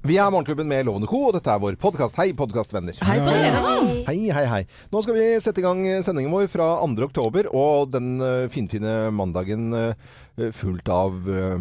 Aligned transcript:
Vi 0.00 0.14
er 0.16 0.30
Morgenklubben 0.32 0.64
med 0.64 0.86
Lovende 0.88 1.04
Co, 1.10 1.18
og 1.28 1.34
dette 1.36 1.50
er 1.52 1.60
vår 1.60 1.74
podkast. 1.76 2.16
Hei, 2.16 2.30
podkastvenner. 2.32 2.96
Hei 3.04 3.18
på 3.20 3.32
dere, 3.34 3.58
da. 3.60 3.72
Hei, 4.06 4.30
hei, 4.32 4.44
hei. 4.48 4.60
Nå 4.88 5.02
skal 5.04 5.18
vi 5.18 5.26
sette 5.44 5.60
i 5.60 5.64
gang 5.66 5.82
sendingen 6.06 6.32
vår 6.32 6.46
fra 6.48 6.68
2. 6.80 7.04
oktober, 7.04 7.50
og 7.52 7.90
den 7.92 8.14
uh, 8.24 8.46
finfine 8.48 9.10
mandagen 9.12 9.68
uh, 9.76 10.14
fullt 10.56 10.88
av 10.88 11.28
uh, 11.28 11.60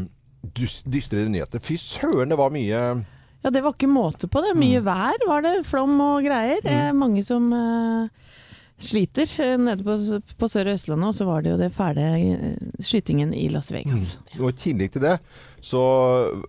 dystre 0.55 1.25
nyheter. 1.28 1.60
Fy 1.60 1.75
søren, 1.83 2.31
det 2.31 2.39
var 2.39 2.55
mye 2.55 2.79
Ja, 3.44 3.52
det 3.52 3.60
var 3.65 3.75
ikke 3.75 3.91
måte 3.91 4.32
på 4.32 4.46
det. 4.46 4.56
Mye 4.56 4.80
vær 4.88 5.20
var 5.28 5.44
det. 5.44 5.58
Flom 5.68 6.00
og 6.08 6.24
greier. 6.24 6.64
Mm. 6.64 6.96
mange 6.96 7.26
som 7.28 7.52
eh, 7.52 8.32
sliter 8.80 9.30
eh, 9.43 9.57
nede 9.59 9.84
på, 9.84 9.96
på 10.39 10.50
Sør- 10.50 10.70
og 10.70 10.77
Østlandet. 10.77 11.11
Og 11.11 11.18
så 11.18 11.28
var 11.28 11.43
det 11.43 11.54
jo 11.54 11.59
det 11.59 11.71
fæle 11.75 12.07
eh, 12.16 12.55
skytingen 12.84 13.34
i 13.36 13.48
Las 13.54 13.71
Vegas. 13.73 14.16
Og 14.39 14.52
i 14.52 14.57
tillegg 14.66 14.96
til 14.96 15.05
det 15.05 15.20
så 15.59 15.79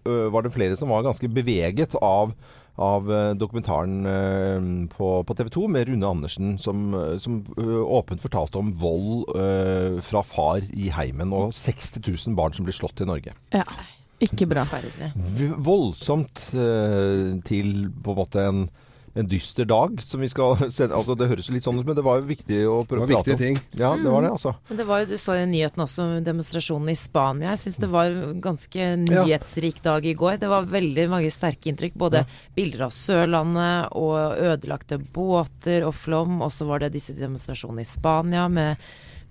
ø, 0.07 0.29
var 0.31 0.45
det 0.47 0.53
flere 0.55 0.77
som 0.79 0.93
var 0.93 1.03
ganske 1.03 1.27
beveget 1.35 1.97
av, 1.99 2.31
av 2.79 3.09
dokumentaren 3.35 4.87
på, 4.93 5.09
på 5.27 5.35
TV 5.35 5.49
2 5.51 5.65
med 5.75 5.89
Rune 5.89 6.07
Andersen, 6.07 6.53
som, 6.63 6.93
som 7.19 7.41
åpent 7.59 8.23
fortalte 8.23 8.61
om 8.63 8.71
vold 8.79 9.35
fra 10.07 10.23
far 10.23 10.63
i 10.79 10.93
heimen, 10.95 11.35
og 11.35 11.51
60 11.59 11.99
000 12.07 12.39
barn 12.39 12.55
som 12.55 12.69
blir 12.69 12.79
slått 12.79 13.03
i 13.03 13.09
Norge. 13.11 13.35
Ja, 13.51 13.67
ikke 14.23 14.47
bra. 14.53 14.63
Voldsomt 15.59 16.47
til 17.51 17.75
på 17.91 18.15
en 18.15 18.23
måte 18.23 18.47
en, 18.47 18.63
en 19.15 19.27
dyster 19.27 19.67
dag, 19.67 19.99
som 20.07 20.21
vi 20.23 20.29
skal 20.31 20.57
sende. 20.77 20.95
Altså, 20.95 21.17
det 21.19 21.27
høres 21.31 21.49
litt 21.51 21.65
sånn 21.67 21.81
ut, 21.81 21.87
men 21.89 21.97
det 21.99 22.05
var 22.07 22.21
jo 22.21 22.29
viktig 22.29 22.61
å 22.71 22.77
prøve 22.87 23.09
å 23.09 23.11
prate 23.11 23.35
om. 23.35 23.41
ting. 23.41 23.59
Ja, 23.81 23.91
det 23.99 24.13
var 24.13 24.23
det, 24.23 24.31
altså. 24.37 24.55
Men 24.69 24.81
det 24.81 24.87
var 24.87 25.03
jo, 25.03 25.09
Du 25.11 25.17
så 25.19 25.35
i 25.35 25.47
nyheten 25.51 25.83
også 25.83 26.07
demonstrasjonen 26.27 26.93
i 26.93 26.97
Spania. 26.99 27.51
Jeg 27.57 27.63
syns 27.65 27.81
det 27.83 27.91
var 27.91 28.13
en 28.15 28.41
ganske 28.45 28.89
nyhetsrik 29.03 29.83
dag 29.83 30.07
i 30.07 30.15
går. 30.15 30.39
Det 30.45 30.51
var 30.53 30.71
veldig 30.71 31.09
mange 31.11 31.35
sterke 31.35 31.73
inntrykk. 31.73 31.99
Både 31.99 32.25
bilder 32.57 32.87
av 32.87 32.95
Sørlandet 32.95 33.91
og 33.99 34.39
ødelagte 34.39 35.01
båter 35.03 35.87
og 35.89 35.95
flom. 35.99 36.39
Og 36.47 36.55
så 36.55 36.69
var 36.71 36.85
det 36.85 36.95
disse 36.95 37.17
demonstrasjonene 37.19 37.83
i 37.83 37.91
Spania 37.91 38.47
med 38.53 38.79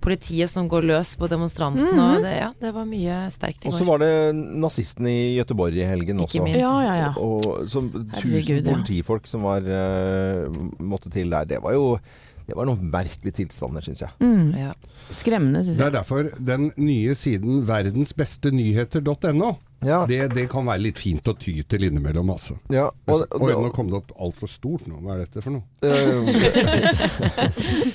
politiet 0.00 0.50
som 0.50 0.68
går 0.70 0.86
løs 0.88 1.12
på 1.20 1.28
demonstrantene. 1.30 1.90
og 1.92 2.24
det, 2.24 2.32
ja, 2.38 2.48
det 2.60 2.72
var 2.76 2.88
mye 2.88 3.18
sterkt 3.34 3.66
i 3.66 3.70
Og 3.70 3.76
så 3.76 3.86
var 3.88 4.00
det 4.02 4.12
nazistene 4.34 5.12
i 5.12 5.36
Gøteborg 5.38 5.76
i 5.76 5.86
helgen 5.86 6.24
Ikke 6.24 6.44
minst. 6.46 6.60
Ja, 6.62 6.72
ja, 6.86 6.96
ja. 7.04 7.12
Og 7.20 7.68
som 7.70 7.90
Herregud, 7.92 8.40
tusen 8.40 8.64
ja. 8.64 8.74
politifolk 8.74 9.30
som 9.30 9.46
var, 9.48 9.64
uh, 9.64 10.60
måtte 10.80 11.12
til 11.12 11.30
der. 11.32 11.48
Det 11.54 11.62
var 11.64 11.76
jo 11.76 11.94
det 12.50 12.56
var 12.58 12.66
noen 12.66 12.88
merkelige 12.90 13.44
tilstander, 13.44 13.84
syns 13.84 14.00
jeg. 14.02 14.10
Mm. 14.18 14.48
Ja. 14.58 14.72
Skremmende, 15.14 15.62
syns 15.62 15.78
Det 15.78 15.86
er 15.86 15.92
derfor 15.94 16.30
den 16.34 16.72
nye 16.80 17.14
siden 17.14 17.62
verdensbestenyheter.no 17.68 19.52
Ja, 19.82 20.02
det, 20.06 20.18
det 20.34 20.44
kan 20.52 20.66
være 20.68 20.82
litt 20.84 20.98
fint 21.00 21.24
å 21.30 21.32
ty 21.40 21.54
til 21.64 21.86
innimellom, 21.86 22.28
altså. 22.34 22.58
ja 22.68 22.88
og, 22.90 23.22
og, 23.32 23.44
Oi, 23.46 23.52
nå 23.64 23.70
kom 23.72 23.88
det 23.88 23.96
opp 24.02 24.10
altfor 24.20 24.50
stort 24.52 24.84
nå. 24.90 24.98
Hva 25.00 25.14
er 25.14 25.22
dette 25.24 25.40
for 25.40 25.54
noe? 25.54 25.64
eh, 25.80 27.00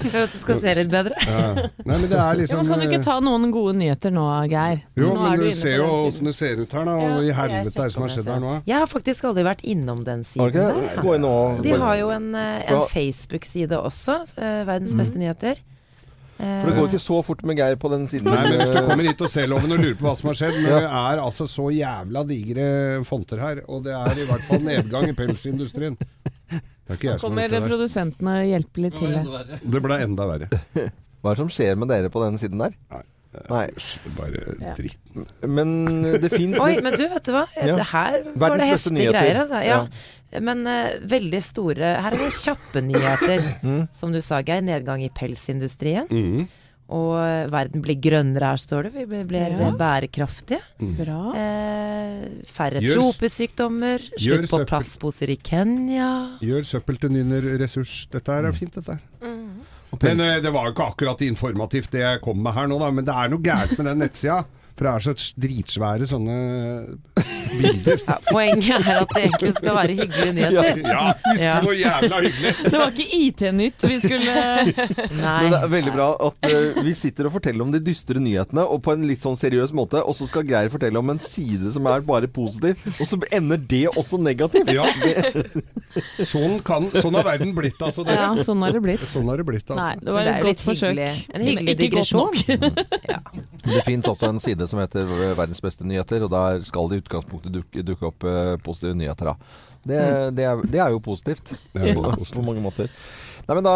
For 0.09 0.23
at 0.23 0.31
det 0.33 0.39
skal 0.41 0.59
se 0.63 0.73
litt 0.79 0.89
bedre. 0.91 1.13
Ja. 1.25 1.43
Nei, 1.85 1.99
men 1.99 2.07
det 2.09 2.17
er 2.17 2.23
Ja, 2.23 2.31
liksom 2.39 2.63
men 2.63 2.71
kan 2.71 2.81
du 2.81 2.87
ikke 2.89 3.03
ta 3.05 3.17
noen 3.23 3.51
gode 3.53 3.75
nyheter 3.77 4.13
nå, 4.15 4.25
Geir? 4.51 4.81
Jo, 4.97 5.11
nå 5.13 5.21
men 5.21 5.29
er 5.31 5.43
du 5.43 5.45
inne 5.49 5.59
ser 5.59 5.77
jo 5.77 5.89
åssen 6.07 6.29
det 6.31 6.35
ser 6.37 6.63
ut 6.63 6.73
her, 6.79 6.89
da. 6.89 6.95
Ja, 6.97 7.11
Og 7.19 7.29
i 7.29 7.35
helvete 7.41 7.75
er 7.75 7.83
det 7.91 7.95
som 7.95 8.05
har 8.07 8.13
skjedd 8.15 8.31
her 8.33 8.41
nå? 8.43 8.55
Jeg 8.71 8.77
har 8.81 8.91
faktisk 8.91 9.29
aldri 9.29 9.45
vært 9.47 9.63
innom 9.75 10.03
den 10.07 10.25
siden. 10.25 10.49
Okay. 10.49 11.21
og 11.21 11.63
De 11.65 11.77
har 11.85 12.01
jo 12.01 12.09
en, 12.15 12.27
eh, 12.35 12.65
en 12.73 12.83
Facebook-side 12.91 13.77
også, 13.77 14.21
eh, 14.41 14.61
Verdens 14.67 14.97
beste 14.97 15.21
nyheter. 15.21 15.61
Eh, 16.35 16.59
For 16.61 16.67
det 16.67 16.75
går 16.75 16.89
ikke 16.89 16.99
så 17.05 17.17
fort 17.23 17.43
med 17.47 17.55
Geir 17.61 17.77
på 17.79 17.89
den 17.93 18.03
siden. 18.11 18.27
Nei, 18.27 18.41
men 18.49 18.59
hvis 18.59 18.73
du 18.75 18.79
kommer 18.89 19.07
hit 19.07 19.21
og 19.23 19.31
ser 19.31 19.47
loven 19.47 19.71
og 19.71 19.79
lurer 19.79 19.95
på 19.99 20.07
hva 20.07 20.15
som 20.19 20.31
har 20.31 20.39
skjedd 20.41 20.57
Men 20.59 20.67
det 20.73 20.89
er 20.89 21.21
altså 21.23 21.47
så 21.47 21.69
jævla 21.71 22.23
digre 22.27 22.67
fonter 23.07 23.39
her, 23.39 23.61
og 23.71 23.85
det 23.87 23.95
er 23.95 24.19
i 24.19 24.27
hvert 24.27 24.45
fall 24.49 24.63
nedgang 24.67 25.07
i 25.11 25.15
pelsindustrien. 25.15 25.95
Det 25.95 26.59
er 26.91 26.99
ikke 26.99 27.09
jeg 27.13 27.19
som 27.23 27.29
Kommer 27.31 27.47
der. 27.49 27.63
og 27.63 28.49
hjelper 28.51 28.83
litt 28.85 28.99
til 28.99 29.15
det. 29.15 29.59
Det 29.63 29.81
ble 29.87 29.99
enda 30.03 30.27
verre. 30.29 30.49
Hva 31.25 31.31
er 31.31 31.37
det 31.37 31.41
som 31.41 31.49
skjer 31.49 31.79
med 31.79 31.89
dere 31.89 32.11
på 32.13 32.21
den 32.21 32.35
siden 32.41 32.61
der? 32.61 32.75
Nei. 32.93 33.01
Nei. 33.49 33.67
Bare 34.17 34.43
Ja. 34.61 34.73
Men 35.47 35.71
det 36.21 36.31
fint 36.33 36.57
Oi, 36.59 36.75
men 36.81 36.93
du, 36.97 37.05
vet 37.11 37.23
du 37.27 37.31
hva? 37.35 37.45
Ja. 37.57 37.75
Det 37.79 37.87
her 37.91 38.19
var 38.35 38.57
det 38.57 38.67
heftige 38.71 38.93
nyheter. 38.97 39.19
greier, 39.19 39.41
altså. 39.45 39.63
Ja. 39.65 40.39
Men 40.41 40.65
uh, 40.67 40.97
veldig 41.07 41.39
store 41.45 41.93
Her 42.03 42.11
er 42.11 42.17
det 42.25 42.33
kjappe 42.35 42.81
nyheter. 42.83 43.43
Mm. 43.65 43.87
Som 43.95 44.11
du 44.13 44.21
sa, 44.21 44.41
Geir. 44.45 44.61
Nedgang 44.65 45.01
i 45.05 45.09
pelsindustrien. 45.09 46.07
Mm. 46.11 46.47
Og 46.85 47.15
eh, 47.17 47.47
verden 47.49 47.81
blir 47.81 47.95
grønnere 47.97 48.51
her, 48.51 48.59
står 48.61 48.83
det. 48.91 49.07
Vi 49.09 49.23
blir, 49.25 49.55
Ja. 49.57 49.71
bærekraftige. 49.73 50.59
Bra. 50.99 51.31
Eh, 51.33 52.43
færre 52.53 52.77
Gjør- 52.83 52.99
tropesykdommer. 53.01 54.03
Slutt 54.21 54.45
på 54.51 54.59
plastposer 54.69 55.31
i 55.33 55.37
Kenya. 55.41 56.37
Gjør 56.45 56.61
søppel 56.75 56.99
til 57.01 57.09
ny 57.15 57.39
ressurs. 57.57 58.05
Dette 58.13 58.29
er 58.37 58.51
fint, 58.53 58.75
dette 58.77 58.99
her. 58.99 59.01
pels- 59.23 59.74
Men 60.03 60.21
eh, 60.25 60.41
det 60.43 60.51
var 60.53 60.67
jo 60.67 60.75
ikke 60.75 60.89
akkurat 60.91 61.23
informativt 61.25 61.91
det 61.95 62.03
jeg 62.03 62.21
kom 62.25 62.41
med 62.43 62.55
her 62.57 62.69
nå, 62.71 62.79
da. 62.81 62.91
Men 62.91 63.07
det 63.07 63.15
er 63.15 63.31
noe 63.31 63.45
gærent 63.45 63.77
med 63.79 63.89
den 63.91 64.03
nettsida. 64.03 64.43
For 64.75 64.83
det 64.83 64.91
er 64.91 65.03
så 65.05 65.13
dritsvære 65.39 66.07
sånne 66.09 66.33
bilder. 67.55 68.01
Ja, 68.09 68.15
poenget 68.27 68.87
er 68.89 68.97
at 69.05 69.13
det 69.15 69.21
egentlig 69.23 69.51
skal 69.55 69.77
være 69.77 69.93
hyggelige 70.01 70.33
nyheter. 70.35 70.81
Ja, 70.83 71.03
visst 71.29 71.43
Ja. 71.45 71.53
det 71.61 71.69
var 71.69 71.77
jævla 71.79 72.19
hyggelig. 72.25 72.51
Det 72.65 72.73
var 72.81 72.91
ikke 72.91 73.19
IT-nytt 73.21 73.85
vi 73.87 73.99
skulle 74.03 74.35
Nei. 74.35 75.37
Men 75.45 75.53
det 75.53 75.59
er 75.61 75.71
veldig 75.71 75.93
bra 75.95 76.07
at 76.27 76.49
uh, 76.51 76.81
vi 76.83 76.93
sitter 76.97 77.29
og 77.29 77.35
forteller 77.37 77.63
om 77.63 77.71
de 77.71 77.79
dystre 77.85 78.19
nyhetene, 78.19 78.65
og 78.67 78.81
på 78.83 78.91
en 78.97 79.05
litt 79.07 79.23
sånn 79.23 79.39
seriøs 79.39 79.71
måte, 79.77 80.01
og 80.03 80.17
så 80.19 80.27
skal 80.27 80.43
Geir 80.49 80.67
fortelle 80.73 80.99
om 80.99 81.13
en 81.15 81.21
side 81.23 81.71
som 81.75 81.87
er 81.91 82.03
bare 82.05 82.27
positiv, 82.27 82.75
og 82.99 83.07
så 83.07 83.21
ender 83.31 83.61
det 83.71 83.85
også 83.95 84.19
negativt. 84.19 84.73
Ja. 84.75 84.83
Sånn, 86.27 86.57
kan, 86.67 86.89
sånn 86.91 87.15
har 87.15 87.23
verden 87.29 87.53
blitt, 87.55 87.79
altså. 87.79 88.03
Det. 88.03 88.15
Ja, 88.19 88.27
sånn 88.43 88.59
har 88.65 88.75
det 88.75 88.81
blitt. 88.83 89.03
Sånn 89.07 89.29
har 89.31 89.39
det 89.39 89.45
blitt, 89.47 89.69
Nei, 89.71 89.77
altså. 89.93 90.03
det 90.09 90.15
var 90.17 90.29
et 90.33 90.43
godt 90.43 90.63
forsøk. 90.65 90.91
hyggelig. 90.91 91.25
En 91.31 91.47
hyggelig 91.47 91.77
digresjon. 91.79 92.33
Ja. 93.05 93.19
Det 93.65 93.81
fins 93.85 94.07
også 94.09 94.27
en 94.31 94.39
side 94.41 94.64
som 94.71 94.81
heter 94.81 95.07
Verdens 95.37 95.63
beste 95.63 95.87
nyheter, 95.87 96.25
og 96.25 96.33
der 96.33 96.65
skal 96.67 96.89
det 96.89 96.99
i 96.99 97.05
utgangspunktet 97.05 97.53
dukke, 97.53 97.85
dukke 97.85 98.09
opp 98.09 98.25
eh, 98.29 98.55
positive 98.65 98.97
nyheter. 98.97 99.31
Da. 99.31 99.63
Det, 99.85 100.01
det, 100.37 100.49
er, 100.49 100.65
det 100.65 100.79
er 100.81 100.95
jo 100.95 101.01
positivt 101.05 101.51
Det 101.53 101.83
er 101.83 101.91
jo 101.93 102.01
ja. 102.07 102.15
på 102.17 102.41
mange 102.41 102.63
måter. 102.63 102.89
Nei, 103.45 103.57
men 103.59 103.65
da, 103.67 103.73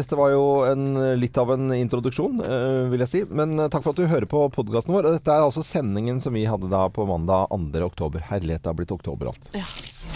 Dette 0.00 0.16
var 0.18 0.32
jo 0.32 0.46
en, 0.66 0.86
litt 1.20 1.38
av 1.38 1.52
en 1.54 1.70
introduksjon, 1.76 2.40
eh, 2.42 2.88
vil 2.90 3.04
jeg 3.04 3.12
si. 3.12 3.22
Men 3.30 3.54
eh, 3.54 3.70
takk 3.70 3.84
for 3.84 3.94
at 3.94 4.00
du 4.00 4.10
hører 4.10 4.26
på 4.30 4.42
podkasten 4.54 4.96
vår. 4.96 5.06
Og 5.06 5.18
dette 5.18 5.34
er 5.34 5.46
altså 5.46 5.62
sendingen 5.66 6.18
som 6.24 6.34
vi 6.34 6.48
hadde 6.50 6.70
da 6.72 6.88
på 6.90 7.06
mandag 7.08 7.46
2. 7.54 7.84
oktober. 7.86 8.26
Herlighet, 8.32 8.64
det 8.64 8.72
har 8.72 8.78
blitt 8.80 8.94
oktober 8.94 9.30
alt. 9.30 9.52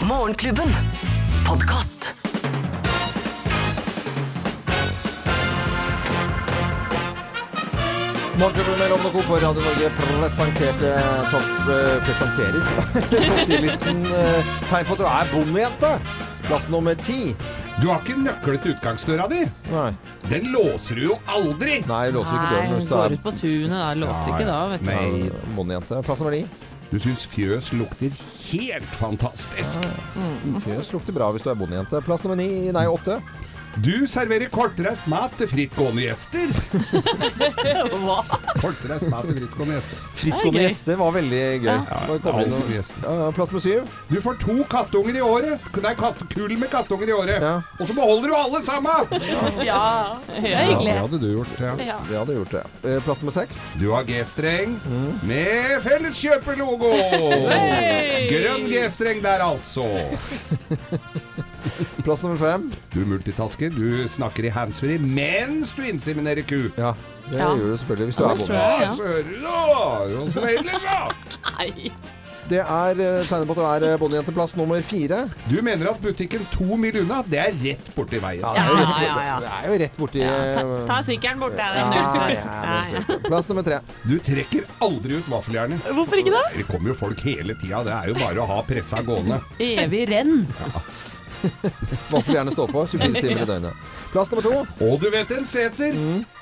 Morgenklubben. 0.09 0.75
Podkast. 1.47 2.22
Morgenklubben 8.43 8.79
med 8.79 8.89
Lovende 8.89 9.09
Co. 9.09 9.21
på 9.27 9.35
Radio 9.35 9.61
Norge 9.61 9.89
presenterte 10.19 10.89
topp 11.31 11.69
eh, 11.71 11.99
presenterer 12.03 12.57
topp 13.27 13.37
10-listen 13.47 14.01
eh, 14.05 14.49
tegn 14.67 14.87
på 14.89 14.97
at 14.97 14.99
du 14.99 15.05
er 15.07 15.29
bondejente. 15.31 15.91
Plass 16.43 16.65
nummer 16.67 16.97
ti. 16.99 17.31
Du 17.77 17.85
har 17.87 18.01
ikke 18.03 18.17
nøkkel 18.19 18.57
til 18.59 18.73
utgangsdøra 18.73 19.29
di. 19.31 19.45
Nei, 19.71 19.85
Den 20.27 20.49
låser 20.51 20.99
du 20.99 21.05
jo 21.05 21.15
aldri. 21.31 21.77
Nei 21.87 22.01
låser 22.11 22.35
ikke 22.35 22.49
Nei, 22.49 22.57
døren 22.57 22.73
hun 22.73 22.83
du 22.83 22.91
går 22.91 23.05
er 23.05 23.15
ut 23.15 23.23
på 23.29 23.33
tunet 23.39 23.77
da. 23.77 23.87
Låser 24.03 24.33
ikke 24.33 24.49
da, 24.49 24.59
vet 24.73 24.83
du. 24.83 24.91
Nei. 24.91 25.31
bondejente. 25.61 26.01
Plass 26.09 26.25
nummer 26.25 26.35
ni. 26.35 26.43
Du 26.91 26.99
syns 26.99 27.23
fjøs 27.31 27.71
lukter 27.79 28.19
helt 28.49 28.91
fantastisk. 28.99 29.87
Fjøs 30.67 30.91
lukter 30.97 31.15
bra 31.15 31.31
hvis 31.31 31.47
du 31.47 31.53
er 31.53 31.61
bondejente. 31.63 32.03
Plass 32.03 32.27
nummer 32.27 32.43
ni, 32.43 32.49
nei 32.75 32.89
åtte. 32.91 33.21
Du 33.81 34.05
serverer 34.07 34.51
kortreist 34.53 35.07
mat 35.09 35.33
til 35.39 35.47
frittgående 35.49 36.03
gjester. 36.05 36.51
Hva? 38.03 38.17
Kortreist 38.61 39.07
mat 39.09 39.25
til 39.25 39.39
frittgående 39.39 39.77
gjester. 39.79 40.03
Frittgående 40.19 40.59
Det 40.59 40.61
er 40.63 40.67
gjester 40.69 40.99
var 40.99 41.15
veldig 41.15 41.39
gøy. 41.63 41.69
Ja, 41.71 41.77
ja, 41.89 42.17
det. 42.21 42.83
Ja, 43.07 43.29
Plass 43.33 43.53
med 43.55 43.63
syv. 43.65 43.89
Du 44.11 44.19
får 44.21 44.37
to 44.43 44.57
kattunger 44.69 45.17
i 45.17 45.23
året. 45.25 45.65
Nei, 45.83 45.93
kattekull 45.97 46.53
med 46.61 46.69
kattunger 46.71 47.09
i 47.09 47.15
året. 47.17 47.41
Ja. 47.41 47.55
Og 47.79 47.89
så 47.89 47.95
beholder 47.97 48.29
du 48.29 48.35
alle 48.37 48.61
sammen! 48.61 49.17
Ja, 49.65 49.81
det 50.29 50.37
er 50.37 50.51
Ja, 50.51 50.61
hyggelig. 50.67 50.91
det 50.93 50.99
hadde 51.01 51.21
du 51.23 51.27
gjort, 51.31 51.55
ja. 51.65 51.73
Ja. 51.89 51.97
Det 52.11 52.19
hadde 52.21 52.37
gjort 52.37 52.53
det. 52.59 52.63
Eh, 52.93 52.99
Plass 53.07 53.23
med 53.25 53.33
seks. 53.35 53.63
Du 53.81 53.87
har 53.95 54.05
G-streng 54.07 54.77
med 55.25 55.81
Felleskjøperlogo. 55.87 56.93
Grønn 58.29 58.69
G-streng 58.69 59.25
der, 59.25 59.43
altså. 59.49 59.87
Plass 62.05 62.23
nummer 62.25 62.37
fem. 62.41 62.69
Du 62.93 63.01
multitasker. 63.07 63.69
Du 63.73 64.07
snakker 64.11 64.47
i 64.49 64.53
handsfree 64.53 64.97
mens 64.99 65.73
du 65.77 65.83
inseminerer 65.87 66.43
ku. 66.47 66.59
Ja, 66.77 66.93
det 67.29 67.37
Ja. 67.39 67.51
gjør 67.55 67.71
du 67.73 67.77
selvfølgelig 67.83 68.09
hvis 68.11 68.17
du 68.19 68.23
er 68.23 68.27
Ja, 68.27 68.35
bonde. 68.41 68.65
Ja, 68.81 68.91
så 68.91 69.03
hører 69.03 69.23
du 69.29 69.37
da! 70.41 70.49
Ellers, 70.49 70.83
da! 70.83 71.55
Nei. 71.59 71.91
Det 72.43 72.59
er 72.59 72.97
tegnet 73.29 73.47
på 73.47 73.53
at 73.55 73.59
du 73.61 73.63
er 73.63 73.83
eh, 73.87 73.97
bondejenteplass 74.01 74.57
nummer 74.59 74.81
fire. 74.83 75.21
Du 75.47 75.61
mener 75.63 75.87
at 75.93 76.01
butikken 76.03 76.43
to 76.51 76.75
mil 76.75 76.97
unna, 76.99 77.21
det 77.31 77.39
er 77.39 77.53
rett 77.61 77.87
borti 77.95 78.19
veien. 78.19 78.43
det, 78.43 78.65
er 78.67 79.05
ja, 79.05 79.13
ja. 79.29 79.37
det 79.39 79.51
er 79.53 79.69
jo 79.71 79.77
rett 79.79 79.95
borti 80.01 80.25
Ta, 80.27 80.65
ta 80.89 80.97
sykkelen 81.07 81.39
bort, 81.39 81.55
der. 81.55 81.79
er 81.79 82.33
Ja, 82.35 82.75
ja, 82.91 83.17
Plass 83.29 83.47
nummer 83.47 83.63
tre. 83.63 83.79
Du 84.03 84.17
trekker 84.19 84.67
aldri 84.83 85.21
ut 85.21 85.31
vaffeljernet. 85.31 85.87
Hvorfor 85.95 86.19
ikke 86.19 86.35
det? 86.35 86.43
Det 86.59 86.67
kommer 86.67 86.91
jo 86.91 86.97
folk 87.05 87.23
hele 87.23 87.55
tida. 87.63 87.79
Det 87.87 87.95
er 87.95 88.11
jo 88.11 88.19
bare 88.19 88.43
å 88.43 88.49
ha 88.51 88.59
pressa 88.67 88.99
gående. 89.07 89.39
Evig 89.63 90.03
renn. 90.11 90.41
Vaffel 92.13 92.35
gjerne 92.37 92.51
stå 92.55 92.67
på 92.71 92.83
24 92.91 93.21
timer 93.23 93.41
i 93.43 93.47
døgnet. 93.49 93.73
Plass 94.13 94.31
nummer 94.31 94.45
to. 94.45 94.53
Og 94.87 94.99
du 95.01 95.07
vet 95.13 95.31
en 95.35 95.45
seter, 95.47 95.95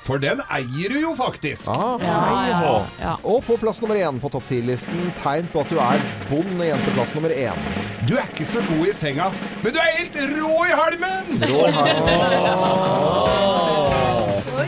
for 0.06 0.22
den 0.22 0.42
eier 0.52 0.92
du 0.94 0.98
jo 1.02 1.12
faktisk. 1.18 1.68
Ah, 1.72 1.96
Ja, 2.02 2.18
ja, 2.48 2.72
ja. 3.00 3.14
Og 3.24 3.42
på 3.46 3.56
plass 3.62 3.80
nummer 3.82 3.96
én 3.98 4.20
på 4.22 4.30
topp 4.32 4.46
10-listen 4.50 5.12
tegn 5.22 5.48
på 5.52 5.62
at 5.64 5.70
du 5.72 5.78
er 5.82 6.02
bondejenteplass 6.30 7.14
nummer 7.16 7.34
én. 7.34 7.66
Du 8.08 8.16
er 8.18 8.26
ikke 8.32 8.46
så 8.50 8.62
god 8.66 8.86
i 8.90 8.94
senga, 8.98 9.28
men 9.62 9.76
du 9.76 9.78
er 9.82 9.92
helt 9.98 10.16
rå 10.36 10.54
i 10.66 10.72
halmen! 10.74 11.44
Rå 11.46 11.60
her. 11.76 11.94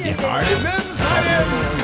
I 0.05 0.13
halmen, 0.21 0.95
sa! 0.95 1.84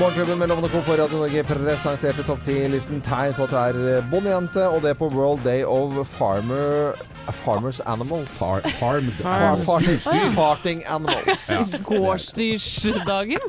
Morgenklubben 0.00 0.38
med 0.38 0.48
Lovende 0.48 0.68
Co. 0.68 0.80
på 0.82 0.92
Radio 0.96 1.18
Norge 1.18 1.42
presenterte 1.44 2.22
topp 2.24 2.38
10-listen 2.46 3.02
tegn 3.04 3.34
på 3.36 3.44
at 3.44 3.50
du 3.52 3.56
er 3.60 3.78
eh, 3.98 4.06
bondejente, 4.08 4.62
og 4.72 4.80
det 4.80 4.94
på 4.96 5.10
World 5.12 5.42
Day 5.44 5.60
of 5.68 5.92
Farmer 6.08 6.96
Farmers 7.44 7.82
Animals. 7.84 8.32
Far, 8.40 8.64
farmed. 8.78 9.12
Far, 9.20 9.58
far, 9.66 9.84
Farm. 10.00 10.32
farting 10.34 10.80
animals. 10.88 11.44
Gårdsdyrsdagen. 11.84 13.44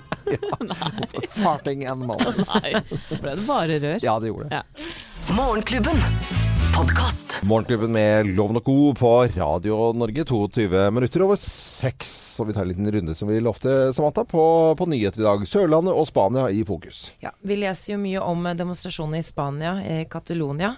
Farting 1.40 1.88
animals. 1.88 2.44
Nei, 2.52 2.76
ble 3.16 3.38
det 3.40 3.48
bare 3.48 3.80
rør? 3.88 4.04
Ja, 4.04 4.20
det 4.20 4.34
gjorde 4.34 4.52
det. 4.52 4.60
Ja. 4.60 5.34
Morgenklubben. 5.40 6.04
Podcast. 6.76 7.40
Morgenklubben 7.48 7.96
med 7.96 8.36
Loven 8.36 8.60
og 8.60 8.68
Co. 8.68 8.78
på 9.00 9.16
Radio 9.40 9.94
Norge, 9.96 10.28
22 10.28 10.90
minutter 11.00 11.24
over 11.26 11.40
seks. 11.82 12.12
Og 12.42 12.48
vi 12.50 12.56
tar 12.56 12.64
en 12.66 12.72
liten 12.72 12.90
runde 12.94 13.16
som 13.18 13.30
vi 13.30 13.40
lovte, 13.44 13.92
Samantha, 13.96 14.24
på, 14.30 14.44
på 14.80 14.88
nyheter 14.90 15.22
i 15.22 15.26
dag. 15.26 15.46
Sørlandet 15.50 15.94
og 15.98 16.08
Spania 16.10 16.48
i 16.54 16.62
fokus. 16.68 17.04
Ja, 17.24 17.32
Vi 17.42 17.58
leser 17.60 17.96
jo 17.96 18.00
mye 18.02 18.22
om 18.24 18.46
demonstrasjonene 18.58 19.22
i 19.22 19.26
Spania, 19.26 19.74
i 19.82 20.06
Catalonia. 20.12 20.76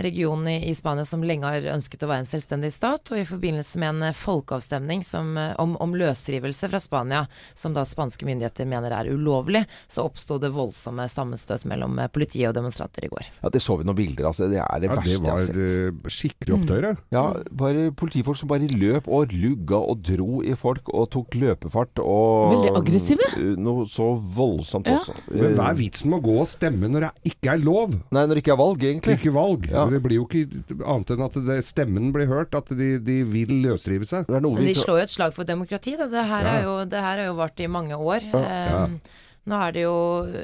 Regionen 0.00 0.48
i, 0.48 0.56
i 0.70 0.74
Spania 0.74 1.04
som 1.08 1.22
lenge 1.24 1.46
har 1.48 1.66
ønsket 1.74 2.04
å 2.04 2.10
være 2.10 2.24
en 2.24 2.30
selvstendig 2.30 2.72
stat. 2.74 3.12
Og 3.12 3.20
i 3.22 3.26
forbindelse 3.28 3.80
med 3.82 3.94
en 3.94 4.08
eh, 4.10 4.16
folkeavstemning 4.16 5.04
som, 5.06 5.32
eh, 5.40 5.52
om, 5.60 5.76
om 5.82 5.94
løsrivelse 5.98 6.70
fra 6.72 6.80
Spania, 6.82 7.24
som 7.54 7.74
da 7.76 7.84
spanske 7.88 8.26
myndigheter 8.28 8.68
mener 8.68 8.94
er 8.96 9.10
ulovlig, 9.12 9.64
så 9.90 10.06
oppsto 10.08 10.38
det 10.42 10.52
voldsomme 10.56 11.06
sammenstøt 11.10 11.66
mellom 11.70 11.98
eh, 12.00 12.10
politiet 12.12 12.48
og 12.50 12.56
demonstranter 12.58 13.06
i 13.06 13.12
går. 13.12 13.28
Ja, 13.42 13.52
Det 13.52 13.62
så 13.64 13.76
vi 13.80 13.88
noen 13.88 13.98
bilder 14.00 14.28
av. 14.28 14.32
Altså. 14.32 14.48
Det 14.50 14.60
er 14.64 14.80
det 14.84 14.90
Ja, 14.90 14.96
verste 14.96 15.10
det 15.10 15.30
jeg 15.30 15.34
har 15.34 15.46
sett. 15.46 15.60
Det 15.60 15.94
var 16.04 16.16
skikkelig 16.16 16.56
opptøyer. 16.58 16.90
Ja, 17.14 17.24
bare 17.64 17.88
politifolk 17.96 18.40
som 18.40 18.50
bare 18.50 18.70
løp 18.70 19.08
og 19.10 19.34
lugga 19.34 19.80
og 19.80 20.02
dro 20.06 20.29
i 20.46 20.54
folk 20.58 20.88
og 20.94 21.08
tok 21.14 21.36
løpefart 21.40 22.00
og 22.02 22.54
Veldig 22.54 22.72
aggressive. 22.80 23.26
Uh, 23.36 23.54
Noe 23.60 23.86
så 23.90 24.06
voldsomt 24.36 24.86
Ja. 24.90 24.96
også. 24.98 25.14
Men 25.30 25.56
hva 25.58 25.70
er 25.72 25.78
vitsen 25.80 26.10
med 26.12 26.20
å 26.20 26.24
gå 26.28 26.36
og 26.40 26.48
stemme 26.50 26.88
når 26.90 27.06
det 27.08 27.32
ikke 27.34 27.52
er 27.54 27.62
lov? 27.64 27.94
Nei, 28.10 28.24
når 28.26 28.34
det 28.38 28.44
ikke 28.44 28.54
er 28.56 28.60
valg, 28.62 28.84
egentlig. 28.90 29.18
ikke 29.20 29.34
valg. 29.34 29.68
Ja. 29.70 29.86
Det 29.90 30.02
blir 30.04 30.16
jo 30.20 30.26
ikke 30.28 30.84
annet 30.84 31.10
enn 31.16 31.24
at 31.26 31.38
det, 31.50 31.58
stemmen 31.66 32.12
blir 32.14 32.26
hørt, 32.30 32.54
at 32.54 32.68
de, 32.70 32.90
de 32.98 33.18
vil 33.24 33.56
løsrive 33.66 34.06
seg. 34.08 34.26
Det 34.30 34.36
er 34.38 34.44
noe 34.44 34.54
Men 34.58 34.66
vi 34.68 34.74
de 34.74 34.80
slår 34.80 35.02
jo 35.02 35.06
et 35.08 35.14
slag 35.16 35.34
for 35.36 35.44
demokrati. 35.48 35.96
Da. 35.98 36.06
Det, 36.10 36.24
her 36.30 36.44
Ja. 36.46 36.54
er 36.58 36.62
jo, 36.68 36.76
det 36.90 37.00
her 37.06 37.24
jo 37.26 37.34
vart 37.34 37.60
i 37.60 37.66
mange 37.66 37.96
år. 37.98 38.20
Ja. 38.32 38.84
Um, 38.84 39.00
Nå 39.48 39.56
er 39.56 39.72
det 39.72 39.82
jo, 39.86 39.94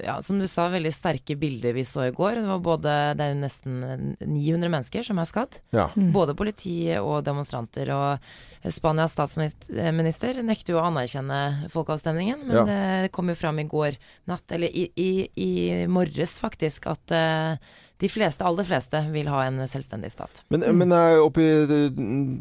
ja, 0.02 0.14
som 0.24 0.38
du 0.40 0.46
sa, 0.48 0.68
veldig 0.72 0.90
sterke 0.94 1.36
bilder 1.38 1.74
vi 1.76 1.82
så 1.84 2.06
i 2.08 2.14
går. 2.16 2.38
Det 2.40 2.46
var 2.48 2.62
både, 2.64 2.94
det 3.18 3.24
er 3.26 3.34
jo 3.34 3.40
nesten 3.42 3.76
900 4.24 4.70
mennesker 4.72 5.04
som 5.04 5.18
er 5.20 5.28
skadd. 5.28 5.58
ja. 5.76 5.84
Både 6.14 6.34
politiet 6.34 7.00
og 7.04 7.20
demonstranter. 7.26 7.92
Og 7.92 8.72
Spanias 8.72 9.12
statsminister 9.14 10.40
nekter 10.42 10.74
jo 10.74 10.80
å 10.80 10.86
anerkjenne 10.88 11.68
folkeavstemningen, 11.70 12.46
men 12.48 12.56
Ja. 12.56 12.64
det 12.64 13.12
kom 13.12 13.28
jo 13.28 13.34
fram 13.38 13.58
i 13.60 13.68
går 13.68 13.98
natt, 14.26 14.50
eller 14.50 14.68
i, 14.72 14.88
i, 14.96 15.28
i 15.36 15.86
morges 15.86 16.38
faktisk, 16.40 16.86
at 16.90 17.12
eh, 17.12 17.58
de 18.02 18.08
fleste, 18.12 18.44
aller 18.44 18.66
fleste, 18.68 19.00
vil 19.14 19.28
ha 19.32 19.46
en 19.46 19.62
selvstendig 19.70 20.10
stat. 20.12 20.42
Men, 20.52 20.66
men 20.76 20.92
eh, 20.92 21.16
oppe 21.22 21.40
i 21.40 21.86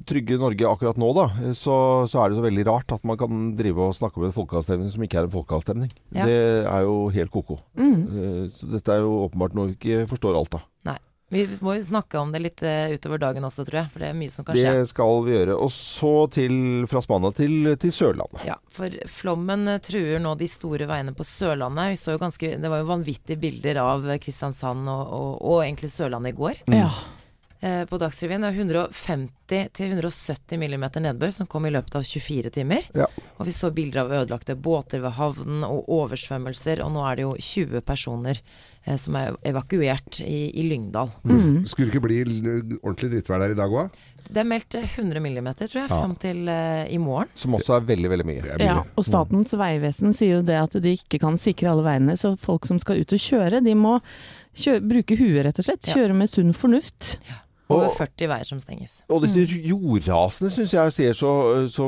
trygge 0.07 0.39
Norge 0.41 0.67
akkurat 0.67 0.99
nå, 0.99 1.11
da, 1.15 1.27
så, 1.55 1.77
så 2.11 2.21
er 2.23 2.31
det 2.33 2.39
så 2.41 2.43
veldig 2.45 2.65
rart 2.67 2.91
at 2.97 3.05
man 3.07 3.19
kan 3.21 3.47
drive 3.55 3.87
og 3.87 3.95
snakke 3.95 4.19
om 4.19 4.27
en 4.27 4.35
folkeavstemning 4.35 4.91
som 4.91 5.05
ikke 5.05 5.21
er 5.21 5.29
en 5.29 5.35
folkeavstemning. 5.37 5.93
Ja. 6.11 6.27
Det 6.27 6.39
er 6.67 6.87
jo 6.87 6.97
helt 7.15 7.31
ko-ko. 7.31 7.61
Mm. 7.79 7.97
Eh, 8.03 8.41
Så 8.55 8.67
dette 8.73 8.93
er 8.97 9.05
jo 9.05 9.15
åpenbart 9.29 9.55
noe 9.55 9.71
vi 9.71 9.77
ikke 9.79 10.09
forstår 10.11 10.37
alt 10.41 10.59
av. 10.59 10.67
Nei. 10.91 10.97
Vi 11.35 11.57
må 11.65 11.75
jo 11.75 11.83
snakke 11.83 12.19
om 12.21 12.31
det 12.31 12.41
litt 12.43 12.63
eh, 12.63 12.93
utover 12.95 13.19
dagen 13.21 13.47
også, 13.47 13.65
tror 13.67 13.81
jeg, 13.81 13.91
for 13.93 14.03
det 14.03 14.11
er 14.11 14.17
mye 14.17 14.33
som 14.33 14.47
kan 14.47 14.57
skje. 14.57 14.75
Det 14.79 14.91
skal 14.91 15.17
vi 15.25 15.35
gjøre. 15.35 15.57
Og 15.65 15.73
så 15.73 16.13
til, 16.35 16.55
fra 16.91 17.01
Spania 17.03 17.33
til, 17.35 17.73
til 17.81 17.93
Sørlandet. 17.95 18.45
Ja, 18.47 18.55
for 18.75 18.95
flommen 19.19 19.67
eh, 19.73 19.81
truer 19.83 20.23
nå 20.23 20.35
de 20.39 20.47
store 20.51 20.87
veiene 20.89 21.15
på 21.17 21.27
Sørlandet. 21.27 21.91
Vi 21.95 21.99
så 21.99 22.15
jo 22.15 22.23
ganske, 22.23 22.55
det 22.61 22.71
var 22.71 22.83
jo 22.83 22.89
vanvittige 22.93 23.41
bilder 23.41 23.81
av 23.83 24.07
eh, 24.09 24.21
Kristiansand 24.23 24.87
og, 24.87 25.05
og, 25.19 25.29
og 25.43 25.61
egentlig 25.65 25.91
Sørlandet 25.93 26.35
i 26.35 26.39
går. 26.39 26.65
Ja. 26.71 26.89
Eh, 27.65 27.85
på 27.89 27.97
Dagsrevyen 27.97 28.43
det 28.43 28.49
er 28.51 28.59
150-170 28.61 30.59
millimeter 30.61 31.01
nedbør 31.01 31.31
som 31.33 31.47
kom 31.49 31.65
i 31.65 31.71
løpet 31.73 31.95
av 31.97 32.03
24 32.05 32.51
timer. 32.59 32.87
Ja. 32.93 33.07
Og 33.39 33.47
vi 33.47 33.55
så 33.55 33.71
bilder 33.73 34.03
av 34.03 34.13
ødelagte 34.19 34.53
båter 34.55 35.01
ved 35.01 35.15
havnen 35.17 35.63
og 35.65 35.89
oversvømmelser, 35.89 36.83
og 36.85 36.93
nå 36.93 37.05
er 37.09 37.17
det 37.17 37.25
jo 37.25 37.33
20 37.39 37.81
personer 37.87 38.41
som 39.01 39.15
er 39.17 39.35
evakuert 39.49 40.19
i, 40.21 40.51
i 40.53 40.65
Lyngdal. 40.69 41.09
Mm. 41.25 41.63
Skulle 41.65 41.89
det 41.89 41.95
ikke 41.95 42.05
bli 42.05 42.19
ordentlig 42.81 43.09
drittvær 43.15 43.41
der 43.41 43.55
i 43.55 43.57
dag 43.57 43.73
òg? 43.73 43.95
Det 44.25 44.41
er 44.41 44.47
meldt 44.49 44.75
eh, 44.77 44.85
100 44.87 45.21
millimeter, 45.21 45.69
tror 45.69 45.83
jeg, 45.83 45.89
Ja. 45.91 45.99
fram 46.01 46.15
til 46.21 46.47
uh, 46.49 46.85
i 46.89 46.97
morgen. 47.01 47.29
Som 47.37 47.57
også 47.57 47.75
er 47.77 47.87
veldig, 47.89 48.09
veldig 48.13 48.25
mye. 48.25 48.57
Ja, 48.61 48.79
og 48.97 49.05
Statens 49.05 49.53
vegvesen 49.57 50.15
sier 50.17 50.39
jo 50.39 50.45
det 50.45 50.57
at 50.57 50.77
de 50.81 50.95
ikke 50.97 51.19
kan 51.21 51.37
sikre 51.41 51.69
alle 51.73 51.85
veiene, 51.85 52.17
så 52.17 52.33
folk 52.39 52.65
som 52.69 52.79
skal 52.81 53.01
ut 53.03 53.13
og 53.13 53.21
kjøre, 53.21 53.61
de 53.65 53.75
må 53.77 53.99
kjø 54.57 54.79
bruke 54.81 55.17
huet, 55.19 55.43
rett 55.45 55.61
og 55.61 55.67
slett. 55.67 55.85
Ja. 55.89 55.99
Kjøre 55.99 56.17
med 56.17 56.31
sunn 56.31 56.53
fornuft. 56.57 57.17
Over 57.69 57.87
er 57.87 57.95
40 57.97 58.27
veier 58.29 58.45
som 58.45 58.59
stenges. 58.61 58.99
Og 59.09 59.23
disse 59.25 59.41
jordrasene 59.65 60.51
syns 60.53 60.73
jeg 60.75 60.93
ser 60.93 61.13
så, 61.17 61.31
så 61.73 61.87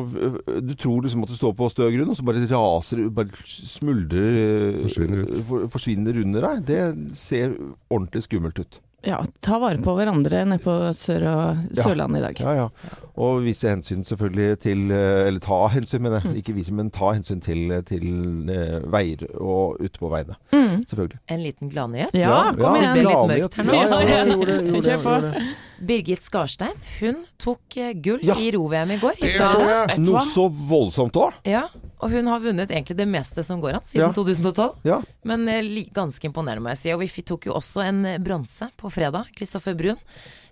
Du 0.64 0.74
tror 0.74 1.04
liksom 1.06 1.22
at 1.24 1.30
du 1.30 1.36
står 1.38 1.54
på 1.60 1.70
stø 1.70 1.92
grunn, 1.94 2.10
og 2.10 2.18
så 2.18 2.26
bare 2.26 2.48
raser 2.50 3.04
Bare 3.14 3.46
smuldrer 3.46 4.42
eh, 4.42 4.82
Forsvinner 4.88 5.24
ut. 5.28 5.46
for- 5.52 5.68
Forsvinner 5.78 6.22
under 6.24 6.42
deg. 6.50 6.66
Det 6.66 7.16
ser 7.18 7.54
ordentlig 7.94 8.24
skummelt 8.26 8.60
ut. 8.66 8.80
Ja, 9.08 9.20
ta 9.46 9.60
vare 9.62 9.78
på 9.80 9.94
hverandre 9.96 10.40
nede 10.50 10.58
på 10.60 10.74
Sør- 10.98 11.24
og 11.30 11.68
Ja. 11.78 11.84
Sørlandet 11.86 12.18
i 12.18 12.22
dag. 12.26 12.40
Ja, 12.42 12.54
ja. 12.64 12.96
Og 13.16 13.44
vise 13.46 13.70
hensyn 13.70 14.02
selvfølgelig 14.04 14.58
til 14.60 14.92
eh, 14.92 15.28
Eller 15.30 15.40
ta 15.40 15.68
hensyn, 15.72 16.02
mener 16.02 16.20
jeg. 16.26 16.42
Ikke 16.42 16.56
vise, 16.58 16.74
men 16.74 16.90
ta 16.92 17.14
hensyn 17.14 17.40
til, 17.40 17.70
til 17.88 18.50
eh, 18.50 18.82
veier 18.92 19.24
og 19.40 19.78
ute 19.80 20.00
på 20.02 20.10
veiene. 20.12 20.36
Mm. 20.52 20.84
Selvfølgelig. 20.90 21.20
En 21.30 21.44
liten 21.46 21.70
gladnyhet. 21.72 22.18
Ja, 22.18 22.52
kom 22.58 22.58
det 22.58 22.92
ble 22.98 23.06
igjen! 23.06 23.08
litt 23.08 23.32
mørkt 23.32 23.56
her 23.62 23.64
nå. 23.70 23.74
Ja, 23.78 23.86
ja, 23.88 24.02
ja, 24.02 24.26
gjorde 24.34 24.58
det, 24.58 24.60
gjorde 24.74 24.82
det, 24.82 24.92
Kjør 24.92 25.04
på. 25.06 25.16
gjorde 25.16 25.32
det. 25.32 25.46
Birgit 25.80 26.24
Skarstein 26.26 26.74
hun 27.00 27.20
tok 27.42 27.78
eh, 27.78 27.94
gull 27.94 28.20
Ja. 28.26 28.36
i 28.40 28.52
ro-VM 28.56 28.92
i 28.96 28.98
går. 29.02 29.20
Det 29.22 29.36
så 29.38 29.62
jeg! 29.68 30.00
Noe 30.02 30.24
så 30.26 30.48
voldsomt 30.50 31.18
òg. 31.22 31.38
Ja, 31.48 31.68
og 32.00 32.12
hun 32.14 32.28
har 32.32 32.42
vunnet 32.44 32.70
egentlig 32.74 32.98
det 32.98 33.08
meste 33.10 33.44
som 33.46 33.62
går 33.62 33.78
an 33.80 33.86
siden 33.86 34.08
Ja. 34.08 34.14
2012. 34.14 34.82
Ja. 34.88 35.02
Men 35.24 35.48
eh, 35.52 35.86
ganske 35.94 36.26
imponerende, 36.30 36.64
må 36.66 36.74
jeg 36.74 36.82
si. 36.82 36.94
Og 36.96 37.02
vi 37.06 37.22
tok 37.22 37.46
jo 37.50 37.54
også 37.60 37.86
en 37.86 38.04
eh, 38.06 38.18
bronse 38.18 38.70
på 38.78 38.92
fredag. 38.94 39.30
Kristoffer 39.38 39.78
Brun. 39.78 39.98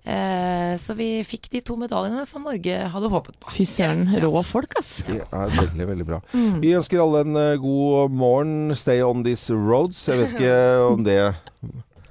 Eh, 0.05 0.75
så 0.77 0.93
vi 0.93 1.23
fikk 1.25 1.47
de 1.49 1.61
to 1.65 1.73
medaljene 1.81 2.27
som 2.29 2.43
Norge 2.45 2.75
hadde 2.93 3.09
håpet 3.09 3.39
på. 3.41 3.49
Fy 3.55 3.65
søren, 3.65 4.05
rå 4.21 4.43
folk, 4.45 4.75
ass. 4.77 4.99
Det 5.07 5.17
er 5.25 5.55
veldig, 5.57 5.87
veldig 5.89 6.05
bra. 6.05 6.19
Mm. 6.35 6.59
Vi 6.61 6.75
ønsker 6.77 7.01
alle 7.01 7.23
en 7.25 7.39
god 7.63 8.13
morgen. 8.13 8.75
Stay 8.77 9.01
on 9.01 9.23
these 9.25 9.49
roads. 9.49 10.03
Jeg 10.05 10.21
vet 10.21 10.35
ikke 10.37 10.59
om 10.91 11.01
det 11.07 11.19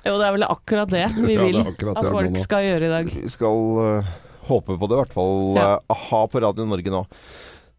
Jo, 0.04 0.18
det 0.20 0.26
er 0.26 0.36
vel 0.36 0.46
akkurat 0.46 0.92
det 0.92 1.06
vi 1.16 1.34
Ja, 1.34 1.40
det 1.40 1.48
vil 1.48 1.60
er 1.62 1.70
at 1.72 1.80
det 1.80 2.12
folk 2.12 2.38
skal 2.42 2.66
gjøre 2.66 2.88
i 2.88 2.92
dag. 2.92 3.10
Vi 3.24 3.32
skal 3.32 3.64
uh, 3.80 4.14
håpe 4.50 4.76
på 4.76 4.90
det, 4.90 4.98
i 4.98 5.00
hvert 5.00 5.16
fall. 5.16 5.36
Ja. 5.56 5.68
Uh, 5.80 5.94
aha 5.96 6.24
på 6.28 6.44
Radio 6.44 6.68
Norge 6.68 6.92
nå. 6.92 7.04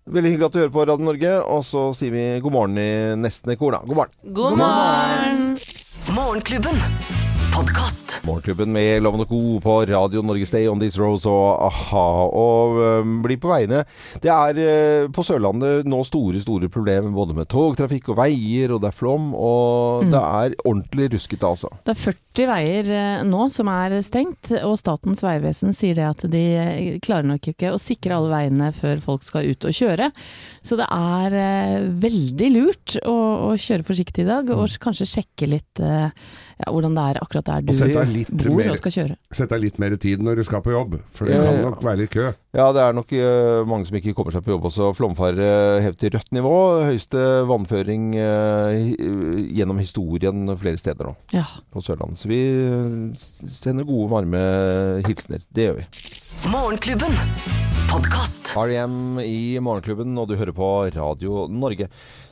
Veldig 0.06 0.32
hyggelig 0.34 0.48
at 0.48 0.56
du 0.56 0.62
hører 0.62 0.74
på 0.74 0.86
Radio 0.86 1.10
Norge, 1.10 1.36
og 1.50 1.62
så 1.66 1.88
sier 1.98 2.14
vi 2.14 2.26
god 2.46 2.58
morgen 2.58 2.82
i 2.82 2.90
nesten 3.18 3.54
i 3.54 3.60
kor, 3.62 3.78
da. 3.78 3.82
God 3.86 4.02
morgen. 4.02 4.18
God 4.38 4.58
morgen! 4.62 5.46
Morgenklubben. 6.14 7.15
Podkast. 7.56 8.20
Morgenklubben 8.26 8.72
med 8.72 9.04
Lovende 9.04 9.26
Co. 9.26 9.60
på 9.64 9.86
Radio 9.86 10.22
Norge 10.22 10.46
Stay 10.46 10.68
on 10.68 10.80
These 10.80 11.00
Roads 11.00 11.24
og 11.26 11.62
a-ha. 11.64 12.08
Og 12.28 12.80
um, 13.00 13.14
bli 13.24 13.38
på 13.40 13.48
veiene. 13.48 13.86
Det 14.20 14.32
er 14.34 14.58
uh, 14.60 15.12
på 15.16 15.24
Sørlandet 15.24 15.88
nå 15.88 16.02
store, 16.04 16.42
store 16.44 16.68
problemer 16.68 17.14
både 17.16 17.38
med 17.38 17.48
togtrafikk 17.48 18.10
og 18.12 18.18
veier, 18.20 18.74
og 18.76 18.82
det 18.84 18.90
er 18.90 18.98
flom. 18.98 19.30
Og 19.40 20.04
det 20.12 20.20
er 20.20 20.58
ordentlig 20.66 21.08
ruskete, 21.14 21.48
altså. 21.48 21.72
Det 21.88 21.94
er 21.96 22.02
40 22.02 22.50
veier 22.50 22.90
uh, 22.92 23.24
nå 23.30 23.48
som 23.54 23.72
er 23.72 23.96
stengt, 24.04 24.52
og 24.60 24.76
Statens 24.82 25.24
vegvesen 25.24 25.72
sier 25.78 25.96
det 25.96 26.10
at 26.10 26.26
de 26.34 26.44
eh, 26.60 26.90
klarer 27.00 27.30
nok 27.30 27.54
ikke 27.54 27.72
å 27.72 27.80
sikre 27.80 28.18
alle 28.18 28.34
veiene 28.34 28.74
før 28.76 29.00
folk 29.06 29.24
skal 29.24 29.48
ut 29.48 29.70
og 29.70 29.80
kjøre. 29.80 30.10
Så 30.60 30.76
det 30.82 30.90
er 30.92 31.38
uh, 31.40 31.88
veldig 32.04 32.52
lurt 32.58 32.98
å, 33.08 33.16
å 33.48 33.56
kjøre 33.56 33.88
forsiktig 33.88 34.28
i 34.28 34.30
dag, 34.34 34.52
og 34.52 34.76
kanskje 34.84 35.08
sjekke 35.14 35.54
litt 35.56 35.86
ja, 36.56 36.72
hvordan 36.72 36.96
det 36.96 37.04
er 37.12 37.18
akkurat 37.22 37.46
der 37.50 37.66
du 37.66 37.74
bor 38.32 38.56
mer- 38.56 38.72
og 38.72 38.78
skal 38.80 38.94
kjøre. 38.96 39.16
Sett 39.36 39.50
deg 39.52 39.62
litt 39.66 39.80
mer 39.82 39.96
tid 40.00 40.22
når 40.24 40.40
du 40.40 40.44
skal 40.48 40.62
på 40.64 40.72
jobb, 40.72 40.96
for 41.12 41.28
det 41.28 41.36
Ja, 41.36 41.44
kan 41.44 41.62
nok 41.66 41.84
være 41.84 42.00
litt 42.04 42.14
kø. 42.14 42.30
Ja, 42.56 42.70
det 42.72 42.82
er 42.86 42.96
nok 42.96 43.12
uh, 43.12 43.66
mange 43.68 43.90
som 43.90 43.98
ikke 44.00 44.14
kommer 44.16 44.32
seg 44.32 44.46
på 44.46 44.54
jobb 44.54 44.70
også. 44.70 44.94
Flomfare 44.96 45.50
hevet 45.84 46.00
til 46.00 46.14
rødt 46.16 46.32
nivå. 46.32 46.54
Høyeste 46.88 47.26
vannføring 47.50 48.14
uh, 48.16 48.72
gjennom 49.52 49.82
historien 49.84 50.48
flere 50.56 50.80
steder 50.80 51.12
nå 51.12 51.16
Ja. 51.36 51.44
på 51.74 51.84
Sørlandet. 51.84 52.22
Så 52.22 52.32
vi 52.32 52.40
sender 53.52 53.84
gode, 53.84 54.10
varme 54.16 54.46
hilsener. 55.08 55.44
Det 55.52 55.70
gjør 55.70 55.80
vi. 55.82 55.88
Morgenklubben. 56.52 57.65
Podkast. 57.96 58.50
REM 58.60 59.22
i 59.24 59.56
Morgenklubben, 59.64 60.18
og 60.20 60.28
du 60.28 60.34
hører 60.36 60.52
på 60.52 60.68
Radio 60.92 61.46
Norge. 61.48 61.86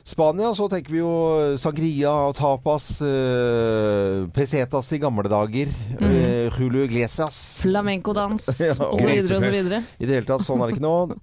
Spania, 0.04 0.50
så 0.52 0.66
tenker 0.68 0.92
vi 0.92 0.98
jo 1.00 1.12
sangria 1.56 2.10
og 2.26 2.34
tapas, 2.36 2.90
eh, 3.00 4.26
pesetas 4.36 4.92
i 4.92 5.00
gamle 5.00 5.24
dager, 5.24 5.72
eh, 6.04 6.52
Julio 6.52 6.84
Iglesias. 6.84 7.62
Flamenco-dans 7.62 8.44
Ja, 8.60 8.74
så 8.76 9.40
videre. 9.40 9.80
I 9.96 10.04
det 10.04 10.18
hele 10.18 10.28
tatt, 10.28 10.44
sånn 10.44 10.60
er 10.60 10.68
det 10.68 10.76
ikke 10.76 10.84
nå. 10.84 11.16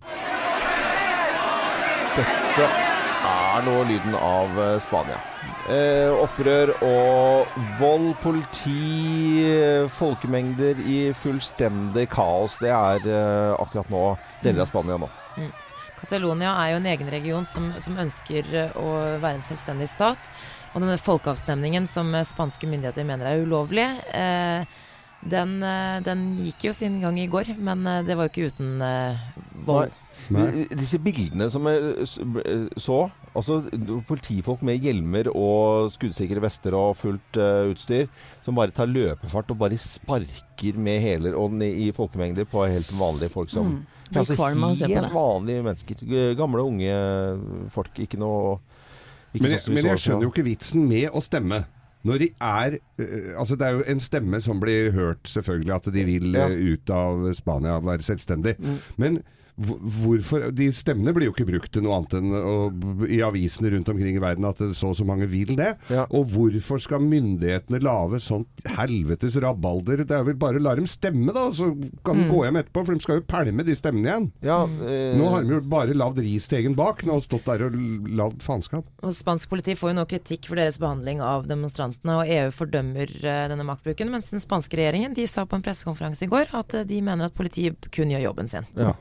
Dette 2.18 2.66
er 2.66 3.62
nå 3.70 3.78
lyden 3.94 4.18
av 4.18 4.58
eh, 4.58 4.80
Spania. 4.82 5.22
Eh, 5.70 6.10
opprør 6.18 6.74
og 6.82 7.54
vold, 7.78 8.16
politi, 8.26 9.46
eh, 9.46 9.86
folkemengder 9.94 10.82
i 10.82 11.14
fullstendig 11.14 12.10
kaos. 12.10 12.58
Det 12.58 12.74
er 12.74 13.06
eh, 13.06 13.54
akkurat 13.62 13.94
nå 13.94 14.06
deler 14.44 14.64
av 14.66 14.72
Spania 14.72 14.98
nå. 15.02 15.10
Catalonia 16.02 16.56
er 16.64 16.72
jo 16.74 16.80
en 16.80 16.90
egen 16.90 17.12
region 17.14 17.46
som, 17.46 17.70
som 17.84 18.00
ønsker 18.02 18.48
eh, 18.58 18.78
å 18.80 18.94
være 19.22 19.38
en 19.38 19.46
selvstendig 19.46 19.92
stat. 19.92 20.32
Og 20.72 20.82
denne 20.82 20.98
folkeavstemningen 20.98 21.86
som 21.90 22.10
eh, 22.16 22.26
spanske 22.28 22.70
myndigheter 22.70 23.06
mener 23.08 23.30
er 23.30 23.44
ulovlig, 23.46 23.86
eh, 24.18 24.66
den, 25.22 25.58
eh, 25.62 26.00
den 26.02 26.24
gikk 26.48 26.72
jo 26.72 26.74
sin 26.74 26.98
gang 27.04 27.20
i 27.22 27.30
går, 27.30 27.54
men 27.62 27.86
det 28.08 28.18
var 28.18 28.28
jo 28.28 28.34
ikke 28.34 28.54
uten 28.56 28.82
eh, 28.86 29.28
vold. 29.68 29.94
Nei. 30.32 30.66
Disse 30.78 31.00
bildene 31.02 31.48
som 31.52 31.66
jeg 31.68 32.06
eh, 32.06 32.66
så, 32.80 33.00
altså 33.34 33.62
politifolk 34.08 34.62
med 34.68 34.84
hjelmer 34.84 35.30
og 35.32 35.92
skuddsikre 35.96 36.44
vester 36.44 36.76
og 36.78 36.94
fullt 37.00 37.40
uh, 37.42 37.72
utstyr, 37.72 38.08
som 38.46 38.56
bare 38.60 38.76
tar 38.76 38.92
løpefart 38.92 39.52
og 39.52 39.60
bare 39.64 39.80
sparker 39.82 40.78
med 40.78 41.02
hæler 41.04 41.36
i 41.68 41.90
folkemengder 41.96 42.48
på 42.50 42.68
helt 42.68 42.92
vanlige 42.98 43.34
folk 43.34 43.50
som 43.54 43.72
Mm. 43.72 43.86
Altså 44.12 44.36
helt 44.36 45.14
vanlige 45.14 45.64
mennesker. 45.64 46.02
Gamle, 46.36 46.62
unge 46.62 47.70
folk. 47.72 48.00
Ikke 48.04 48.18
noe 48.20 48.58
ikke 49.32 49.46
Men, 49.46 49.52
sånn 49.52 49.60
jeg, 49.60 49.76
men 49.78 49.88
jeg 49.88 50.02
skjønner 50.04 50.26
jo 50.26 50.32
ikke 50.34 50.44
vitsen 50.44 50.88
med 50.90 51.14
å 51.16 51.22
stemme. 51.24 51.62
Når 52.04 52.18
de 52.18 52.28
er 52.42 52.78
øh, 53.00 53.40
Altså 53.40 53.56
Det 53.56 53.68
er 53.68 53.76
jo 53.78 53.84
en 53.94 54.00
stemme 54.02 54.42
som 54.42 54.60
blir 54.60 54.92
hørt, 54.96 55.22
selvfølgelig, 55.30 55.76
at 55.76 55.94
de 55.94 56.06
vil 56.06 56.34
Ja. 56.36 56.48
ut 56.50 56.90
av 56.90 57.34
Spania, 57.38 57.80
være 57.80 58.02
selvstendig. 58.02 58.56
Mm. 58.60 58.80
Men 58.98 59.22
hvorfor 59.62 60.48
De 60.56 60.68
stemmene 60.76 61.14
blir 61.16 61.30
jo 61.30 61.34
ikke 61.36 61.48
brukt 61.50 61.72
til 61.76 61.84
noe 61.86 61.98
annet 62.00 62.16
enn 62.20 62.34
å, 62.36 62.56
i 63.08 63.20
avisene 63.26 63.72
rundt 63.74 63.90
omkring 63.94 64.18
i 64.18 64.24
verden 64.24 64.48
at 64.50 64.60
det 64.62 64.72
så 64.78 64.92
og 64.92 64.98
så 65.00 65.06
mange 65.08 65.28
vil 65.32 65.54
det. 65.56 65.70
Ja. 65.94 66.04
Og 66.12 66.28
hvorfor 66.34 66.82
skal 66.84 67.00
myndighetene 67.06 67.80
lage 67.84 68.20
sånt 68.24 68.66
helvetes 68.78 69.38
rabalder? 69.42 70.04
Det 70.08 70.18
er 70.18 70.26
vel 70.28 70.36
bare 70.42 70.60
å 70.60 70.64
la 70.66 70.74
dem 70.76 70.88
stemme, 70.90 71.32
da, 71.36 71.48
så 71.56 71.70
kan 72.06 72.18
de 72.18 72.22
Mm. 72.22 72.30
gå 72.32 72.42
hjem 72.46 72.58
etterpå. 72.60 72.86
For 72.86 72.94
de 72.94 73.02
skal 73.06 73.20
jo 73.22 73.24
pælme 73.32 73.64
de 73.66 73.76
stemmene 73.76 74.08
igjen. 74.12 74.28
Ja, 74.46 74.60
eh, 74.66 75.16
Nå 75.18 75.30
har 75.32 75.44
de 75.44 75.56
jo 75.56 75.62
bare 75.72 75.96
lagd 75.98 76.20
ris 76.20 76.48
til 76.52 76.60
egen 76.60 76.76
bak. 76.78 77.02
Nå 77.06 77.16
har 77.16 77.20
de 77.24 77.26
stått 77.26 77.46
der 77.48 77.64
og 77.66 77.78
lagd 78.20 78.44
faenskap. 78.46 78.86
Og 79.02 79.14
Spansk 79.16 79.50
politi 79.50 79.74
får 79.80 79.92
jo 79.94 79.98
nå 80.02 80.06
kritikk 80.12 80.46
for 80.52 80.56
deres 80.60 80.78
behandling 80.82 81.22
av 81.22 81.48
demonstrantene, 81.50 82.20
og 82.22 82.28
EU 82.28 82.52
fordømmer 82.52 83.10
eh, 83.24 83.48
denne 83.52 83.66
maktbruken, 83.68 84.12
mens 84.12 84.30
den 84.30 84.44
spanske 84.44 84.78
regjeringen 84.78 85.16
de 85.18 85.26
sa 85.28 85.46
på 85.46 85.56
en 85.58 85.64
pressekonferanse 85.66 86.28
i 86.28 86.32
går 86.32 86.52
at 86.54 86.74
eh, 86.78 86.84
de 86.88 87.02
mener 87.02 87.26
at 87.32 87.34
politiet 87.38 87.90
kun 87.92 88.12
gjør 88.14 88.28
jobben 88.30 88.48
sin. 88.52 88.68
ja. 88.78 88.94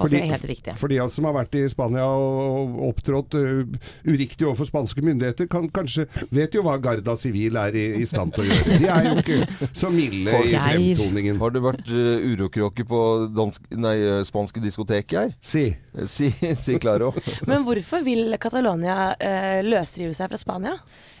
At 0.00 0.12
det 0.12 0.20
er 0.22 0.32
helt 0.32 0.48
riktig. 0.48 0.74
For 0.80 0.92
de 0.92 1.00
som 1.12 1.26
har 1.28 1.36
vært 1.36 1.56
i 1.58 1.64
Spania 1.70 2.06
og 2.08 2.78
opptrådt 2.90 3.36
uh, 3.38 3.90
uriktig 4.08 4.46
overfor 4.48 4.68
spanske 4.68 5.04
myndigheter, 5.04 5.48
kan 5.50 5.68
kanskje 5.72 6.06
vet 6.32 6.56
jo 6.56 6.64
hva 6.66 6.76
Garda 6.82 7.16
Sivil 7.20 7.58
er 7.60 7.76
i, 7.76 7.86
i 8.00 8.06
stand 8.08 8.34
til 8.36 8.46
å 8.46 8.50
gjøre. 8.50 8.78
De 8.80 8.90
er 8.94 9.08
jo 9.08 9.14
ikke 9.20 9.68
så 9.76 9.92
milde 9.92 10.40
i 10.46 10.54
fremtoningen. 10.54 11.40
Har 11.42 11.54
du 11.54 11.60
vært 11.64 11.92
uh, 11.92 12.30
urokråke 12.32 12.86
på 12.88 13.02
dansk, 13.36 13.68
nei, 13.76 13.96
eh, 14.00 14.22
spanske 14.26 14.62
diskotek 14.62 15.16
her? 15.18 15.36
Si. 15.44 15.68
Si, 16.08 16.30
si 16.56 16.78
Claro. 16.80 17.12
Men 17.50 17.64
hvorfor 17.66 18.04
vil 18.06 18.36
Catalonia 18.40 19.12
uh, 19.12 19.60
løsrive 19.66 20.14
seg 20.16 20.32
fra 20.32 20.40
Spania? 20.40 20.76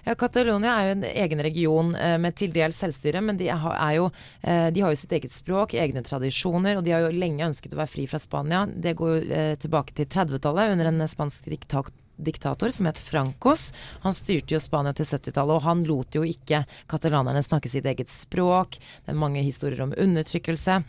Ja, 0.06 0.14
Catalonia 0.18 0.74
er 0.76 0.88
jo 0.88 0.96
en 0.96 1.06
egen 1.10 1.42
region 1.44 1.94
eh, 1.94 2.16
med 2.20 2.36
til 2.40 2.52
dels 2.54 2.78
selvstyre, 2.80 3.22
men 3.24 3.40
de, 3.40 3.50
er 3.52 3.94
jo, 3.96 4.10
eh, 4.42 4.68
de 4.74 4.84
har 4.84 4.94
jo 4.94 5.00
sitt 5.00 5.12
eget 5.16 5.34
språk, 5.34 5.74
egne 5.74 6.02
tradisjoner, 6.06 6.78
og 6.78 6.86
de 6.86 6.94
har 6.94 7.04
jo 7.04 7.14
lenge 7.14 7.46
ønsket 7.50 7.74
å 7.76 7.80
være 7.82 7.94
fri 7.94 8.06
fra 8.10 8.20
Spania. 8.22 8.66
Det 8.70 8.96
går 8.98 9.12
jo 9.12 9.24
eh, 9.40 9.56
tilbake 9.60 9.96
til 9.96 10.08
30-tallet 10.10 10.76
under 10.76 10.92
en 10.92 11.10
spansk 11.10 11.50
diktat 11.52 11.92
diktator 12.20 12.68
som 12.68 12.84
het 12.84 12.98
Francos. 13.00 13.70
Han 14.04 14.12
styrte 14.12 14.52
jo 14.52 14.60
Spania 14.60 14.92
til 14.92 15.08
70-tallet, 15.08 15.56
og 15.56 15.64
han 15.64 15.84
lot 15.88 16.16
jo 16.16 16.24
ikke 16.26 16.66
katalanerne 16.90 17.40
snakke 17.44 17.70
sitt 17.72 17.88
eget 17.88 18.12
språk. 18.12 18.76
Det 18.76 19.14
er 19.14 19.22
mange 19.22 19.44
historier 19.46 19.80
om 19.86 19.94
undertrykkelse. 19.96 20.82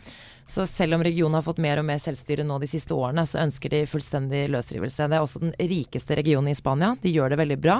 Så 0.46 0.66
selv 0.66 0.94
om 0.98 1.02
regionen 1.04 1.34
har 1.38 1.42
fått 1.46 1.58
mer 1.62 1.78
og 1.80 1.86
mer 1.86 1.98
selvstyre 2.02 2.44
nå 2.44 2.58
de 2.60 2.66
siste 2.70 2.92
årene, 2.94 3.22
så 3.26 3.40
ønsker 3.44 3.70
de 3.72 3.82
fullstendig 3.86 4.44
løsrivelse. 4.52 5.06
Det 5.08 5.16
er 5.16 5.22
også 5.24 5.40
den 5.42 5.52
rikeste 5.58 6.16
regionen 6.18 6.50
i 6.52 6.56
Spania. 6.58 6.92
De 7.02 7.12
gjør 7.14 7.30
det 7.32 7.38
veldig 7.38 7.58
bra, 7.62 7.78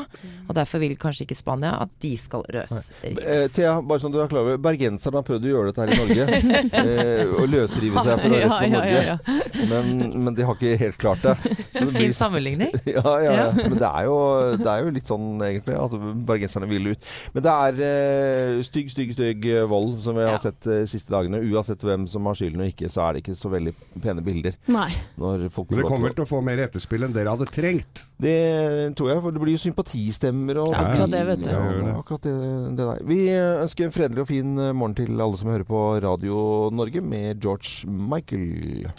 og 0.49 0.55
derfor 0.57 0.79
vil 0.83 0.95
kanskje 1.01 1.27
ikke 1.27 1.37
Spania 1.39 1.75
at 1.83 1.91
de 2.03 2.15
skal 2.17 2.43
Eh, 2.53 2.55
løsrives. 2.63 3.53
Thea, 3.55 3.75
bare 3.83 4.01
sånn 4.03 4.13
du 4.15 4.19
er 4.23 4.29
klar 4.31 4.43
over 4.47 4.57
Bergenserne 4.63 5.21
har 5.21 5.27
prøvd 5.27 5.45
å 5.47 5.51
gjøre 5.53 5.71
dette 5.73 5.85
her 5.85 5.93
i 5.93 5.99
Norge. 6.01 6.25
eh, 6.83 7.35
å 7.43 7.45
løsrive 7.51 8.03
seg 8.07 8.23
fra 8.23 8.31
resten 8.33 8.65
av 8.65 8.73
Norge. 8.73 9.03
ja, 9.03 9.17
ja, 9.17 9.67
Men, 9.71 9.93
men 10.25 10.35
de 10.39 10.47
har 10.49 10.57
ikke 10.57 10.77
helt 10.81 10.99
klart 11.03 11.23
det. 11.27 11.35
Så 11.77 11.85
det 11.87 11.93
Fin 11.97 12.15
sammenligning. 12.17 12.73
ja, 12.97 13.05
ja, 13.25 13.33
ja. 13.39 13.47
Men 13.59 13.77
det 13.79 13.89
er, 13.89 14.07
jo, 14.09 14.17
det 14.63 14.71
er 14.73 14.87
jo 14.87 14.95
litt 14.97 15.11
sånn 15.11 15.29
egentlig 15.45 15.77
at 15.79 15.97
bergenserne 16.33 16.69
vil 16.71 16.93
ut. 16.95 17.11
Men 17.37 17.47
det 17.47 17.55
er 17.67 17.83
eh, 17.89 18.63
stygg, 18.67 18.91
stygg, 18.93 19.15
stygg 19.17 19.47
eh, 19.53 19.65
vold 19.71 19.99
som 20.05 20.17
vi 20.19 20.25
har 20.27 20.37
Ja. 20.39 20.43
sett 20.49 20.61
de 20.67 20.81
siste 20.91 21.13
dagene. 21.13 21.43
Uansett 21.53 21.83
hvem 21.85 22.07
som 22.11 22.27
har 22.31 22.39
skylden 22.53 22.63
og 22.67 22.69
ikke, 22.73 22.91
så 22.93 23.03
er 23.09 23.13
det 23.17 23.23
ikke 23.25 23.37
så 23.39 23.51
veldig 23.53 23.73
pene 24.03 24.23
bilder. 24.25 24.57
Nei. 24.69 24.91
Når 25.19 25.49
folk 25.51 25.71
Men 25.71 25.79
det 25.81 25.87
kommer 25.89 26.09
vel 26.09 26.15
til 26.15 26.25
å- 26.25 26.29
få 26.29 26.43
mer 26.45 26.59
etterspill 26.67 27.05
enn 27.05 27.13
dere 27.17 27.31
hadde 27.33 27.47
trengt. 27.51 28.05
Det 28.21 28.95
tror 28.97 29.09
jeg, 29.11 29.23
for 29.23 29.31
det 29.33 29.41
blir 29.43 29.57
jo 29.57 29.63
sympatistemmer 29.65 30.61
og 30.63 30.71
Ja, 30.73 30.85
akkurat 30.85 31.11
det, 31.11 31.27
vet 31.27 31.43
du. 31.43 31.51
Ja, 31.51 31.63
det 31.73 31.95
akkurat 31.97 32.23
det, 32.23 32.77
det 32.77 32.87
der. 32.87 33.05
Vi 33.09 33.21
ønsker 33.33 33.85
en 33.85 33.91
fredelig 33.97 34.21
og 34.21 34.29
fin 34.29 34.59
eh, 34.59 34.73
morgen 34.73 34.95
til 34.95 35.21
alle 35.21 35.37
som 35.41 35.49
hører 35.51 35.65
på 35.65 36.03
Radio 36.03 36.71
Norge 36.71 37.01
med 37.03 37.41
George 37.43 37.87
Michael. 37.89 38.91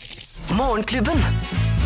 Morgenklubben. 0.57 1.19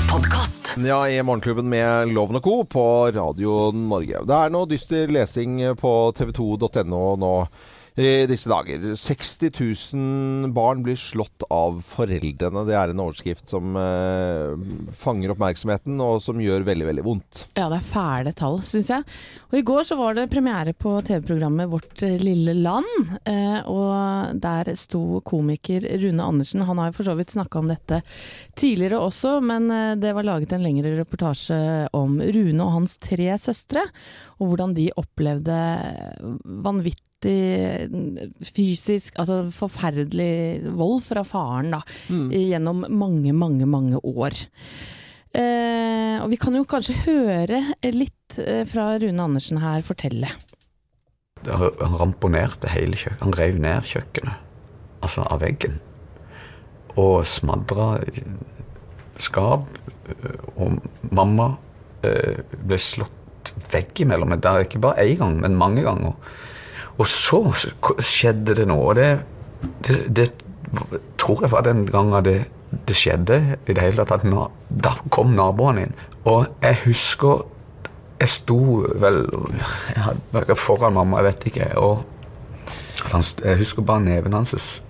Podcast. 0.10 0.74
Ja, 0.78 1.02
i 1.08 1.22
Morgenklubben 1.22 1.68
med 1.70 2.14
Loven 2.14 2.38
og 2.38 2.44
Co. 2.44 2.64
på 2.64 3.12
Radio 3.14 3.72
Norge. 3.76 4.24
Det 4.26 4.34
er 4.38 4.50
noe 4.50 4.66
dyster 4.66 5.08
lesing 5.12 5.60
på 5.78 5.92
tv2.no 6.16 7.02
nå 7.20 7.34
disse 7.98 8.50
dager. 8.50 8.84
60 8.94 9.50
000 9.98 10.52
barn 10.54 10.84
blir 10.86 10.98
slått 11.00 11.46
av 11.50 11.80
foreldrene. 11.82 12.62
Det 12.68 12.76
er 12.78 12.92
en 12.94 13.02
overskrift 13.02 13.50
som 13.50 13.78
eh, 13.80 14.54
fanger 14.94 15.34
oppmerksomheten, 15.34 15.98
og 16.04 16.22
som 16.22 16.42
gjør 16.42 16.68
veldig, 16.68 16.88
veldig 16.92 17.06
vondt. 17.06 17.42
Ja, 17.58 17.72
det 17.72 17.80
er 17.80 17.90
fæle 17.90 18.34
tall, 18.38 18.60
syns 18.68 18.92
jeg. 18.94 19.08
Og 19.50 19.58
i 19.60 19.64
går 19.66 19.88
så 19.88 19.98
var 20.00 20.18
det 20.18 20.28
premiere 20.32 20.76
på 20.78 20.94
TV-programmet 21.08 21.72
Vårt 21.72 22.04
eh, 22.06 22.20
lille 22.22 22.54
land. 22.60 23.16
Eh, 23.26 23.60
og 23.66 24.38
der 24.44 24.74
sto 24.78 25.22
komiker 25.26 25.88
Rune 26.04 26.30
Andersen. 26.30 26.66
Han 26.68 26.82
har 26.82 26.92
jo 26.92 27.00
for 27.00 27.10
så 27.10 27.18
vidt 27.18 27.34
snakka 27.34 27.64
om 27.64 27.72
dette 27.72 28.02
tidligere 28.58 29.02
også, 29.02 29.38
men 29.42 29.72
eh, 29.74 29.96
det 30.00 30.14
var 30.18 30.28
laget 30.28 30.54
en 30.54 30.66
lengre 30.66 30.94
reportasje 31.00 31.58
om 31.98 32.20
Rune 32.22 32.62
og 32.62 32.76
hans 32.78 32.98
tre 33.02 33.34
søstre, 33.42 33.88
og 34.38 34.52
hvordan 34.52 34.78
de 34.78 34.92
opplevde 35.02 35.58
vanvittig 36.46 37.07
fysisk, 37.26 39.16
altså 39.18 39.48
forferdelig 39.56 40.62
vold 40.78 41.02
fra 41.08 41.24
faren 41.26 41.74
da, 41.74 41.82
gjennom 42.08 42.86
mange, 42.94 43.34
mange, 43.34 43.66
mange 43.66 44.02
år. 44.04 44.38
Eh, 45.38 46.18
og 46.24 46.32
vi 46.32 46.40
kan 46.40 46.56
jo 46.56 46.66
kanskje 46.70 46.96
høre 47.06 47.62
litt 47.94 48.38
eh, 48.42 48.64
fra 48.70 48.96
Rune 49.02 49.26
Andersen 49.26 49.60
her 49.62 49.84
fortelle. 49.86 50.32
Han 51.46 51.98
ramponerte 52.00 52.72
hele 52.72 52.98
kjøkkenet. 52.98 53.22
Han 53.22 53.36
rev 53.38 53.60
ned 53.62 53.86
kjøkkenet, 53.86 54.40
altså 55.06 55.26
av 55.28 55.44
veggen. 55.44 55.78
Og 56.98 57.22
smadra 57.30 57.98
skap. 59.22 59.70
Og 60.56 60.80
mamma 61.14 61.52
eh, 62.08 62.42
ble 62.58 62.82
slått 62.82 63.54
veggimellom. 63.72 64.34
Det 64.42 64.50
er 64.50 64.66
ikke 64.66 64.82
bare 64.88 65.06
én 65.06 65.20
gang, 65.22 65.38
men 65.44 65.60
mange 65.60 65.86
ganger. 65.86 66.18
Og 66.98 67.08
så 67.10 67.42
skjedde 68.02 68.56
det 68.58 68.68
noe. 68.70 68.92
Og 68.92 68.96
det, 68.98 69.10
det, 69.86 69.98
det 70.18 70.30
tror 71.22 71.44
jeg 71.46 71.54
var 71.54 71.66
den 71.68 71.86
gangen 71.90 72.26
det, 72.26 72.40
det 72.88 72.98
skjedde 72.98 73.40
i 73.68 73.74
det 73.74 73.84
hele 73.84 74.06
tatt. 74.08 74.26
At 74.26 74.82
da 74.84 74.96
kom 75.14 75.36
naboen 75.38 75.86
inn. 75.86 75.96
Og 76.26 76.48
jeg 76.64 76.84
husker 76.88 77.46
Jeg 78.18 78.32
sto 78.34 78.56
vel 78.98 79.20
jeg 79.94 80.02
hadde, 80.02 80.56
foran 80.58 80.96
mamma, 80.96 81.20
jeg 81.20 81.26
vet 81.28 81.44
ikke. 81.52 81.68
og 81.78 82.02
Jeg 83.44 83.58
husker 83.60 83.86
bare 83.86 84.02
neven 84.02 84.34
hans 84.34 84.82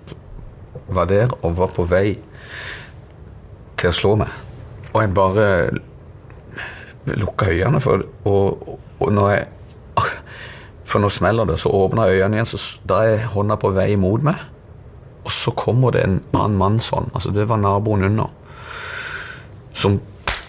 var 0.88 1.04
der 1.04 1.28
og 1.42 1.58
var 1.58 1.68
på 1.68 1.84
vei 1.84 2.16
til 3.76 3.90
å 3.90 3.92
slå 3.92 4.14
meg. 4.22 4.32
Og 4.94 5.02
jeg 5.02 5.14
bare 5.14 5.46
lukka 7.20 7.50
øynene, 7.52 7.80
for, 7.80 8.06
og, 8.24 8.78
og 9.00 9.12
når 9.12 9.30
jeg 9.34 9.46
For 10.88 11.02
nå 11.02 11.10
smeller 11.12 11.48
det, 11.48 11.58
så 11.60 11.72
åpner 11.74 12.08
jeg 12.08 12.22
øynene 12.22 12.38
igjen, 12.38 12.48
så 12.48 12.80
da 12.88 13.02
er 13.04 13.26
hånda 13.34 13.58
på 13.60 13.72
vei 13.76 13.90
mot 14.00 14.24
meg. 14.24 14.40
Og 15.26 15.32
så 15.34 15.52
kommer 15.52 15.92
det 15.92 16.04
en 16.06 16.20
annen 16.32 16.56
mann 16.56 16.78
sånn, 16.80 17.10
altså 17.12 17.32
det 17.36 17.44
var 17.50 17.60
naboen 17.60 18.06
under, 18.08 18.30
som 19.76 19.98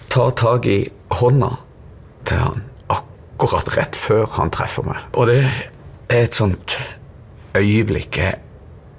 tar 0.10 0.32
tak 0.40 0.66
i 0.70 0.80
hånda 1.20 1.50
til 2.30 2.40
han 2.40 2.64
akkurat 3.40 3.70
rett 3.76 4.00
før 4.00 4.26
han 4.38 4.52
treffer 4.52 4.88
meg. 4.88 5.04
Og 5.20 5.28
det 5.30 5.42
er 5.44 6.24
et 6.26 6.36
sånt 6.36 6.78
øyeblikk 7.58 8.20
jeg 8.20 8.40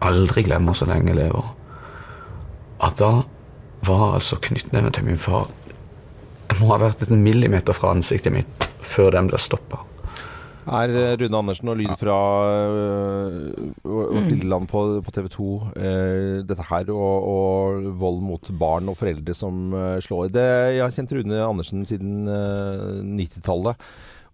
aldri 0.05 0.45
glemmer 0.47 0.77
så 0.77 0.89
lenge 0.89 1.13
jeg 1.13 1.19
lever. 1.19 1.49
At 2.85 2.97
da 3.01 3.11
var 3.85 4.17
altså 4.19 4.39
knyttneven 4.41 4.93
til 4.97 5.09
min 5.09 5.21
far 5.21 5.49
Jeg 6.51 6.59
må 6.59 6.73
ha 6.73 6.81
vært 6.83 7.05
en 7.07 7.23
millimeter 7.23 7.77
fra 7.77 7.93
ansiktet 7.95 8.35
mitt 8.35 8.65
før 8.83 9.13
den 9.15 9.29
ble 9.31 9.39
stoppa. 9.39 9.85
Er 10.69 10.93
eh, 10.93 11.15
Rune 11.17 11.39
Andersen 11.39 11.71
og 11.73 11.79
lyd 11.81 11.93
fra 11.97 12.17
uh, 12.69 13.71
vårt 13.81 14.29
lille 14.29 14.49
land 14.51 14.69
på, 14.69 14.83
på 15.01 15.15
TV 15.15 15.31
2 15.33 15.47
uh, 15.57 16.37
dette 16.45 16.67
her 16.69 16.93
og, 16.93 17.29
og, 17.31 17.89
vold 18.01 18.21
mot 18.27 18.53
barn 18.61 18.91
og 18.93 18.99
foreldre 18.99 19.35
som 19.37 19.73
slår. 20.05 20.29
Det, 20.35 20.47
jeg 20.77 20.85
har 20.85 20.95
kjent 20.95 21.17
Rune 21.17 21.41
Andersen 21.47 21.87
siden 21.89 22.29
90-tallet. 22.29 23.89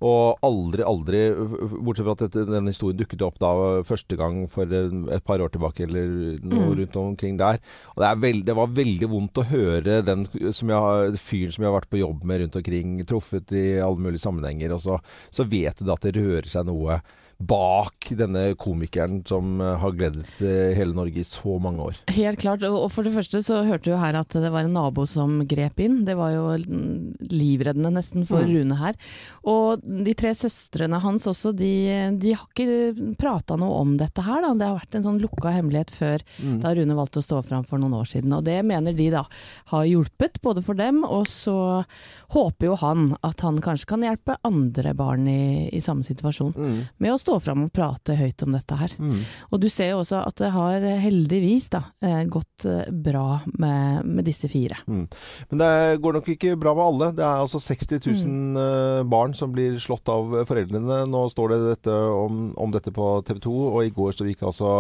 Og 0.05 0.43
aldri, 0.45 0.85
aldri 0.85 1.21
Bortsett 1.33 2.05
fra 2.05 2.15
at 2.27 2.35
denne 2.37 2.73
historien 2.73 2.99
dukket 3.01 3.23
opp 3.25 3.39
da 3.41 3.53
første 3.87 4.19
gang 4.19 4.43
for 4.53 4.69
et 4.69 5.25
par 5.25 5.41
år 5.41 5.55
tilbake, 5.55 5.87
eller 5.87 6.41
noe 6.45 6.67
mm. 6.67 6.75
rundt 6.83 6.99
omkring 7.01 7.39
der. 7.41 7.61
Og 7.95 8.05
det, 8.05 8.13
veld, 8.25 8.45
det, 8.49 8.57
var 8.59 8.75
veldig 8.77 9.11
vondt 9.13 9.41
å 9.41 9.47
høre 9.49 10.03
den 10.05 10.27
som 10.53 10.73
jeg, 10.73 11.21
fyren 11.23 11.55
som 11.55 11.65
jeg 11.65 11.71
har 11.71 11.79
vært 11.79 11.93
på 11.93 12.03
jobb 12.03 12.27
med 12.29 12.43
rundt 12.43 12.59
omkring, 12.61 12.99
truffet 13.09 13.57
i 13.57 13.67
alle 13.81 14.09
mulige 14.09 14.25
sammenhenger. 14.25 14.77
Og 14.77 14.85
så, 14.85 14.99
så 15.33 15.49
vet 15.49 15.81
du 15.81 15.89
da 15.89 15.97
at 15.97 16.05
det 16.05 16.17
rører 16.19 16.51
seg 16.53 16.69
noe 16.69 17.01
bak 17.37 18.09
denne 18.17 18.55
komikeren 18.57 19.21
som 19.29 19.61
eh, 19.61 19.75
har 19.81 19.93
gledet 19.97 20.25
eh, 20.41 20.73
hele 20.77 20.97
Norge 20.97 21.21
i 21.21 21.27
så 21.27 21.59
mange 21.61 21.85
år. 21.85 21.99
Helt 22.17 22.41
klart. 22.41 22.65
Og 22.65 22.89
for 22.95 23.05
det 23.05 23.13
første 23.13 23.43
så 23.45 23.61
hørte 23.67 23.91
du 23.91 23.99
her 24.01 24.17
at 24.17 24.33
det 24.33 24.51
var 24.53 24.65
en 24.65 24.77
nabo 24.77 25.05
som 25.09 25.43
grep 25.49 25.83
inn. 25.85 25.99
Det 26.07 26.17
var 26.17 26.33
jo 26.33 26.47
livreddende 26.57 27.93
nesten 27.93 28.25
for 28.29 28.41
mm. 28.41 28.55
Rune 28.55 28.79
her. 28.81 28.97
Og 29.45 29.85
de 29.85 30.15
tre 30.17 30.33
søstrene 30.39 31.01
hans 31.03 31.29
også, 31.29 31.53
de, 31.57 31.73
de 32.17 32.33
har 32.33 32.47
ikke 32.49 33.13
prata 33.21 33.59
noe 33.61 33.83
om 33.83 33.97
dette 34.01 34.25
her. 34.25 34.41
Da. 34.47 34.55
Det 34.57 34.71
har 34.71 34.81
vært 34.81 34.97
en 34.97 35.07
sånn 35.11 35.21
lukka 35.21 35.53
hemmelighet 35.59 35.93
før 35.93 36.25
mm. 36.41 36.57
da 36.65 36.73
Rune 36.79 36.97
valgte 36.97 37.21
å 37.21 37.29
stå 37.29 37.43
fram 37.47 37.69
for 37.69 37.83
noen 37.83 37.99
år 38.01 38.09
siden. 38.15 38.33
Og 38.39 38.47
det 38.49 38.63
mener 38.67 38.97
de 38.97 39.11
da 39.13 39.27
har 39.75 39.85
hjulpet, 39.85 40.41
både 40.45 40.65
for 40.65 40.79
dem, 40.79 41.05
og 41.05 41.29
så 41.29 41.85
håper 42.33 42.71
jo 42.71 42.81
han 42.81 43.11
at 43.27 43.45
han 43.45 43.61
kanskje 43.63 43.93
kan 43.93 44.05
hjelpe 44.05 44.41
andre 44.47 44.97
barn 44.97 45.29
i, 45.29 45.69
i 45.77 45.85
samme 45.85 46.07
situasjon. 46.07 46.55
Mm. 46.57 46.77
med 47.03 47.13
å 47.13 47.19
stå 47.27 47.41
fram 47.43 47.65
og 47.67 47.73
prate 47.75 48.15
høyt 48.15 48.45
om 48.47 48.55
dette 48.55 48.77
her. 48.79 48.93
Mm. 49.03 49.23
Og 49.51 49.63
du 49.63 49.67
ser 49.73 49.91
jo 49.93 50.03
også 50.05 50.21
at 50.23 50.39
det 50.39 50.53
har 50.55 50.85
heldigvis 51.03 51.69
da, 51.73 51.83
eh, 52.05 52.23
gått 52.31 52.67
eh, 52.69 52.87
bra 52.91 53.41
med, 53.59 54.07
med 54.07 54.29
disse 54.29 54.47
fire. 54.53 54.79
Mm. 54.87 55.07
Men 55.51 55.63
det 55.63 55.71
går 56.05 56.19
nok 56.19 56.31
ikke 56.37 56.55
bra 56.61 56.75
med 56.77 56.85
alle. 56.87 57.09
Det 57.19 57.25
er 57.27 57.43
altså 57.43 57.61
60 57.63 57.99
000 58.07 58.31
mm. 58.31 58.45
Eh, 58.67 59.03
barn 59.11 59.35
som 59.37 59.51
blir 59.53 59.75
slått 59.83 60.09
av 60.13 60.33
foreldrene. 60.47 61.03
Nå 61.11 61.25
står 61.33 61.53
det 61.53 61.59
dette 61.65 61.97
om, 62.15 62.51
om, 62.55 62.73
dette 62.75 62.93
på 62.95 63.09
TV 63.27 63.41
2, 63.43 63.55
og 63.73 63.81
i 63.83 63.93
går 63.95 64.15
så 64.15 64.27
gikk 64.29 64.45
altså 64.47 64.71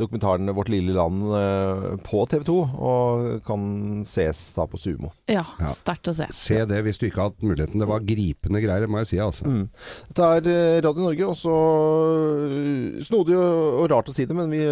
dokumentaren 0.00 0.48
'Vårt 0.48 0.70
lille 0.72 0.94
land' 0.96 2.00
på 2.06 2.24
TV 2.30 2.44
2, 2.48 2.56
og 2.88 3.26
kan 3.46 3.62
ses 4.08 4.40
da 4.56 4.66
på 4.70 4.80
Sumo. 4.80 5.12
Ja, 5.28 5.44
ja. 5.60 5.70
sterkt 5.74 6.10
å 6.10 6.16
se. 6.16 6.28
Se 6.34 6.62
det 6.68 6.80
hvis 6.86 7.00
du 7.00 7.08
ikke 7.08 7.22
har 7.22 7.32
hatt 7.32 7.44
muligheten. 7.44 7.80
Det 7.80 7.90
var 7.90 8.06
gripende 8.06 8.62
greier, 8.64 8.88
må 8.90 9.02
jeg 9.02 9.10
si. 9.12 9.20
altså. 9.22 9.48
Mm. 9.48 9.66
Dette 10.10 10.30
er 10.38 10.86
Radio 10.86 11.08
Norge. 11.08 11.28
og 11.28 11.36
så 11.38 11.57
Eh, 11.58 13.02
snodig 13.06 13.36
og, 13.38 13.86
rart 13.92 14.10
å 14.10 14.14
si 14.14 14.26
det, 14.28 14.36
men 14.36 14.50
vi, 14.52 14.62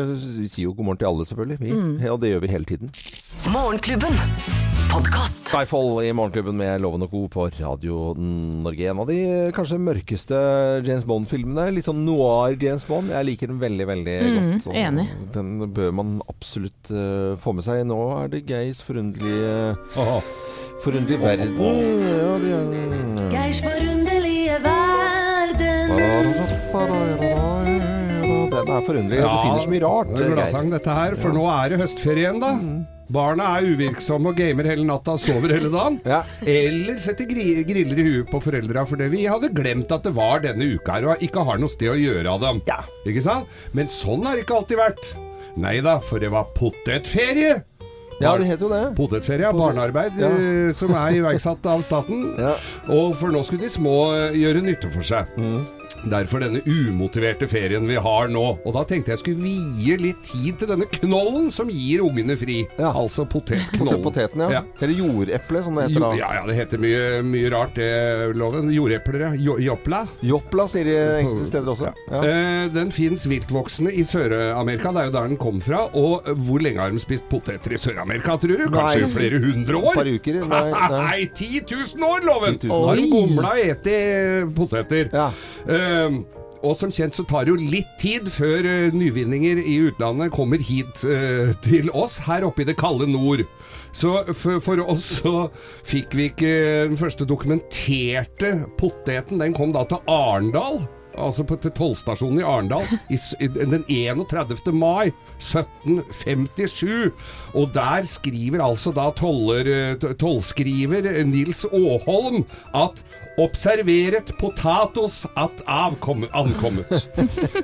vi 0.40 0.50
sier 0.50 0.68
jo 0.68 0.76
god 0.76 0.90
morgen 0.90 1.02
til 1.02 1.10
alle, 1.12 1.28
selvfølgelig. 1.28 1.60
Vi, 1.62 1.72
mm. 1.74 1.96
Og 2.12 2.22
det 2.22 2.32
gjør 2.34 2.46
vi 2.46 2.54
hele 2.54 2.68
tiden. 2.68 2.94
Morgenklubben 3.52 4.16
Podcast. 4.96 5.50
Skyfall 5.50 6.00
i 6.06 6.12
Morgenklubben 6.16 6.56
med 6.56 6.80
Loven 6.80 7.04
og 7.04 7.10
Co. 7.12 7.26
på 7.28 7.46
Radio 7.58 8.14
Norge. 8.16 8.86
En 8.88 9.02
av 9.02 9.10
de 9.10 9.18
kanskje 9.56 9.78
mørkeste 9.82 10.38
James 10.86 11.04
Bond-filmene. 11.08 11.66
Litt 11.76 11.88
sånn 11.88 12.00
noir 12.06 12.56
James 12.62 12.86
Bond. 12.88 13.12
Jeg 13.12 13.28
liker 13.28 13.52
den 13.52 13.60
veldig, 13.60 13.88
veldig 13.90 14.16
mm, 14.24 14.48
godt. 14.64 14.70
enig. 14.72 15.06
Den 15.36 15.52
bør 15.76 15.92
man 16.00 16.16
absolutt 16.32 16.92
uh, 16.94 17.34
få 17.40 17.56
med 17.58 17.66
seg. 17.66 17.84
Nå 17.90 18.00
er 18.22 18.32
det 18.32 18.46
Geirs 18.48 18.80
forunderlige 18.86 19.76
uh, 19.98 20.32
Forunderlige 20.84 21.20
verden. 21.22 21.54
Ja, 21.60 22.32
de 22.40 22.56
er, 22.56 23.30
Geirs 23.36 23.62
forunderlige. 23.64 23.95
Den 28.56 28.72
er 28.72 28.84
forunderlig. 28.84 29.20
Ja, 29.20 29.30
du 29.30 29.38
finner 29.44 29.62
så 29.62 29.70
mye 29.72 29.84
rart. 29.84 30.10
Det 30.12 30.24
er 30.24 30.34
gladsang 30.34 30.70
dette 30.72 30.98
her, 30.98 31.16
for 31.20 31.34
nå 31.36 31.44
er 31.52 31.72
det 31.72 31.80
høstferie 31.82 32.24
igjen, 32.24 32.40
da. 32.42 32.52
Mm. 32.56 32.84
Barna 33.12 33.52
er 33.58 33.68
uvirksomme 33.70 34.32
og 34.32 34.38
gamer 34.40 34.66
hele 34.66 34.82
natta 34.86 35.14
og 35.14 35.22
sover 35.22 35.52
hele 35.54 35.70
dagen. 35.70 36.00
Ja. 36.16 36.22
Eller 36.42 36.98
setter 37.02 37.28
gri 37.28 37.62
griller 37.66 38.00
i 38.02 38.06
huet 38.08 38.30
på 38.32 38.40
foreldra 38.42 38.82
fordi 38.88 39.06
vi 39.12 39.22
hadde 39.30 39.52
glemt 39.54 39.92
at 39.94 40.06
det 40.06 40.14
var 40.16 40.42
denne 40.42 40.66
uka 40.74 40.96
her 40.96 41.06
og 41.12 41.22
ikke 41.22 41.44
har 41.46 41.60
noe 41.62 41.70
sted 41.70 41.92
å 41.92 41.98
gjøre 41.98 42.34
av 42.34 42.42
dem. 42.42 42.60
Ja. 42.66 42.80
Ikke 43.06 43.22
sant? 43.26 43.54
Men 43.76 43.90
sånn 43.92 44.26
har 44.26 44.34
det 44.36 44.46
ikke 44.46 44.58
alltid 44.58 44.82
vært. 44.82 45.08
Nei 45.56 45.78
da, 45.84 45.96
for 46.02 46.22
det 46.22 46.32
var 46.34 46.50
potetferie. 46.56 47.60
Ja, 48.16 48.32
det 48.40 48.48
heter 48.48 48.64
jo 48.66 48.72
det. 48.72 48.82
Potetferie. 48.96 49.50
Barnearbeid 49.52 50.16
ja. 50.20 50.30
Eh, 50.32 50.70
som 50.76 50.94
er 50.96 51.18
iverksatt 51.18 51.66
av 51.68 51.84
staten. 51.86 52.30
Ja. 52.46 52.54
Og 52.92 53.14
for 53.20 53.32
nå 53.32 53.42
skulle 53.46 53.66
de 53.66 53.72
små 53.72 53.96
eh, 54.16 54.38
gjøre 54.40 54.64
nytte 54.64 54.90
for 54.92 55.06
seg. 55.06 55.28
Mm. 55.38 55.85
Derfor 56.06 56.42
denne 56.44 56.62
umotiverte 56.66 57.48
ferien 57.50 57.86
vi 57.88 57.96
har 57.98 58.30
nå. 58.30 58.44
Og 58.62 58.74
da 58.76 58.84
tenkte 58.86 59.12
jeg 59.14 59.22
skulle 59.22 59.42
vie 59.42 59.96
litt 59.98 60.22
tid 60.26 60.60
til 60.60 60.70
denne 60.70 60.86
knollen 60.98 61.48
som 61.54 61.70
gir 61.72 62.04
ungene 62.06 62.36
fri. 62.38 62.60
Ja. 62.78 62.92
Altså 62.92 63.26
potetknollen. 63.28 64.02
Poteten, 64.04 64.44
ja. 64.46 64.60
ja. 64.60 64.62
Eller 64.80 65.00
jordeple, 65.00 65.62
som 65.66 65.78
det 65.78 65.88
heter 65.88 66.04
da. 66.04 66.10
Ja, 66.18 66.30
ja, 66.38 66.44
det 66.46 66.56
heter 66.60 66.82
mye, 66.82 67.02
mye 67.26 67.50
rart, 67.52 67.74
det, 67.78 67.88
loven. 68.38 68.70
Jordepler, 68.74 69.26
ja. 69.26 69.56
Jopla. 69.66 70.04
Jopla, 70.26 70.68
sier 70.70 70.86
de 70.88 70.96
enkelte 71.22 71.48
steder 71.50 71.72
også. 71.74 71.92
Ja. 72.12 72.22
Eh, 72.22 72.68
den 72.74 72.92
fins 72.94 73.26
viltvoksende 73.30 73.94
i 73.94 74.06
Sør-Amerika, 74.06 74.92
det 74.94 75.02
er 75.02 75.10
jo 75.10 75.16
der 75.18 75.30
den 75.32 75.40
kom 75.40 75.60
fra. 75.64 75.86
Og 75.98 76.30
hvor 76.46 76.62
lenge 76.62 76.82
har 76.82 76.94
de 76.94 77.02
spist 77.02 77.26
poteter 77.32 77.74
i 77.74 77.80
Sør-Amerika, 77.82 78.38
tror 78.42 78.54
du? 78.54 78.66
Kanskje 78.70 79.06
nei, 79.08 79.12
flere 79.16 79.42
hundre 79.42 79.82
år? 79.82 79.92
Et 79.92 80.00
par 80.00 80.12
uker? 80.14 80.40
Nei, 80.54 80.64
nei. 80.76 80.88
nei 80.96 81.20
10 81.32 81.66
000 81.98 82.08
år, 82.10 82.26
loven! 82.30 82.58
10 82.62 82.70
000 82.70 82.78
år. 82.78 82.88
Har 82.92 83.02
de 83.02 83.10
gomla 83.10 83.54
og 83.56 83.62
spist 83.66 84.56
poteter. 84.56 85.10
Ja. 85.14 85.30
Uh, 85.66 86.22
og 86.64 86.74
som 86.78 86.92
kjent 86.94 87.14
så 87.14 87.24
tar 87.28 87.46
det 87.46 87.52
jo 87.52 87.70
litt 87.74 87.90
tid 88.00 88.28
før 88.32 88.66
uh, 88.66 88.94
nyvinninger 88.94 89.60
i 89.60 89.76
utlandet 89.88 90.34
kommer 90.34 90.62
hit 90.62 91.02
uh, 91.04 91.52
til 91.66 91.90
oss, 91.94 92.20
her 92.26 92.46
oppe 92.46 92.64
i 92.64 92.68
det 92.68 92.78
kalde 92.80 93.08
nord. 93.10 93.44
Så 93.96 94.18
for, 94.34 94.60
for, 94.64 94.82
oss 94.86 95.06
så 95.20 95.48
fikk 95.86 96.16
vi 96.16 96.30
ikke 96.30 96.52
den 96.90 97.00
første 97.00 97.26
dokumenterte 97.28 98.58
poteten. 98.78 99.40
Den 99.42 99.56
kom 99.56 99.74
da 99.74 99.86
til 99.88 100.02
Arendal 100.10 100.84
altså 101.16 101.46
på, 101.48 101.56
til 101.60 101.72
tollstasjonen 101.76 102.42
i 102.42 102.46
Arendal 102.46 102.84
den 103.40 103.84
31. 103.88 104.72
mai 104.76 105.12
1757. 105.40 107.12
Og 107.56 107.70
der 107.74 108.04
skriver 108.08 108.64
altså 108.64 108.92
da 108.96 109.08
toller, 109.16 109.96
tollskriver 110.20 111.08
Nils 111.24 111.64
Aaholm 111.72 112.44
at 112.76 113.00
Observeret 113.38 114.32
potatos 114.40 115.26
at 115.36 115.62
avkommet, 115.66 116.30
ankommet. 116.32 116.88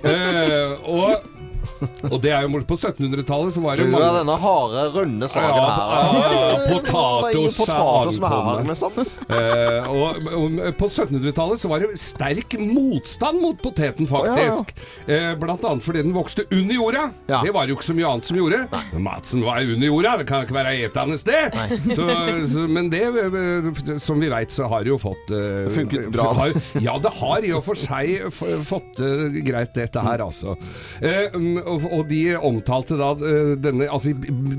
uh, 0.04 0.76
og, 1.00 1.22
og 2.12 2.16
det 2.22 2.33
er 2.35 2.44
jo 2.46 2.61
På 2.68 2.77
1700-tallet 2.77 3.55
så 3.57 3.62
var 3.64 3.81
Du 3.81 3.85
det 3.87 4.01
er 4.03 4.16
denne 4.20 4.37
harde, 4.42 4.83
runde 4.96 5.29
saken 5.31 5.57
Ja, 5.57 5.68
her. 5.72 5.83
ja, 5.83 6.33
ja, 6.33 6.53
Det 6.53 6.68
jo 6.68 6.79
potatos 6.79 7.59
potatos 7.59 8.20
med 8.22 8.29
ankommet. 8.29 8.59
her, 8.59 8.68
liksom. 8.72 8.92
Eh, 9.33 9.90
og, 9.92 10.29
og 10.38 10.59
på 10.79 10.88
1700-tallet 10.90 11.62
så 11.62 11.70
var 11.70 11.85
det 11.85 11.98
sterk 12.01 12.57
motstand 12.61 13.40
mot 13.42 13.59
poteten, 13.62 14.09
faktisk. 14.11 14.72
Eh, 15.07 15.33
blant 15.40 15.64
annet 15.68 15.85
fordi 15.85 16.03
den 16.07 16.14
vokste 16.16 16.44
under 16.51 16.75
jorda. 16.77 17.05
Det 17.42 17.53
var 17.55 17.68
jo 17.70 17.77
ikke 17.77 17.88
så 17.90 17.96
mye 17.96 18.11
annet 18.12 18.29
som 18.29 18.38
gjorde. 18.38 18.61
Madsen 19.03 19.44
var 19.46 19.62
under 19.64 19.87
jorda, 19.88 20.16
det 20.22 20.27
kan 20.29 20.46
ikke 20.46 20.57
være 20.59 20.75
etende 20.87 21.18
sted. 21.20 21.57
Så, 21.96 22.07
så, 22.53 22.66
men 22.70 22.90
det, 22.92 23.03
eh, 23.09 23.96
som 24.03 24.20
vi 24.22 24.31
veit, 24.33 24.53
så 24.55 24.68
har 24.70 24.85
det 24.85 24.92
jo 24.92 24.98
fått 25.03 25.33
uh, 25.33 25.66
Funket 25.72 26.09
bra. 26.14 26.31
Har, 26.37 26.55
ja, 26.83 26.96
det 27.03 27.12
har 27.18 27.44
i 27.46 27.53
og 27.57 27.64
for 27.66 27.79
seg 27.79 28.29
fått 28.66 29.01
uh, 29.03 29.29
greit, 29.44 29.72
dette 29.77 30.03
her, 30.05 30.22
altså. 30.25 30.57
Eh, 31.03 31.35
og, 31.60 31.86
og 31.92 32.06
de 32.10 32.20
omtalte 32.36 32.98
da 33.00 33.12
eh, 33.18 33.52
denne 33.60 33.88
Altså, 33.92 34.14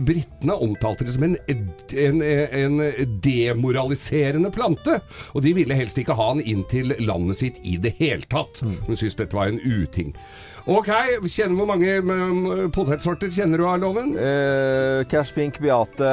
britene 0.05 0.55
omtalte 0.55 1.07
det 1.07 1.15
som 1.15 1.25
en, 1.27 1.37
en, 1.49 2.21
en 2.23 2.79
demoraliserende 3.23 4.51
plante. 4.53 4.99
Og 5.33 5.45
de 5.45 5.55
ville 5.57 5.77
helst 5.77 5.99
ikke 6.01 6.17
ha 6.19 6.31
den 6.35 6.43
inn 6.53 6.65
til 6.71 6.95
landet 7.01 7.39
sitt 7.39 7.61
i 7.63 7.77
det 7.81 7.95
hele 7.99 8.27
tatt. 8.29 8.61
Hun 8.63 8.95
syntes 8.95 9.17
dette 9.19 9.37
var 9.37 9.51
en 9.51 9.61
uting. 9.63 10.13
Ok, 10.63 10.87
kjenner 11.27 11.57
Hvor 11.59 11.67
mange 11.67 11.97
mm, 11.99 12.69
potetsorter 12.71 13.31
kjenner 13.35 13.59
du 13.59 13.65
av 13.67 13.81
loven? 13.81 14.13
Eh, 14.15 15.01
Cash 15.11 15.33
Pink, 15.35 15.57
Beate 15.59 16.07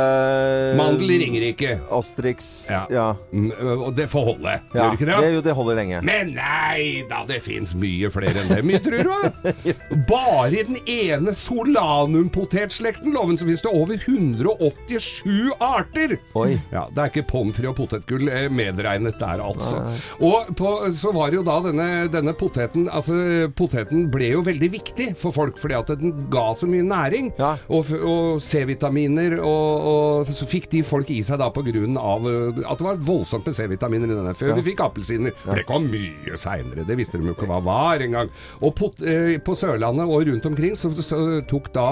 Mandel 0.78 1.12
ringer 1.22 1.44
ikke. 1.52 1.76
Asterix. 1.94 2.48
Ja. 2.70 2.80
Ja. 2.90 3.04
Mm, 3.30 3.52
Og 3.86 3.92
det 3.94 4.08
får 4.10 4.24
holde, 4.32 4.56
Ja, 4.74 4.88
gjør 4.88 4.90
det 4.90 4.98
ikke 4.98 5.08
det? 5.10 5.18
det, 5.22 5.30
jo, 5.36 5.42
det 5.46 5.54
holder 5.54 5.78
lenge. 5.78 6.00
Men 6.06 6.32
nei 6.34 7.04
da, 7.10 7.22
det 7.28 7.38
fins 7.44 7.76
mye 7.78 8.10
flere 8.10 8.42
enn 8.42 8.50
dem, 8.56 8.72
tror 8.82 9.06
du? 9.06 9.70
Bare 10.10 10.50
i 10.50 10.64
den 10.66 10.80
ene 10.90 11.34
solanum-potetslekten, 11.36 13.14
loven, 13.14 13.38
så 13.38 13.46
finnes 13.46 13.62
det 13.62 13.70
over 13.70 13.94
187 14.02 15.54
arter. 15.62 16.16
Oi. 16.38 16.56
Ja, 16.74 16.86
Det 16.90 17.04
er 17.04 17.12
ikke 17.12 17.26
pommes 17.30 17.54
frites 17.54 17.70
og 17.70 17.78
potetgull 17.78 18.26
eh, 18.32 18.48
medregnet 18.52 19.18
der, 19.20 19.42
altså. 19.44 19.84
Og 20.26 20.50
på, 20.58 20.74
så 20.96 21.14
var 21.14 21.30
jo 21.34 21.44
da 21.46 21.60
denne, 21.68 21.88
denne 22.10 22.34
poteten 22.38 22.88
Altså, 22.90 23.14
poteten 23.56 24.08
ble 24.12 24.32
jo 24.34 24.39
veldig 24.46 24.70
viktig 24.72 25.08
for 25.20 25.34
folk, 25.34 25.58
fordi 25.60 25.76
at 25.78 25.92
den 26.00 26.26
ga 26.32 26.50
så 26.56 26.68
mye 26.70 26.86
næring. 26.86 27.32
Ja. 27.40 27.54
Og, 27.72 27.90
og 28.00 28.40
C-vitaminer, 28.44 29.38
og, 29.44 29.88
og 29.92 30.32
så 30.36 30.48
fikk 30.48 30.70
de 30.72 30.82
folk 30.86 31.10
i 31.12 31.20
seg 31.26 31.40
da 31.42 31.50
på 31.54 31.64
grunn 31.66 31.98
av 32.00 32.26
eh, 32.28 32.60
at 32.64 32.80
det 32.80 32.86
var 32.86 33.00
voldsomt 33.10 33.48
med 33.48 33.56
C-vitaminer 33.58 34.10
i 34.10 34.18
denne. 34.18 34.34
Før 34.38 34.54
vi 34.58 34.66
fikk 34.70 34.84
appelsiner. 34.86 35.34
For 35.44 35.60
det 35.60 35.66
kom 35.68 35.88
mye 35.90 36.38
seinere. 36.40 36.86
Det 36.88 36.98
visste 36.98 37.20
de 37.20 37.30
jo 37.30 37.36
ikke 37.36 37.48
hva 37.50 37.60
var 37.64 38.04
engang. 38.04 38.30
Og 38.60 38.74
på, 38.78 38.90
eh, 39.04 39.36
på 39.44 39.56
Sørlandet 39.58 40.08
og 40.08 40.26
rundt 40.28 40.48
omkring 40.50 40.76
så, 40.78 40.92
så 41.04 41.20
tok 41.50 41.70
da 41.74 41.88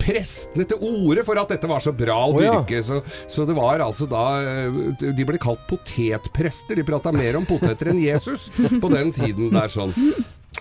prestene 0.00 0.66
til 0.68 0.82
orde 0.82 1.24
for 1.26 1.38
at 1.40 1.52
dette 1.54 1.70
var 1.70 1.82
så 1.84 1.94
bra 1.96 2.18
å 2.26 2.36
Å, 2.36 2.42
ja. 2.44 2.82
Så, 2.84 3.00
så 3.32 3.46
det 3.48 3.54
var 3.56 3.80
altså 3.80 4.06
da 4.10 4.24
eh, 4.44 4.76
De 5.16 5.26
ble 5.26 5.38
kalt 5.40 5.62
potetprester. 5.70 6.76
De 6.76 6.84
prata 6.86 7.12
mer 7.14 7.38
om 7.38 7.46
poteter 7.48 7.92
enn 7.92 8.02
Jesus 8.02 8.50
på 8.56 8.90
den 8.92 9.12
tiden 9.16 9.52
der 9.54 9.72
sånn. 9.72 9.94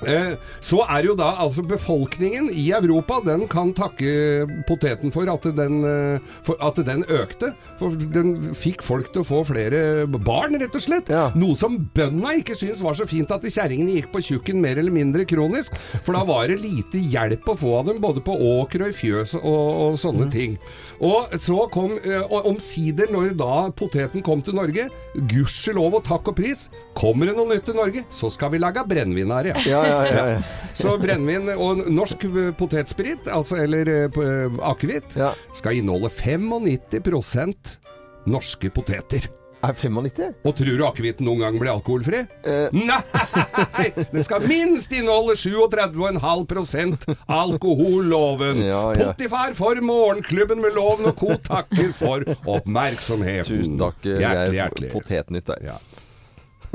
Eh, 0.03 0.36
Så 0.62 0.81
er 0.89 1.05
jo 1.08 1.15
da 1.15 1.36
altså 1.39 1.63
befolkningen 1.63 2.49
i 2.51 2.65
Europa 2.75 3.21
Den 3.23 3.45
kan 3.47 3.71
takke 3.73 4.43
poteten 4.67 5.13
for 5.13 5.29
at 5.31 5.45
den, 5.55 5.77
eh, 5.88 6.19
for 6.43 6.55
at 6.60 6.75
den 6.86 7.03
økte. 7.08 7.53
For 7.79 7.95
den 7.95 8.53
fikk 8.53 8.84
folk 8.84 9.12
til 9.13 9.23
å 9.23 9.27
få 9.27 9.43
flere 9.47 10.05
barn, 10.08 10.58
rett 10.60 10.75
og 10.75 10.81
slett. 10.84 11.10
Ja. 11.10 11.29
Noe 11.36 11.55
som 11.55 11.77
bøndene 11.95 12.39
ikke 12.41 12.58
syntes 12.58 12.81
var 12.84 12.95
så 12.95 13.08
fint 13.08 13.31
at 13.31 13.41
kjerringene 13.45 13.95
gikk 13.95 14.12
på 14.12 14.23
tjukken 14.23 14.60
mer 14.62 14.77
eller 14.81 14.91
mindre 14.91 15.25
kronisk. 15.25 15.75
For 16.03 16.13
da 16.17 16.23
var 16.27 16.47
det 16.51 16.60
lite 16.63 16.99
hjelp 16.99 17.47
å 17.53 17.58
få 17.58 17.79
av 17.79 17.86
dem, 17.91 18.01
både 18.03 18.23
på 18.25 18.36
åker 18.36 18.86
og 18.86 18.91
i 18.91 18.97
fjøs 18.97 19.36
og, 19.39 19.45
og 19.45 19.99
sånne 20.01 20.29
ting. 20.34 20.58
Og 21.03 21.34
så 21.39 21.65
kom 21.71 21.97
eh, 22.03 22.23
omsider, 22.47 23.10
når 23.12 23.36
da 23.38 23.69
poteten 23.75 24.23
kom 24.25 24.41
til 24.45 24.55
Norge, 24.55 24.88
gudskjelov 25.31 25.99
og 25.99 26.05
takk 26.08 26.31
og 26.31 26.38
pris, 26.39 26.67
kommer 26.95 27.27
det 27.29 27.36
noe 27.38 27.49
nytt 27.51 27.65
til 27.67 27.75
Norge, 27.77 28.05
så 28.10 28.29
skal 28.31 28.53
vi 28.53 28.62
lage 28.63 28.84
brennevin 28.88 29.34
her, 29.36 29.51
ja. 29.51 29.63
Ja, 29.65 29.81
ja, 29.88 30.02
ja. 30.10 30.26
ja. 30.36 30.39
Så 30.76 30.98
brennevin 31.00 31.48
og 31.56 31.86
norsk 31.88 32.26
potetsprit, 32.60 33.30
altså, 33.32 33.56
eller 33.63 33.88
uh, 34.12 34.60
akevitt, 34.74 35.08
Ja. 35.15 35.32
skal 35.56 35.80
inneholde 35.80 36.12
95 36.12 37.80
norske 38.28 38.67
poteter. 38.76 39.30
Er 39.65 39.74
95? 39.74 40.36
Og 40.45 40.54
tror 40.60 40.76
du 40.78 40.84
akevitten 40.86 41.26
noen 41.26 41.39
gang 41.41 41.56
blir 41.58 41.71
alkoholfri? 41.71 42.19
Uh. 42.45 42.67
Nei! 42.91 43.88
Den 44.12 44.21
skal 44.28 44.43
minst 44.45 44.91
inneholde 44.93 45.34
37,5 45.39 47.15
alkoholloven. 47.34 48.60
Ja, 48.62 48.84
ja. 48.93 49.08
Pottifar 49.13 49.56
for 49.58 49.80
Morgenklubben 49.82 50.62
med 50.62 50.76
Loven 50.78 51.08
og 51.10 51.15
co. 51.17 51.34
takker 51.48 51.89
for 51.98 52.21
oppmerksomheten. 52.45 53.48
Tusen 53.63 53.80
takk, 53.82 53.98
Hjertelig, 54.06 54.28
Geir. 54.28 54.54
hjertelig. 54.60 54.89
Potetnytt 54.93 55.50
der. 55.50 55.65
Ja. 55.71 55.78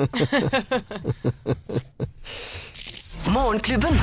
Morgenklubben. 3.26 3.98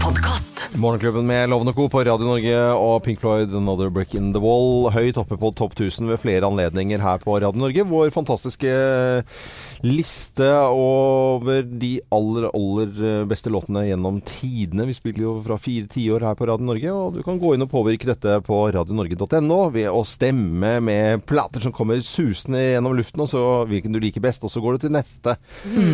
Podkast. 0.00 0.49
Morgenklubben 0.68 1.26
med 1.26 1.48
Lovende 1.48 1.72
Co. 1.72 1.88
på 1.88 2.02
Radio 2.04 2.26
Norge 2.26 2.56
og 2.76 3.02
Pink 3.04 3.20
Floyd 3.22 3.54
Another 3.56 3.88
Brick 3.90 4.14
in 4.14 4.32
the 4.34 4.40
Wall. 4.42 4.90
Høyt 4.92 5.16
oppe 5.20 5.38
på 5.40 5.50
topp 5.56 5.72
1000 5.76 6.10
ved 6.10 6.20
flere 6.20 6.46
anledninger 6.46 7.00
her 7.02 7.20
på 7.22 7.38
Radio 7.40 7.60
Norge. 7.62 7.84
Vår 7.88 8.10
fantastiske 8.14 8.70
liste 9.80 10.48
over 10.68 11.62
de 11.64 11.94
aller, 12.12 12.46
aller 12.52 13.24
beste 13.30 13.48
låtene 13.52 13.86
gjennom 13.88 14.18
tidene. 14.28 14.84
Vi 14.90 14.96
spiller 14.98 15.24
jo 15.24 15.34
fra 15.46 15.56
fire 15.60 15.88
tiår 15.90 16.26
her 16.28 16.36
på 16.36 16.50
Radio 16.50 16.68
Norge, 16.68 16.92
og 16.92 17.16
du 17.16 17.22
kan 17.24 17.40
gå 17.40 17.54
inn 17.56 17.64
og 17.64 17.72
påvirke 17.72 18.10
dette 18.10 18.36
på 18.44 18.60
radionorge.no 18.76 19.60
ved 19.72 19.88
å 19.88 20.04
stemme 20.06 20.74
med 20.84 21.24
plater 21.28 21.64
som 21.64 21.72
kommer 21.74 22.02
susende 22.04 22.60
gjennom 22.74 22.98
luften, 22.98 23.24
og 23.24 23.32
så 23.32 23.44
hvilken 23.70 23.96
du 23.96 24.00
liker 24.04 24.24
best. 24.24 24.44
Og 24.44 24.52
så 24.52 24.60
går 24.62 24.76
du 24.76 24.84
til 24.86 24.94
neste 24.98 25.36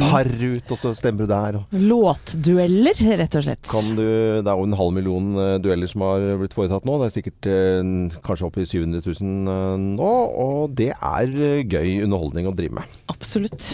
par 0.09 0.27
ut, 0.35 0.75
og 0.75 0.83
så 0.83 0.95
stemmer 0.99 1.25
du 1.27 1.31
der. 1.31 1.61
og 1.63 1.79
Låtdueller, 1.87 3.07
rett 3.23 3.39
og 3.39 3.47
slett. 3.47 3.63
kan 3.71 3.95
du, 3.95 4.07
det 4.43 4.56
er 4.57 4.63
jo 4.63 4.71
en 4.71 4.79
halv 4.81 4.97
million 4.97 5.29
eh, 5.43 5.59
dueller 5.63 5.91
som 5.91 6.07
har 6.07 6.25
blitt 6.41 6.57
foretatt 6.57 6.89
nå. 6.89 6.97
Det 7.03 7.11
er 7.11 7.15
sikkert 7.19 7.51
eh, 7.53 7.93
kanskje 8.27 8.49
opp 8.49 8.59
i 8.59 8.67
700 8.67 9.05
000 9.05 9.53
eh, 9.53 9.77
nå. 10.01 10.11
Og 10.47 10.75
det 10.79 10.91
er 10.97 11.37
eh, 11.37 11.63
gøy 11.63 12.03
underholdning 12.09 12.51
å 12.51 12.57
drive 12.57 12.81
med. 12.81 12.99
Absolutt. 13.13 13.71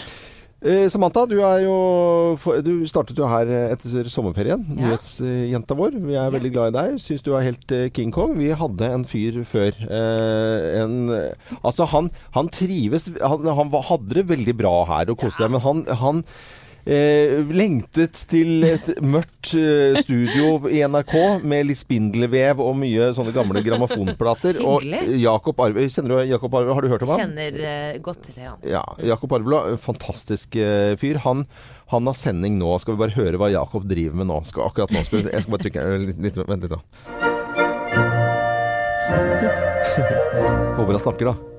Eh, 0.63 0.85
Samantha, 0.87 1.25
du, 1.27 1.35
er 1.43 1.65
jo, 1.65 1.73
du 2.63 2.85
startet 2.87 3.17
jo 3.19 3.27
her 3.27 3.49
eh, 3.51 3.73
etter 3.75 4.07
sommerferien. 4.07 4.61
Ja. 4.77 4.93
Nyhetsjenta 4.93 5.75
vår. 5.75 5.97
Vi 6.05 6.15
er 6.15 6.31
veldig 6.31 6.51
glad 6.55 6.71
i 6.71 6.75
deg. 6.77 7.01
Syns 7.03 7.25
du 7.25 7.33
er 7.35 7.43
helt 7.49 7.73
eh, 7.75 7.89
King 7.91 8.13
Kong. 8.15 8.37
Vi 8.39 8.47
hadde 8.55 8.91
en 8.95 9.03
fyr 9.07 9.41
før. 9.47 9.75
Eh, 9.83 10.67
en, 10.79 10.95
eh, 11.11 11.57
altså, 11.59 11.89
han, 11.91 12.07
han 12.37 12.51
trives 12.55 13.09
han, 13.19 13.43
han 13.59 13.75
hadde 13.89 14.21
det 14.21 14.27
veldig 14.31 14.55
bra 14.63 14.75
her 14.93 15.11
og 15.11 15.19
koste 15.25 15.43
seg, 15.43 15.51
men 15.51 15.65
han, 15.65 15.83
han 15.99 16.23
Eh, 16.83 17.39
lengtet 17.55 18.17
til 18.27 18.65
et 18.67 18.89
mørkt 18.99 19.53
eh, 19.55 19.95
studio 20.03 20.67
i 20.67 20.81
NRK 20.83 21.13
med 21.47 21.69
litt 21.69 21.79
spindelvev 21.79 22.59
og 22.59 22.75
mye 22.81 23.13
sånne 23.15 23.31
gamle 23.35 23.61
grammofonplater. 23.63 24.59
og 24.59 24.83
Jakob 25.15 25.61
Arve, 25.63 25.85
Kjenner 25.87 26.19
du 26.19 26.33
Jakob 26.33 26.57
Arve? 26.59 26.75
Har 26.75 26.83
du 26.83 26.91
hørt 26.91 27.05
om 27.07 27.13
han? 27.13 27.23
Kjenner 27.23 27.61
eh, 27.69 28.01
godt 28.03 28.25
til 28.27 28.35
det, 28.35 28.43
Ja, 28.49 28.57
ja 28.67 28.83
Jakob 29.13 29.31
Arvela, 29.37 29.77
fantastisk 29.79 30.59
eh, 30.59 30.97
fyr. 30.99 31.21
Han, 31.23 31.45
han 31.93 32.11
har 32.11 32.19
sending 32.19 32.59
nå. 32.59 32.75
Skal 32.83 32.97
vi 32.97 33.03
bare 33.05 33.15
høre 33.15 33.39
hva 33.39 33.47
Jakob 33.53 33.87
driver 33.87 34.19
med 34.19 34.27
nå? 34.33 34.41
Skal, 34.51 34.67
akkurat 34.67 34.91
nå 34.91 35.05
skal 35.07 35.21
vi, 35.21 35.31
jeg 35.31 35.45
skal 35.45 35.55
bare 35.55 35.63
trykke 35.69 35.87
litt, 36.03 36.19
litt, 36.27 36.43
Vent 36.43 36.67
litt, 36.67 36.75
da. 36.75 36.83
Håper 40.75 40.95
han 40.97 41.03
snakker, 41.07 41.31
da. 41.31 41.52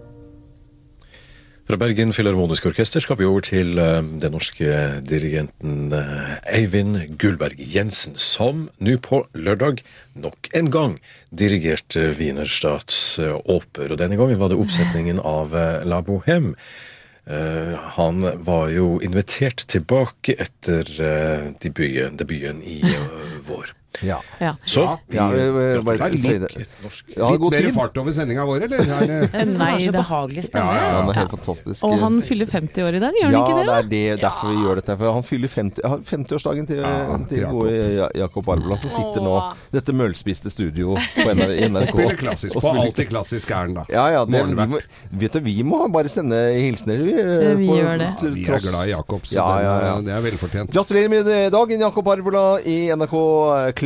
Fra 1.64 1.78
Bergen 1.80 2.10
Filharmoniske 2.12 2.68
Orkester 2.68 3.00
skal 3.00 3.16
vi 3.16 3.24
over 3.24 3.40
til 3.40 3.78
eh, 3.80 4.02
den 4.04 4.34
norske 4.36 4.72
dirigenten 5.08 5.94
eh, 5.96 6.34
Eivind 6.58 6.98
Gullberg 7.16 7.56
Jensen, 7.56 8.18
som 8.20 8.66
nå 8.84 8.98
på 9.00 9.22
lørdag 9.32 9.80
nok 10.12 10.50
en 10.52 10.68
gang 10.74 10.98
dirigerte 11.32 12.10
Wienerstats 12.18 13.16
åper. 13.16 13.40
oper. 13.56 13.94
Og 13.94 14.02
denne 14.02 14.18
gangen 14.20 14.42
var 14.42 14.52
det 14.52 14.60
oppsetningen 14.60 15.22
av 15.24 15.56
eh, 15.56 15.86
La 15.88 16.02
Bohème. 16.04 16.52
Eh, 17.24 17.72
han 17.96 18.20
var 18.44 18.68
jo 18.68 18.98
invitert 19.00 19.64
tilbake 19.64 20.36
etter 20.36 20.84
eh, 21.00 21.48
debuten, 21.64 22.20
debuten 22.20 22.60
i 22.60 22.82
eh, 22.84 23.40
vår. 23.48 23.72
Ja. 24.02 24.18
Ja. 24.40 24.54
Så 24.66 24.98
Ja, 25.12 25.28
vi 25.30 25.38
eh, 25.38 25.80
bare 25.86 25.98
gratulerer 25.98 26.20
føyde. 26.20 26.40
nok 26.40 26.60
et 26.60 26.82
norsk 26.82 27.04
Ja, 27.16 27.28
Litt 27.30 27.40
mer 27.54 27.68
fart 27.76 27.96
over 27.98 28.10
sendinga 28.12 28.44
vår, 28.46 28.64
eller? 28.66 28.78
Er 28.80 29.06
det- 29.06 29.32
Jeg 29.34 29.46
synes 29.46 29.58
han 29.58 29.66
har 29.66 29.78
Nei, 29.78 29.86
så 29.86 29.92
behagelig 29.94 30.44
stemme. 30.44 30.64
Ja, 30.64 30.74
ja, 30.74 30.84
Ja, 30.84 31.00
han 31.00 31.08
er 31.08 31.12
helt 31.20 31.30
fantastisk. 31.30 31.84
Og 31.84 31.98
han 32.00 32.22
fyller 32.22 32.46
50 32.46 32.82
år 32.82 32.94
i 32.94 32.98
dag, 32.98 33.12
gjør 33.14 33.24
han 33.24 33.32
ja, 33.32 33.44
ikke 33.44 33.54
det? 33.54 33.66
Ja, 33.66 33.82
det 33.82 34.02
er 34.10 34.16
det, 34.16 34.20
derfor 34.24 34.48
vi 34.50 34.56
gjør 34.64 34.74
dette. 34.80 34.96
For 34.98 35.12
han 35.12 35.22
fyller 35.22 35.48
50, 35.48 35.80
50-årsdagen 36.10 36.66
til, 36.66 36.76
Ja, 36.82 37.18
til 37.28 37.44
gode 37.46 38.10
Jakob 38.18 38.48
Arveland, 38.48 38.80
som 38.80 38.90
sitter 38.90 39.20
nå 39.22 39.54
dette 39.72 39.92
møllspiste 39.94 40.50
studio 40.50 40.96
på 40.96 41.28
NRK. 41.30 41.54
NRK 41.70 41.88
Spiller 41.94 42.16
klassisk. 42.16 42.54
På 42.58 42.74
alltid 42.74 43.08
klassisk 43.08 43.50
er 43.50 43.54
han, 43.62 43.74
da. 43.74 43.84
Ja, 43.90 44.08
ja. 44.10 44.24
Det, 44.24 44.42
vi, 44.50 44.66
må, 44.74 44.80
vet 45.12 45.32
du, 45.32 45.40
vi 45.40 45.62
må 45.62 45.86
bare 45.92 46.08
sende 46.08 46.34
hilsener, 46.58 46.98
vi. 47.04 47.14
eh, 47.14 47.54
Vi 47.56 47.68
på- 47.68 47.78
gjør 47.78 47.98
det. 47.98 48.10
Tross. 48.18 48.34
Vi 48.34 48.44
er 48.44 48.58
glad 48.70 48.86
i 48.88 48.90
Jakob, 48.90 49.22
så 49.22 49.34
Ja, 49.38 49.48
ja, 49.62 49.74
ja. 49.86 50.00
det 50.00 50.12
er 50.18 50.20
velfortjent. 50.30 50.70
Gratulerer 50.74 51.08
med 51.10 51.52
dagen, 51.52 51.78
Jakob 51.80 52.08
Arvola 52.08 52.58
i 52.64 52.88
NRK 52.90 53.14
Klassisk. 53.14 53.83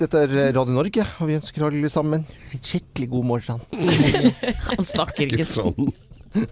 Dette 0.00 0.22
er 0.22 0.34
Radio 0.56 0.72
Norge, 0.72 1.04
og 1.20 1.28
vi 1.28 1.36
ønsker 1.36 1.66
alle 1.66 1.90
sammen 1.92 2.22
en 2.24 2.62
skikkelig 2.62 3.08
god 3.12 3.26
morgen. 3.28 3.60
Han 4.70 4.86
snakker 4.86 5.28
ikke 5.28 5.46
sånn. 5.48 5.74
Sånn. 5.76 6.46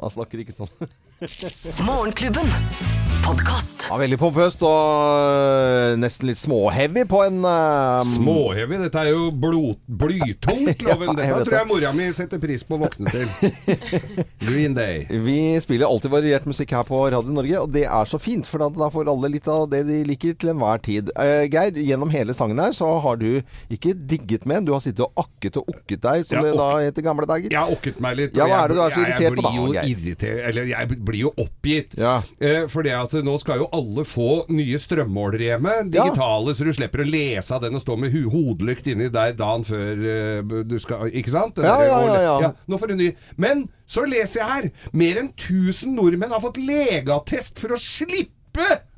Han 0.00 0.12
snakker 0.14 0.42
ikke 0.42 0.54
sånn. 0.56 0.90
Morgenklubben. 1.20 2.48
Ja, 3.90 3.96
veldig 3.98 4.16
pompøst 4.18 4.62
og 4.66 4.78
øh, 5.20 5.92
nesten 6.00 6.30
litt 6.30 6.38
småheavy 6.40 7.02
på 7.10 7.20
en 7.26 7.42
um... 7.44 8.08
Småheavy. 8.08 8.78
Dette 8.80 9.02
er 9.04 9.10
jo 9.12 9.28
blod, 9.30 9.76
blytungt, 9.86 10.82
loven. 10.86 11.12
Ja, 11.18 11.26
jeg 11.26 11.34
Dette 11.34 11.36
vet 11.36 11.48
tror 11.50 11.56
jeg 11.58 11.68
mora 11.68 11.92
mi 11.94 12.06
setter 12.16 12.40
pris 12.42 12.64
på 12.66 12.78
å 12.78 12.80
våkne 12.80 13.12
til. 13.12 13.26
Green 14.48 14.74
Day. 14.78 15.04
Vi 15.26 15.36
spiller 15.62 15.90
alltid 15.90 16.14
variert 16.14 16.48
musikk 16.48 16.74
her 16.74 16.86
på 16.88 17.02
Radio 17.12 17.34
Norge, 17.36 17.60
og 17.60 17.74
det 17.74 17.84
er 17.86 18.10
så 18.10 18.18
fint, 18.22 18.48
for 18.48 18.62
da, 18.62 18.88
får 18.94 19.10
alle 19.12 19.30
litt 19.36 19.50
av 19.50 19.68
det 19.70 19.82
de 19.90 20.00
liker 20.08 20.38
til 20.40 20.54
enhver 20.54 20.82
tid. 20.86 21.12
Uh, 21.18 21.44
Geir, 21.50 21.76
gjennom 21.90 22.14
hele 22.14 22.34
sangen 22.36 22.62
her 22.62 22.74
så 22.76 22.88
har 23.04 23.20
du 23.20 23.42
ikke 23.70 23.94
digget 23.94 24.48
med, 24.48 24.66
du 24.66 24.74
har 24.74 24.82
sittet 24.84 25.04
og 25.06 25.26
akket 25.26 25.60
og 25.60 25.70
okket 25.74 26.02
deg, 26.08 26.26
som 26.30 26.46
det 26.46 26.56
da 26.58 26.70
heter 26.80 27.04
i 27.04 27.08
gamle 27.10 27.28
dager. 27.30 27.52
Jeg 27.52 27.60
har 27.60 27.76
okket 27.76 28.00
meg 28.02 28.18
litt. 28.22 28.38
Ja, 28.38 28.48
hva 28.50 28.64
er 28.64 28.72
det 28.74 28.80
du 28.80 28.84
er 28.86 28.96
så 28.96 29.04
irritert 29.04 29.38
på 29.38 29.46
da, 29.46 29.54
Jeg 29.54 29.60
blir 29.60 29.68
jo 29.68 29.76
Geir? 29.76 29.94
irritert, 29.94 30.44
eller 30.50 30.72
jeg 30.72 30.94
blir 31.10 31.24
jo 31.26 31.32
oppgitt. 31.42 31.96
Ja. 32.00 32.20
Eh, 32.40 32.64
fordi 32.70 32.94
at 32.96 33.12
nå 33.26 33.34
skal 33.42 33.64
jo 33.64 33.68
alle 33.76 34.06
få 34.08 34.46
nye 34.54 34.78
strømmålere 34.80 35.50
hjemme. 35.50 35.74
Ja. 35.90 36.06
Digitale, 36.06 36.54
så 36.56 36.64
du 36.68 36.72
slipper 36.76 37.04
å 37.04 37.08
lese 37.10 37.54
av 37.58 37.62
den 37.66 37.76
og 37.78 37.82
stå 37.84 37.98
med 38.00 38.14
hodelykt 38.32 38.86
inni 38.90 39.10
der 39.12 39.34
dagen 39.38 39.66
før 39.68 40.04
eh, 40.14 40.42
du 40.64 40.76
skal 40.82 41.10
Ikke 41.10 41.34
sant? 41.34 41.58
Ja, 41.60 41.76
der- 41.76 41.86
ja, 41.90 41.98
og- 42.00 42.14
ja, 42.22 42.40
ja. 42.46 42.52
Nå 42.70 42.78
får 42.80 42.94
du 42.94 42.96
ny. 43.02 43.10
Men 43.36 43.66
så 43.90 44.06
leser 44.06 44.40
jeg 44.40 44.48
her. 44.50 44.70
Mer 44.92 45.18
enn 45.24 45.32
1000 45.36 45.94
nordmenn 45.98 46.30
har 46.30 46.40
fått 46.44 46.56
legeattest 46.62 47.58
for 47.58 47.74
å 47.74 47.80
slippe 47.80 48.36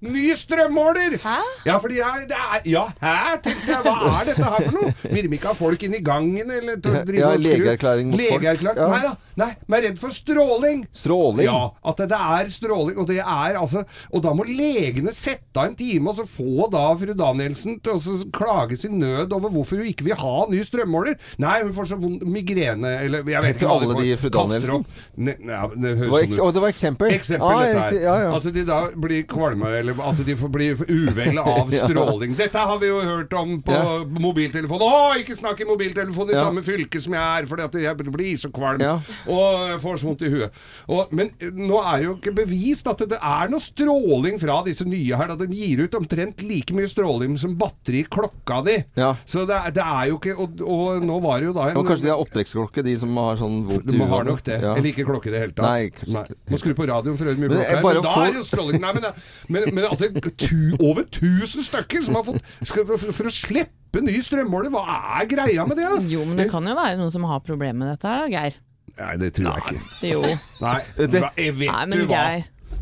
ny 0.03 0.33
strømmåler! 0.35 1.17
Hæ? 1.23 1.37
Ja, 1.67 1.77
fordi 1.79 1.99
jeg, 2.01 2.25
det 2.29 2.37
er, 2.39 2.61
ja, 2.67 2.85
hæ, 3.03 3.37
tenkte 3.45 3.69
jeg. 3.71 3.83
Hva 3.85 4.15
er 4.21 4.25
dette 4.31 4.45
her 4.45 4.65
for 4.67 4.79
noe? 4.79 4.95
Vil 5.13 5.29
de 5.29 5.37
ikke 5.39 5.51
ha 5.53 5.55
folk 5.59 5.83
inn 5.87 5.95
i 5.95 6.01
gangen, 6.03 6.51
eller 6.51 6.81
til 6.83 6.97
å 6.99 7.03
drive 7.07 7.21
Ja, 7.21 7.29
og 7.37 7.39
skru? 7.45 7.51
legeerklæring 7.53 8.11
mot 8.11 8.21
folk. 8.25 8.43
Legeerklæring. 8.43 8.81
Ja. 8.83 8.89
Nei 8.97 9.03
da. 9.07 9.13
Nei, 9.43 9.47
men 9.67 9.77
jeg 9.79 9.83
er 9.85 9.87
redd 9.93 10.01
for 10.03 10.13
stråling. 10.13 10.81
Stråling? 10.93 11.47
Ja, 11.47 11.61
at 11.89 12.03
det 12.03 12.19
er 12.19 12.51
stråling. 12.53 12.99
Og 13.01 13.07
det 13.09 13.21
er 13.23 13.55
altså 13.57 13.85
Og 14.13 14.21
da 14.27 14.33
må 14.37 14.45
legene 14.45 15.15
sette 15.17 15.57
av 15.63 15.71
en 15.71 15.77
time, 15.79 16.11
og 16.11 16.19
så 16.19 16.27
få 16.29 16.67
da 16.73 16.83
fru 17.01 17.15
Danielsen 17.17 17.79
til 17.85 17.95
å 17.97 18.17
klage 18.35 18.77
sin 18.83 18.99
nød 19.01 19.33
over 19.33 19.53
hvorfor 19.55 19.81
hun 19.81 19.89
ikke 19.89 20.05
vil 20.11 20.19
ha 20.21 20.35
ny 20.51 20.61
strømmåler. 20.67 21.17
Nei, 21.41 21.55
hun 21.63 21.73
får 21.77 21.93
så 21.95 22.01
vond 22.03 22.21
migrene, 22.29 22.93
eller 23.07 23.23
jeg 23.33 23.45
vet 23.47 23.57
ikke 23.63 23.71
hva 23.71 23.79
alle 23.79 24.01
de 24.03 24.17
fru 24.21 24.29
Kaster 24.29 24.59
Danielsen? 24.59 24.75
opp. 24.83 25.01
Ne, 25.17 25.37
ne, 25.39 25.63
det 25.77 25.95
Det 26.03 26.11
var, 26.11 26.19
sånn 26.19 26.27
eks 26.29 26.43
det 26.59 26.65
var 26.67 26.75
eksempel? 26.75 27.15
Eksempel 27.17 27.49
Ah, 27.53 27.63
dette 27.63 27.81
her. 27.87 27.99
Ja, 28.03 28.17
ja. 28.27 28.35
At 28.37 28.51
de 28.59 28.65
da 28.69 28.83
blir 29.07 29.25
kvalme, 29.43 29.73
eller 29.83 29.99
at 30.07 30.23
de 30.27 30.37
får 30.39 30.53
bli 30.55 30.71
uvelle 30.87 31.43
av 31.57 31.71
stråling. 31.75 32.37
Dette 32.39 32.63
har 32.71 32.79
vi 32.83 32.89
jo 32.93 33.01
hørt 33.03 33.33
om 33.39 33.59
på 33.67 33.73
Ja. 33.75 33.99
mobiltelefon. 34.23 34.83
Å, 34.87 35.17
ikke 35.21 35.35
snakk 35.39 35.61
i 35.65 35.67
mobiltelefon 35.69 36.31
i 36.31 36.37
Ja. 36.37 36.47
samme 36.47 36.63
fylke 36.65 37.01
som 37.03 37.13
jeg 37.19 37.23
er, 37.43 37.47
fordi 37.51 37.83
jeg 37.83 37.97
blir 38.13 38.39
så 38.39 38.51
kvalm 38.55 38.81
Ja. 38.83 38.95
og 39.27 39.81
får 39.83 39.99
så 40.03 40.07
vondt 40.09 40.23
i 40.27 40.31
huet. 40.33 40.51
Og, 40.89 41.13
men 41.13 41.31
eh, 41.41 41.51
nå 41.53 41.81
er 41.83 42.05
jo 42.07 42.15
ikke 42.17 42.35
bevist 42.37 42.87
at 42.91 43.03
det 43.09 43.19
er 43.19 43.51
noe 43.53 43.61
stråling 43.63 44.39
fra 44.43 44.61
disse 44.67 44.87
nye 44.89 45.17
her. 45.19 45.33
Da 45.33 45.37
de 45.41 45.49
gir 45.57 45.85
ut 45.85 45.95
omtrent 45.99 46.43
like 46.47 46.73
mye 46.77 46.89
stråling 46.91 47.37
som 47.41 47.57
batteri 47.59 48.03
i 48.03 48.09
klokka 48.09 48.63
di. 48.67 48.79
Ja. 48.99 49.15
Så 49.27 49.47
det 49.49 49.59
det 49.77 49.83
er 49.85 50.09
jo 50.11 50.19
ikke 50.19 50.35
Og, 50.43 50.61
og 50.65 51.03
nå 51.05 51.19
var 51.23 51.41
det 51.41 51.47
jo 51.51 51.53
da 51.57 51.69
en 51.71 51.77
kanskje 51.87 52.07
de 52.07 52.11
har 52.13 52.21
opptrekksklokke, 52.23 52.83
de 52.85 52.95
som 52.99 53.15
har 53.21 53.37
sånn 53.41 53.59
vondt 53.69 53.91
i 53.91 53.97
huet? 53.97 54.09
ha 54.09 54.19
huet? 54.23 54.27
nok 54.31 54.43
det. 54.47 54.59
Eller 54.63 54.89
ikke 54.93 55.05
klokke 55.09 55.29
i 55.29 55.33
det 55.35 55.41
hele 55.43 55.55
tatt. 55.57 55.67
Nei, 55.67 55.91
ikke. 55.91 56.37
Må 56.53 56.61
skru 56.61 56.75
på 56.79 56.87
radioen 56.89 57.19
for 57.19 57.27
å 57.27 57.33
høre 57.33 57.41
mye 57.43 57.61
er. 57.63 57.83
bare 57.83 58.01
Men 58.01 58.07
da 58.09 58.15
er 58.27 58.39
jo 58.39 58.45
stråling 58.47 58.81
Nei, 58.83 58.93
men, 58.97 59.07
men, 59.49 59.69
men 59.75 59.87
at 59.89 59.99
det 60.03 60.11
er 60.17 60.35
tu, 60.37 60.75
over 60.79 61.05
1000 61.07 61.67
stykker 61.69 62.05
som 62.07 62.19
har 62.19 62.27
fått 62.29 62.43
skal, 62.63 62.87
for, 62.89 63.13
for 63.13 63.31
å 63.31 63.35
slippe 63.35 64.03
ny 64.05 64.19
strømmåler, 64.25 64.73
hva 64.73 64.85
er 65.21 65.29
greia 65.31 65.67
med 65.69 65.77
det? 65.81 65.89
da? 65.89 66.01
Jo, 66.13 66.25
men 66.29 66.41
det 66.41 66.49
kan 66.53 66.67
jo 66.67 66.77
være 66.79 66.97
noen 67.01 67.13
som 67.15 67.27
har 67.29 67.43
problemer 67.45 67.83
med 67.85 67.93
dette 67.95 68.09
her, 68.09 68.25
da, 68.25 68.33
Geir. 68.33 68.59
Nei, 68.93 69.13
det 69.23 69.31
tror 69.37 69.47
jeg 69.49 69.63
ikke. 69.63 69.85
Jo. 70.13 70.23
Nei, 70.61 70.81
Det- 70.99 71.23
jeg 71.41 71.55
vet 71.61 71.71
Nei, 71.73 71.87
men 71.87 72.03
du 72.03 72.11
hva? 72.11 72.25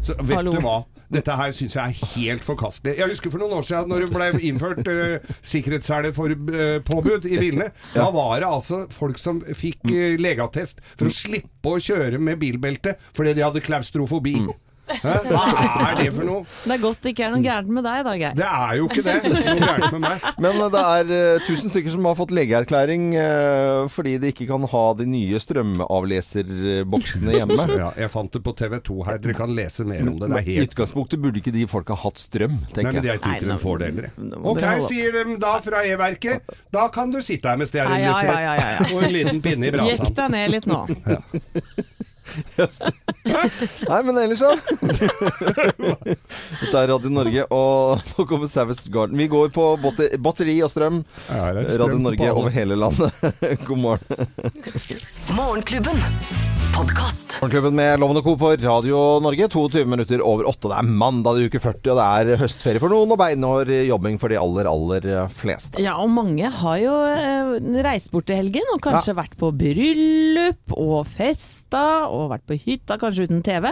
Så, 0.03 0.15
vet 0.23 0.37
Hallo. 0.41 0.53
du 0.57 0.65
hva? 0.65 0.79
Dette 1.11 1.35
her 1.35 1.51
syns 1.51 1.75
jeg 1.75 1.91
er 1.91 2.11
helt 2.15 2.45
forkastelig. 2.47 2.93
Jeg 3.01 3.11
husker 3.11 3.33
for 3.33 3.43
noen 3.43 3.57
år 3.59 3.65
siden 3.67 3.91
når 3.91 4.05
det 4.05 4.11
ble 4.15 4.29
innført 4.47 4.87
uh, 4.87 5.33
sikkerhetsseleforbud 5.43 7.27
i 7.27 7.39
bilene. 7.41 7.67
Da 7.95 8.07
var 8.15 8.39
det 8.41 8.47
altså 8.49 8.85
folk 8.95 9.19
som 9.19 9.41
fikk 9.59 9.83
uh, 9.91 10.15
legeattest 10.23 10.79
for 10.95 11.11
å 11.11 11.15
slippe 11.15 11.73
å 11.75 11.81
kjøre 11.83 12.21
med 12.23 12.39
bilbelte 12.43 12.95
fordi 13.11 13.35
de 13.39 13.43
hadde 13.47 13.63
klaustrofobi. 13.67 14.37
Hæ? 14.91 15.15
Hva 15.31 15.45
er 15.91 15.99
det 16.01 16.09
for 16.17 16.25
noe? 16.27 16.43
Det 16.65 16.75
er 16.75 16.81
godt 16.83 17.01
det 17.05 17.13
ikke 17.15 17.25
er 17.27 17.33
noe 17.35 17.45
gærent 17.45 17.71
med 17.77 17.85
deg 17.87 18.05
da, 18.07 18.15
Geir. 18.21 18.35
Det 18.39 18.47
er 18.51 18.73
jo 18.81 18.89
ikke 18.91 19.05
det. 19.07 19.15
Det 19.25 19.31
er 19.41 19.47
noe 19.47 19.69
gærent 19.71 19.95
med 19.97 20.03
meg. 20.05 20.17
Men 20.45 20.59
eh, 20.65 20.71
det 20.75 20.83
er 20.97 21.13
eh, 21.17 21.45
tusen 21.47 21.73
stykker 21.73 21.95
som 21.95 22.09
har 22.11 22.17
fått 22.19 22.35
legeerklæring 22.37 23.05
eh, 23.21 23.85
fordi 23.93 24.17
de 24.23 24.33
ikke 24.35 24.47
kan 24.51 24.67
ha 24.73 24.83
de 24.99 25.07
nye 25.11 25.41
strømavleserboksene 25.43 27.37
hjemme. 27.39 27.59
Ja, 27.81 27.91
jeg 27.97 28.11
fant 28.13 28.33
det 28.35 28.41
på 28.45 28.53
TV2 28.59 28.97
her. 29.07 29.19
Dere 29.23 29.35
kan 29.39 29.53
lese 29.57 29.85
mer 29.89 30.03
om 30.05 30.17
det. 30.19 30.27
Det 30.27 30.35
Men 30.35 30.43
I 30.43 30.57
helt 30.59 30.73
utgangspunktet 30.75 31.21
burde 31.23 31.39
ikke 31.41 31.53
de 31.55 31.63
folka 31.71 31.95
hatt 31.97 32.19
strøm, 32.21 32.57
Nei, 32.59 32.73
tenker 32.75 32.99
men 32.99 33.07
jeg. 33.07 33.13
jeg 33.15 33.23
tror 33.23 33.37
ikke 33.37 33.47
Nei, 33.47 33.55
de 33.55 33.63
får 33.63 33.81
det 33.81 33.87
heller. 33.91 34.09
Ok, 34.51 34.65
sier 34.89 35.17
de 35.17 35.37
da 35.41 35.53
fra 35.65 35.85
E-verket. 35.87 36.53
Da 36.75 36.89
kan 36.93 37.13
du 37.15 37.21
sitte 37.25 37.49
her 37.53 37.61
med 37.61 37.71
Ja, 37.71 37.87
ja, 37.87 37.87
stearinlyset 37.87 38.29
ja, 38.29 38.41
ja, 38.41 38.55
ja, 38.59 38.69
ja. 38.77 38.91
og 38.97 39.07
en 39.07 39.15
liten 39.15 39.41
pinne 39.45 39.71
i 39.71 39.71
Jekk 39.71 40.03
brasan. 40.03 40.15
deg 40.21 40.29
ned 40.37 40.55
litt 40.57 40.67
nå. 40.71 40.81
Nei, 43.91 44.01
men 44.07 44.19
ellers 44.23 44.41
så 44.41 44.53
Dette 46.61 46.77
er 46.77 46.91
Radio 46.93 47.11
Norge, 47.13 47.47
og 47.55 48.05
nå 48.13 48.27
kommer 48.29 48.51
Savage 48.51 48.91
Garden. 48.93 49.19
Vi 49.19 49.29
går 49.31 49.51
på 49.55 49.67
batteri 49.81 50.59
og 50.65 50.71
strøm. 50.73 51.03
Ja, 51.31 51.51
strøm 51.67 51.87
Radio 51.87 52.01
Norge 52.07 52.33
over 52.35 52.55
hele 52.55 52.79
landet. 52.79 53.11
God 53.67 53.83
morgen. 53.87 54.31
Morgenklubben. 55.37 55.99
Morgenklubben 56.81 57.75
med 57.77 58.01
Loven 58.01 58.19
og 58.21 58.25
Co. 58.25 58.37
på 58.39 58.51
Radio 58.63 59.01
Norge. 59.23 59.49
22 59.53 59.85
minutter 59.89 60.23
over 60.25 60.49
8. 60.49 60.71
Det 60.71 60.79
er 60.79 60.91
mandag 61.03 61.41
uke 61.45 61.61
40, 61.61 61.93
og 61.93 61.99
det 61.99 62.07
er 62.35 62.41
høstferie 62.41 62.83
for 62.83 62.93
noen 62.93 63.13
og 63.15 63.21
beinhard 63.21 63.73
jobbing 63.89 64.21
for 64.23 64.33
de 64.33 64.39
aller, 64.41 64.69
aller 64.71 65.09
fleste. 65.35 65.81
Ja, 65.83 65.97
og 66.01 66.13
mange 66.15 66.51
har 66.61 66.79
jo 66.81 66.95
eh, 67.11 67.83
reist 67.85 68.13
bort 68.15 68.29
til 68.31 68.41
helgen 68.41 68.71
og 68.75 68.83
kanskje 68.85 69.17
vært 69.19 69.37
på 69.41 69.51
bryllup 69.57 70.77
og 70.79 71.09
festa 71.71 72.09
og 72.11 72.31
vært 72.33 72.47
på 72.49 72.57
hytta, 72.59 72.97
kanskje 72.99 73.27
uten 73.29 73.43
TV. 73.47 73.71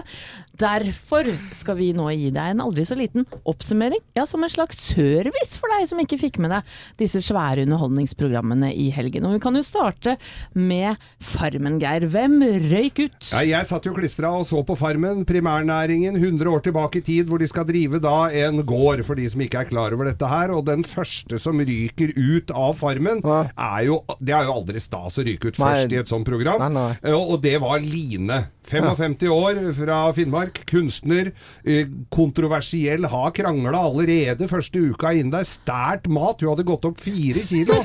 Derfor 0.59 1.27
skal 1.55 1.77
vi 1.79 1.91
nå 1.95 2.09
gi 2.15 2.31
deg 2.35 2.53
en 2.55 2.63
aldri 2.65 2.85
så 2.87 2.97
liten 2.99 3.27
oppsummering, 3.49 4.01
ja, 4.17 4.25
som 4.27 4.43
en 4.43 4.51
slags 4.51 4.79
service 4.93 5.59
for 5.59 5.69
deg 5.75 5.87
som 5.91 5.99
ikke 6.03 6.19
fikk 6.19 6.39
med 6.43 6.51
deg 6.51 6.63
disse 6.99 7.21
svære 7.23 7.65
underholdningsprogrammene 7.67 8.71
i 8.75 8.89
helgen. 8.95 9.27
Og 9.29 9.37
vi 9.37 9.43
kan 9.43 9.55
jo 9.59 9.63
starte 9.67 10.17
med 10.55 10.97
Farmen, 11.23 11.79
Geir. 11.83 12.07
Hvem 12.11 12.39
røyk 12.71 13.03
ut? 13.05 13.31
Ja, 13.33 13.43
jeg 13.47 13.69
satt 13.69 13.87
jo 13.89 13.95
klistra 13.97 14.31
og 14.39 14.47
så 14.49 14.63
på 14.67 14.77
Farmen, 14.79 15.25
primærnæringen, 15.29 16.17
100 16.19 16.51
år 16.55 16.65
tilbake 16.69 17.03
i 17.03 17.07
tid, 17.07 17.29
hvor 17.31 17.39
de 17.43 17.49
skal 17.51 17.67
drive 17.69 18.01
da 18.03 18.17
en 18.47 18.63
gård, 18.67 19.05
for 19.07 19.19
de 19.19 19.29
som 19.31 19.43
ikke 19.45 19.63
er 19.65 19.71
klar 19.71 19.95
over 19.97 20.11
dette 20.11 20.29
her. 20.31 20.55
Og 20.55 20.65
den 20.69 20.85
første 20.87 21.39
som 21.43 21.59
ryker 21.63 22.15
ut 22.17 22.51
av 22.55 22.77
Farmen, 22.79 23.23
Ja. 23.25 23.45
er 23.59 23.85
jo 23.87 23.99
Det 24.19 24.35
er 24.35 24.45
jo 24.45 24.53
aldri 24.53 24.81
stas 24.81 25.17
å 25.19 25.25
ryke 25.25 25.49
ut 25.49 25.59
Nei. 25.59 25.67
først 25.69 25.93
i 25.93 25.97
et 25.99 26.09
sånt 26.09 26.25
program. 26.27 26.59
Nei, 26.59 26.69
nei. 26.75 26.97
Eh, 27.05 27.13
Og 27.19 27.41
det 27.43 27.61
var 27.61 27.79
Line. 27.89 28.58
55 28.69 29.29
år 29.33 29.61
fra 29.77 29.99
Finnmark, 30.17 30.61
kunstner, 30.69 31.33
eh, 31.65 31.89
kontroversiell, 32.13 33.07
har 33.09 33.31
krangla 33.37 33.81
allerede 33.89 34.49
første 34.51 34.83
uka 34.93 35.13
inn 35.17 35.33
der. 35.33 35.47
Stært 35.49 36.09
mat. 36.13 36.43
Hun 36.43 36.53
hadde 36.53 36.67
gått 36.69 36.85
opp 36.89 37.01
fire 37.01 37.45
kilo. 37.49 37.79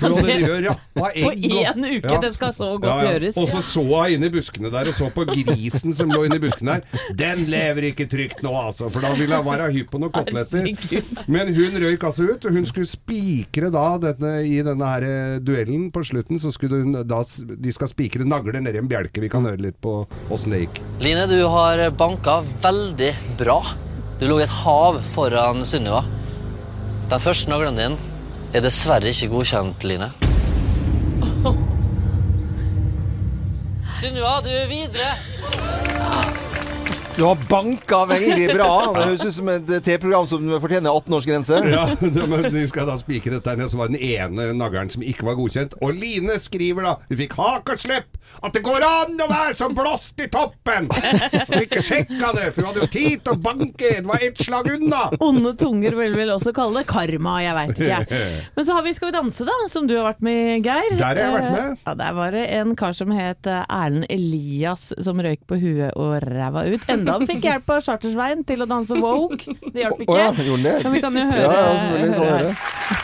Hun 0.00 0.16
hadde 0.16 0.38
gjør 0.40 0.62
rappa 0.70 1.10
egg. 1.12 1.26
På 1.26 1.34
én 1.60 1.86
uke! 1.98 2.20
Det 2.24 2.32
skal 2.36 2.54
så 2.56 2.70
godt 2.80 3.04
gjøres. 3.04 3.38
Og 3.40 3.48
så 3.52 3.62
så 3.66 3.84
hun 3.84 4.16
inne 4.16 4.30
i 4.30 4.34
buskene 4.34 4.72
der, 4.72 4.90
og 4.90 4.96
så 4.96 5.10
på 5.14 5.26
grisen 5.28 5.94
som 5.96 6.12
lå 6.12 6.24
inne 6.26 6.40
i 6.40 6.42
buskene 6.42 6.78
der. 6.78 7.06
Den 7.18 7.44
lever 7.50 7.90
ikke 7.90 8.08
trygt 8.10 8.42
nå, 8.46 8.52
altså, 8.54 8.90
for 8.92 9.04
da 9.04 9.12
ville 9.18 9.36
hun 9.36 9.48
være 9.50 9.70
hypp 9.74 9.92
på 9.92 10.00
noen 10.02 10.14
koteletter. 10.14 10.68
Men 11.30 11.52
hun 11.56 11.78
røyk 11.84 12.06
altså 12.06 12.28
ut, 12.30 12.46
og 12.46 12.56
hun 12.56 12.68
skulle 12.68 12.90
spikre 12.90 13.70
da 13.74 13.86
denne, 14.02 14.34
i 14.46 14.60
denne 14.64 14.92
her 14.94 15.06
eh, 15.06 15.36
duellen 15.44 15.88
på 15.94 16.04
slutten. 16.06 16.40
Så 16.40 16.52
skulle 16.54 16.82
hun 16.84 17.00
da 17.06 17.22
De 17.60 17.72
skal 17.74 17.90
spikre 17.90 18.26
nagler 18.26 18.60
nedi 18.62 18.80
en 18.80 18.90
bjelke. 18.90 19.22
Vi 19.22 19.30
kan 19.32 19.46
høre 19.48 19.60
litt 19.68 19.80
på 19.82 20.00
det 20.30 20.60
gikk. 20.64 20.80
Line, 21.02 21.26
du 21.26 21.42
har 21.50 21.90
banka 21.90 22.40
veldig 22.62 23.10
bra. 23.38 23.60
Du 24.20 24.26
lå 24.28 24.38
et 24.40 24.52
hav 24.62 25.00
foran 25.14 25.64
Sunniva. 25.64 26.04
Den 27.10 27.20
første 27.20 27.50
naglen 27.50 27.76
din 27.78 27.96
er 28.54 28.60
dessverre 28.62 29.10
ikke 29.10 29.30
godkjent, 29.32 29.84
Line. 29.84 30.10
Sunniva, 34.00 34.40
du 34.44 34.50
er 34.54 34.66
videre. 34.70 35.10
Du 37.20 37.24
har 37.26 37.36
banka 37.50 38.06
veldig 38.08 38.46
bra. 38.54 38.68
Det 38.94 39.00
høres 39.04 39.22
ut 39.28 39.34
som 39.36 39.48
et 39.52 39.66
T-program 39.84 40.24
som 40.30 40.46
fortjener 40.62 40.88
18-årsgrense. 40.96 41.58
Ja, 41.68 41.82
men 42.00 42.46
vi 42.54 42.62
skal 42.70 42.86
da 42.88 42.94
spikre 42.96 43.34
dette 43.34 43.52
ned. 43.60 43.68
Så 43.68 43.76
var 43.76 43.90
den 43.92 44.00
ene 44.00 44.46
naglen 44.56 44.88
som 44.88 45.04
ikke 45.04 45.26
var 45.28 45.36
godkjent. 45.36 45.74
Og 45.84 45.92
Line 46.00 46.38
skriver 46.40 46.86
da 46.88 46.94
Vi 47.10 47.18
fikk 47.20 47.36
hakeslepp 47.36 48.16
at 48.40 48.54
det 48.56 48.62
går 48.64 48.84
an 48.86 49.20
å 49.20 49.26
være 49.28 49.52
så 49.58 49.66
blåst 49.74 50.20
i 50.22 50.28
toppen! 50.32 50.86
Og 50.88 51.56
ikke 51.60 51.82
sjekka 51.84 52.30
det, 52.36 52.46
for 52.54 52.62
hun 52.62 52.68
hadde 52.70 52.84
jo 52.86 52.88
tid 52.94 53.20
til 53.26 53.34
å 53.34 53.40
banke. 53.42 53.90
Det 53.98 54.06
var 54.08 54.24
ett 54.24 54.40
slag 54.40 54.70
unna. 54.78 55.02
Onde 55.20 55.52
tunger 55.60 55.98
vil 55.98 56.16
vel 56.16 56.32
også 56.38 56.54
kalle 56.56 56.80
det 56.80 56.86
karma, 56.88 57.34
jeg 57.44 57.56
veit 57.58 57.82
ikke. 57.84 58.22
Men 58.56 58.68
så 58.70 58.78
har 58.78 58.86
vi 58.86 58.94
Skal 58.96 59.10
vi 59.10 59.16
danse, 59.18 59.44
da, 59.48 59.58
som 59.72 59.84
du 59.90 59.96
har 59.98 60.08
vært 60.08 60.24
med 60.24 60.64
Geir. 60.64 60.96
Der 60.96 61.04
har 61.04 61.20
jeg 61.20 61.36
vært 61.36 61.50
med. 61.50 61.60
Eh, 61.60 61.84
Ja, 61.90 61.96
Der 62.00 62.16
var 62.16 62.32
det 62.38 62.46
en 62.62 62.72
kar 62.80 62.96
som 62.96 63.12
het 63.12 63.50
eh, 63.50 63.60
Erlend 63.68 64.08
Elias 64.08 64.88
som 65.04 65.20
røyk 65.20 65.44
på 65.50 65.60
huet 65.60 65.92
og 66.00 66.16
ræva 66.24 66.64
ut. 66.70 66.88
Enda 66.88 67.09
han 67.14 67.26
fikk 67.28 67.46
hjelp 67.48 67.72
av 67.76 67.80
Chartersveien 67.86 68.44
til 68.48 68.64
å 68.64 68.68
danse 68.70 69.00
woke. 69.00 69.56
Det 69.74 69.84
hjalp 69.84 70.04
ikke. 70.04 70.12
Oh, 70.12 70.20
ja? 70.20 70.30
Men 70.34 70.94
vi 70.94 71.02
kan 71.04 71.18
jo 71.18 71.26
høre, 71.30 71.42
Ja, 71.44 71.52
ja, 71.52 71.72
selvfølgelig 71.80 72.14
kan 72.14 72.30
høre. 72.34 72.54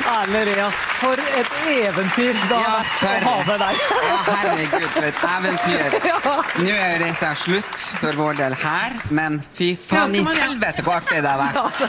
Erlend 0.07 0.49
Reas, 0.51 0.81
for 1.01 1.19
et 1.19 1.53
eventyr 1.73 2.37
det 2.37 2.59
har 2.59 2.77
vært 2.77 3.01
å 3.03 3.13
ha 3.27 3.35
med 3.49 3.63
deg. 3.63 3.81
Ja, 4.07 4.17
herregud, 4.29 4.87
for 4.93 5.07
et 5.09 5.23
eventyr. 5.31 5.97
Nå 6.67 6.75
er 6.77 6.97
reisa 7.03 7.33
slutt 7.39 7.81
for 8.01 8.19
vår 8.21 8.39
del 8.39 8.57
her, 8.61 8.97
men 9.17 9.39
fy 9.57 9.71
faen 9.81 10.15
i 10.17 10.23
helvete 10.27 10.85
hvor 10.87 10.99
artig 10.99 11.23
det 11.25 11.33
har 11.33 11.43
vært. 11.43 11.83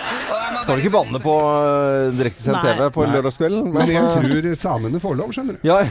Skal 0.63 0.79
du 0.79 0.83
ikke 0.85 0.93
banne 0.97 1.21
på 1.23 1.35
uh, 1.37 2.09
direktesendt 2.17 2.65
TV 2.65 2.85
på 2.95 3.07
lørdagskvelden? 3.11 3.71
Men 3.75 3.93
jeg 3.93 4.03
eh, 4.03 4.27
tror 4.27 4.49
samene 4.63 5.01
får 5.03 5.17
lov, 5.21 5.33
skjønner 5.35 5.57
du. 5.57 5.67
Ja, 5.67 5.81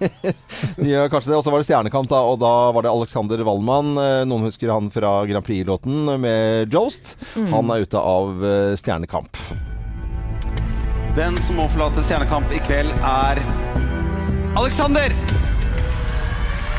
de 0.80 0.92
gjør 0.92 1.10
kanskje 1.12 1.32
det. 1.32 1.38
Og 1.40 1.46
så 1.46 1.54
var 1.54 1.62
det 1.62 1.68
Stjernekamp, 1.68 2.10
da. 2.12 2.22
Og 2.32 2.38
da 2.42 2.54
var 2.74 2.86
det 2.86 2.92
Alexander 2.92 3.42
Wallmann. 3.48 3.94
eh, 4.02 4.22
Noen 4.28 4.48
husker 4.48 4.72
han 4.74 4.92
fra 4.94 5.18
Grand 5.28 5.46
Prix-låten 5.46 6.14
med 6.22 6.74
Jost. 6.74 7.16
Mm. 7.34 7.50
Han 7.54 7.74
er 7.74 7.84
ute 7.88 8.06
av 8.14 8.46
eh, 8.46 8.76
Stjernekamp. 8.80 9.42
Den 11.18 11.34
som 11.42 11.56
må 11.58 11.64
forlate 11.66 11.98
Stjernekamp 12.06 12.52
i 12.54 12.60
kveld, 12.62 12.92
er 13.02 13.40
Alexander! 14.54 15.10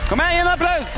Kom 0.07 0.21
igjen, 0.23 0.31
gi 0.31 0.39
en 0.39 0.51
applaus! 0.53 0.93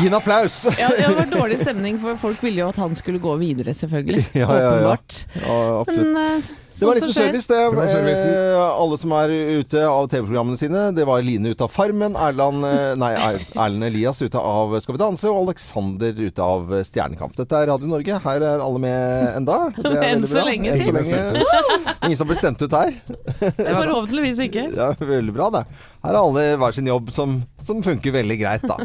Gi 0.00 0.08
en 0.08 0.16
applaus! 0.16 0.56
Ja, 0.80 0.88
det 0.96 1.10
var 1.12 1.28
dårlig 1.28 1.58
stemning, 1.60 1.98
for 2.00 2.16
folk 2.22 2.40
ville 2.40 2.62
jo 2.62 2.70
at 2.72 2.80
han 2.80 2.96
skulle 2.96 3.20
gå 3.20 3.34
videre, 3.42 3.74
selvfølgelig. 3.76 4.24
Ja, 4.32 4.48
ja, 4.48 4.62
ja. 4.62 4.70
Åpenbart. 4.70 5.18
ja 5.42 5.58
absolutt. 5.82 6.08
Men 6.16 6.22
eh, 6.22 6.48
Det 6.74 6.86
var 6.88 6.96
litt 6.98 7.04
som 7.06 7.12
service, 7.14 7.46
det. 7.46 7.58
Det. 7.76 8.14
Eh, 8.18 8.58
alle 8.58 8.96
som 8.98 9.12
er 9.14 9.30
ute 9.60 9.78
av 9.86 10.08
TV-programmene 10.10 10.58
sine. 10.58 10.80
Det 10.96 11.04
var 11.06 11.22
Line 11.22 11.52
ute 11.52 11.62
av 11.62 11.70
Farmen, 11.70 12.16
Erland, 12.18 12.64
eh, 12.66 12.94
nei, 12.98 13.12
Er- 13.14 13.44
Erlend 13.54 13.86
Elias 13.86 14.18
ute 14.22 14.40
av 14.40 14.74
Skal 14.82 14.96
vi 14.96 15.02
danse, 15.04 15.28
og 15.30 15.44
Alexander 15.46 16.10
ute 16.18 16.42
av 16.42 16.66
Stjernekamp. 16.88 17.36
Dette 17.38 17.60
er 17.60 17.70
Radio 17.70 17.86
Norge. 17.86 18.18
Her 18.24 18.42
er 18.42 18.64
alle 18.64 18.82
med 18.82 19.36
enda. 19.38 19.58
Det 19.76 19.92
er 19.94 20.02
Enn 20.10 20.26
så 20.26 20.42
lenge, 20.44 20.72
Enn 20.74 20.82
så 20.84 20.96
lenge. 20.96 21.44
Ingen 22.08 22.18
som 22.18 22.26
blir 22.28 22.40
stemt 22.42 22.60
ut 22.66 22.74
her. 22.74 22.98
Forhåpentligvis 23.38 24.42
ikke. 24.48 24.66
Ja, 24.84 24.90
veldig 24.98 25.32
bra, 25.36 25.50
det. 25.54 25.64
Her 26.02 26.10
har 26.10 26.24
alle 26.24 26.48
hver 26.58 26.74
sin 26.74 26.90
jobb 26.90 27.12
som, 27.14 27.38
som 27.64 27.82
funker 27.86 28.12
veldig 28.18 28.40
greit, 28.42 28.66
da. 28.66 28.80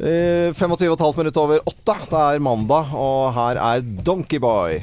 Eh, 0.00 0.48
25,5 0.56 1.20
minutter 1.20 1.44
over 1.44 1.60
åtte. 1.68 1.98
Det 2.08 2.24
er 2.24 2.40
mandag, 2.44 2.88
og 2.96 3.30
her 3.36 3.60
er 3.60 3.84
Donkeyboy. 3.84 4.80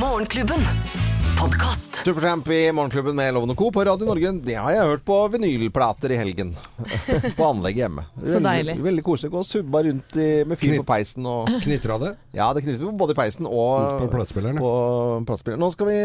Morgenklubben. 0.00 0.64
Podkast. 1.40 1.94
Supertramp 2.04 2.48
i 2.48 2.72
Morgenklubben 2.72 3.16
med 3.16 3.34
Loven 3.34 3.56
Co. 3.56 3.70
på 3.72 3.84
Radio 3.84 4.04
Norge. 4.06 4.32
Det 4.44 4.54
har 4.54 4.74
jeg 4.74 4.88
hørt 4.90 5.04
på 5.08 5.16
vinylplater 5.32 6.12
i 6.12 6.18
helgen. 6.20 6.50
på 7.38 7.46
anlegget 7.46 7.86
hjemme. 7.86 8.04
Så 8.18 8.42
deilig. 8.44 8.74
Veldig, 8.74 8.84
veldig 8.84 9.04
koselig. 9.06 9.32
Gå 9.32 9.40
og 9.40 9.48
subba 9.48 9.82
rundt 9.88 10.20
i, 10.20 10.28
med 10.44 10.60
fyr 10.60 10.76
på 10.82 10.86
peisen. 10.92 11.24
Og... 11.24 11.48
Knitra 11.64 11.96
det? 12.04 12.14
Ja, 12.36 12.50
det 12.52 12.66
knitrer 12.66 12.92
både 12.92 13.16
i 13.16 13.20
peisen 13.22 13.48
og 13.48 14.02
På 14.02 14.12
platespilleren, 14.12 14.60
ja. 14.60 14.66
på 14.66 15.28
platespilleren. 15.30 15.64
Nå 15.64 15.72
skal 15.72 15.88
vi 15.88 16.00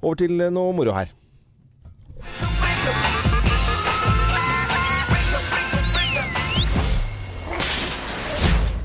over 0.00 0.22
til 0.24 0.46
noe 0.48 0.72
moro 0.80 0.96
her. 0.96 1.12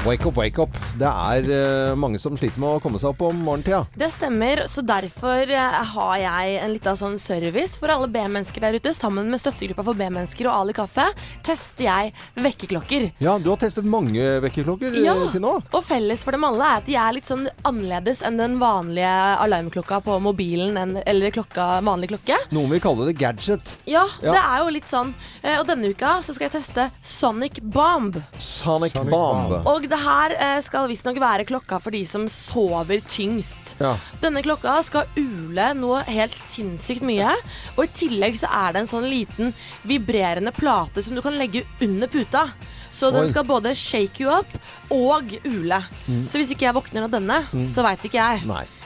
Wake 0.05 0.25
up, 0.25 0.38
wake 0.38 0.57
up. 0.62 0.69
Det 0.97 1.07
er 1.10 1.47
uh, 1.91 1.95
mange 1.99 2.19
som 2.21 2.36
sliter 2.39 2.62
med 2.62 2.77
å 2.77 2.79
komme 2.79 2.99
seg 3.01 3.10
opp 3.12 3.21
om 3.27 3.39
morgentida. 3.43 3.81
Det 3.97 4.07
stemmer, 4.13 4.62
så 4.71 4.79
derfor 4.88 5.49
eh, 5.51 5.79
har 5.91 6.13
jeg 6.21 6.53
en 6.63 6.71
liten 6.71 6.95
sånn 6.99 7.17
service 7.19 7.75
for 7.81 7.91
alle 7.91 8.07
B-mennesker 8.13 8.63
der 8.63 8.77
ute. 8.79 8.93
Sammen 8.95 9.27
med 9.33 9.41
støttegruppa 9.41 9.83
for 9.83 9.97
B-mennesker 9.99 10.47
og 10.47 10.62
Ali 10.62 10.75
Kaffe 10.77 11.10
tester 11.45 11.89
jeg 11.89 12.13
vekkerklokker. 12.39 13.10
Ja, 13.23 13.33
du 13.41 13.49
har 13.51 13.60
testet 13.60 13.89
mange 13.89 14.23
vekkerklokker 14.45 14.95
eh, 14.95 15.03
Ja, 15.10 15.17
til 15.33 15.43
nå. 15.43 15.57
og 15.65 15.83
felles 15.89 16.23
for 16.23 16.38
dem 16.38 16.47
alle 16.47 16.69
er 16.69 16.79
at 16.79 16.88
de 16.88 16.95
er 17.03 17.17
litt 17.17 17.27
sånn 17.27 17.43
annerledes 17.67 18.23
enn 18.27 18.39
den 18.39 18.55
vanlige 18.63 19.12
alarmklokka 19.43 19.99
på 20.07 20.19
mobilen 20.23 20.79
en- 20.86 21.01
eller 21.03 21.36
klokka, 21.36 21.67
vanlig 21.83 22.13
klokke. 22.13 22.39
Noen 22.55 22.71
vil 22.77 22.83
kalle 22.86 23.10
det 23.10 23.17
gadget. 23.19 23.75
Ja, 23.89 24.05
Ja. 24.23 24.31
det 24.38 24.45
er 24.45 24.63
jo 24.63 24.71
litt 24.77 24.88
sånn. 24.88 25.12
Og 25.57 25.67
denne 25.67 25.91
uka 25.91 26.15
så 26.23 26.31
skal 26.38 26.47
jeg 26.47 26.62
teste 26.62 26.88
Sonic 27.03 27.60
Bomb. 27.62 28.21
Sonic, 28.39 28.95
Bomb. 29.12 29.57
Og 29.67 29.87
det 29.89 30.00
her 30.04 30.34
eh, 30.38 30.60
skal 30.65 30.88
visstnok 30.89 31.19
være 31.21 31.45
klokka 31.50 31.80
for 31.84 31.91
de 31.95 32.04
som 32.08 32.28
sover 32.32 33.02
tyngst. 33.10 33.76
Ja. 33.82 33.95
Denne 34.23 34.41
klokka 34.45 34.78
skal 34.88 35.10
ule 35.19 35.69
noe 35.78 36.02
helt 36.08 36.36
sinnssykt 36.38 37.06
mye. 37.08 37.34
Og 37.78 37.86
i 37.86 37.91
tillegg 38.06 38.39
så 38.39 38.50
er 38.52 38.73
det 38.76 38.84
en 38.86 38.91
sånn 38.93 39.08
liten 39.10 39.54
vibrerende 39.88 40.54
plate 40.56 41.04
som 41.06 41.15
du 41.17 41.21
kan 41.26 41.38
legge 41.38 41.65
under 41.82 42.08
puta. 42.12 42.47
Så 42.91 43.12
den 43.13 43.28
Oi. 43.28 43.30
skal 43.30 43.45
både 43.45 43.76
shake 43.78 44.23
you 44.23 44.32
up 44.34 44.47
og 44.89 45.36
ule. 45.45 45.82
Mm. 46.08 46.23
Så 46.26 46.39
hvis 46.39 46.56
ikke 46.56 46.65
jeg 46.65 46.78
våkner 46.80 47.06
av 47.06 47.12
denne, 47.13 47.43
Mm. 47.54 47.67
så 47.69 47.84
veit 47.86 48.02
ikke 48.08 48.17
jeg. 48.17 48.41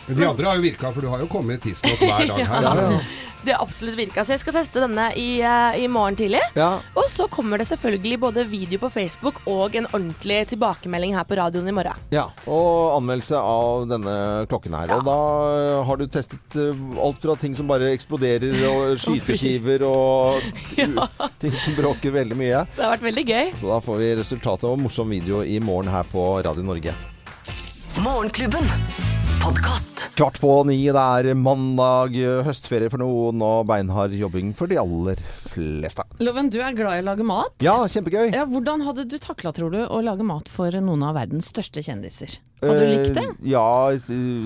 Men 0.08 0.18
de 0.18 0.30
andre 0.30 0.48
har 0.50 0.56
jo 0.62 0.66
virka, 0.66 0.94
for 0.94 1.02
du 1.02 1.12
har 1.12 1.22
jo 1.24 1.28
kommet 1.32 1.62
tidsnok 1.64 2.00
hver 2.02 2.28
dag 2.32 2.46
her. 2.54 2.72
Ja. 2.82 3.02
Det 3.44 3.52
har 3.56 3.64
absolutt 3.66 3.98
virka. 3.98 4.22
Så 4.26 4.36
jeg 4.36 4.42
skal 4.44 4.54
teste 4.54 4.82
denne 4.84 5.08
i, 5.18 5.42
eh, 5.42 5.80
i 5.82 5.88
morgen 5.90 6.16
tidlig. 6.18 6.42
Ja. 6.54 6.76
Og 6.94 7.08
så 7.10 7.26
kommer 7.32 7.58
det 7.58 7.66
selvfølgelig 7.72 8.20
både 8.22 8.44
video 8.46 8.78
på 8.84 8.92
Facebook 8.94 9.40
og 9.50 9.76
en 9.76 9.88
ordentlig 9.90 10.44
tilbakemelding 10.52 11.16
her 11.18 11.26
på 11.26 11.40
radioen 11.40 11.70
i 11.72 11.74
morgen. 11.74 11.98
Ja, 12.14 12.28
og 12.46 13.00
anmeldelse 13.00 13.40
av 13.42 13.88
denne 13.90 14.16
klokken 14.52 14.78
her. 14.78 14.94
Og 14.94 15.06
da 15.08 15.18
eh, 15.58 15.82
har 15.90 15.98
du 16.02 16.06
testet 16.06 16.58
eh, 16.62 16.84
alt 17.02 17.22
fra 17.24 17.36
ting 17.42 17.58
som 17.58 17.70
bare 17.72 17.90
eksploderer, 17.96 18.62
og 18.70 18.94
skyteskiver, 19.02 19.88
og 19.90 20.46
ting 21.42 21.58
som 21.58 21.78
bråker 21.80 22.14
veldig 22.14 22.38
mye. 22.38 22.66
Det 22.76 22.86
har 22.86 22.94
vært 22.94 23.08
veldig 23.10 23.26
gøy. 23.26 23.56
Så 23.58 23.74
da 23.74 23.82
får 23.82 24.04
vi 24.04 24.12
resultatet 24.22 24.70
og 24.70 24.78
morsom 24.86 25.10
video 25.18 25.42
i 25.42 25.58
morgen 25.64 25.90
her 25.90 26.06
på 26.14 26.28
Radio 26.46 26.68
Norge. 26.68 26.94
Morgenklubben. 28.06 28.70
Podkast. 30.02 30.16
Kvart 30.16 30.40
på 30.42 30.64
ni, 30.66 30.78
det 30.92 31.02
er 31.02 31.36
mandag, 31.38 32.16
høstferie 32.46 32.90
for 32.92 33.02
noen 33.02 33.42
og 33.44 33.66
beinhard 33.70 34.14
jobbing 34.18 34.54
for 34.58 34.68
de 34.72 34.78
aller 34.82 35.20
fleste. 35.52 36.04
Loven, 36.24 36.50
du 36.52 36.60
er 36.62 36.74
glad 36.78 37.00
i 37.00 37.04
å 37.04 37.08
lage 37.12 37.26
mat. 37.28 37.54
Ja, 37.64 37.78
kjempegøy. 37.90 38.32
Ja, 38.34 38.46
hvordan 38.50 38.84
hadde 38.86 39.06
du 39.10 39.18
takla, 39.22 39.52
tror 39.56 39.72
du, 39.74 39.82
å 39.86 40.02
lage 40.04 40.24
mat 40.26 40.50
for 40.52 40.72
noen 40.82 41.04
av 41.08 41.16
verdens 41.20 41.52
største 41.52 41.84
kjendiser? 41.86 42.40
Hadde 42.62 42.78
du 42.78 42.92
likt 42.92 43.16
det? 43.18 43.22
Eh, 43.26 43.46
ja, 43.50 43.64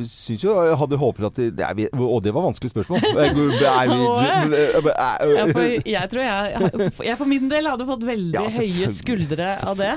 syns 0.08 0.44
jo 0.46 0.54
Jeg 0.64 0.78
hadde 0.80 0.96
håpet 1.02 1.26
at 1.28 1.40
det, 1.58 1.66
er, 1.68 1.90
Og 2.00 2.22
det 2.24 2.32
var 2.32 2.46
vanskelig 2.46 2.72
spørsmål. 2.72 3.04
Er 3.26 3.34
vi- 3.36 3.58
er 3.60 5.34
Ja, 5.36 5.44
for 5.52 5.66
jeg 5.66 6.10
tror 6.14 6.22
jeg, 6.24 6.94
jeg 7.10 7.18
for 7.20 7.28
min 7.28 7.50
del 7.52 7.68
hadde 7.68 7.88
fått 7.90 8.06
veldig 8.08 8.38
Ja, 8.38 8.46
høye 8.48 8.88
skuldre 8.96 9.50
av 9.68 9.76
det. 9.82 9.92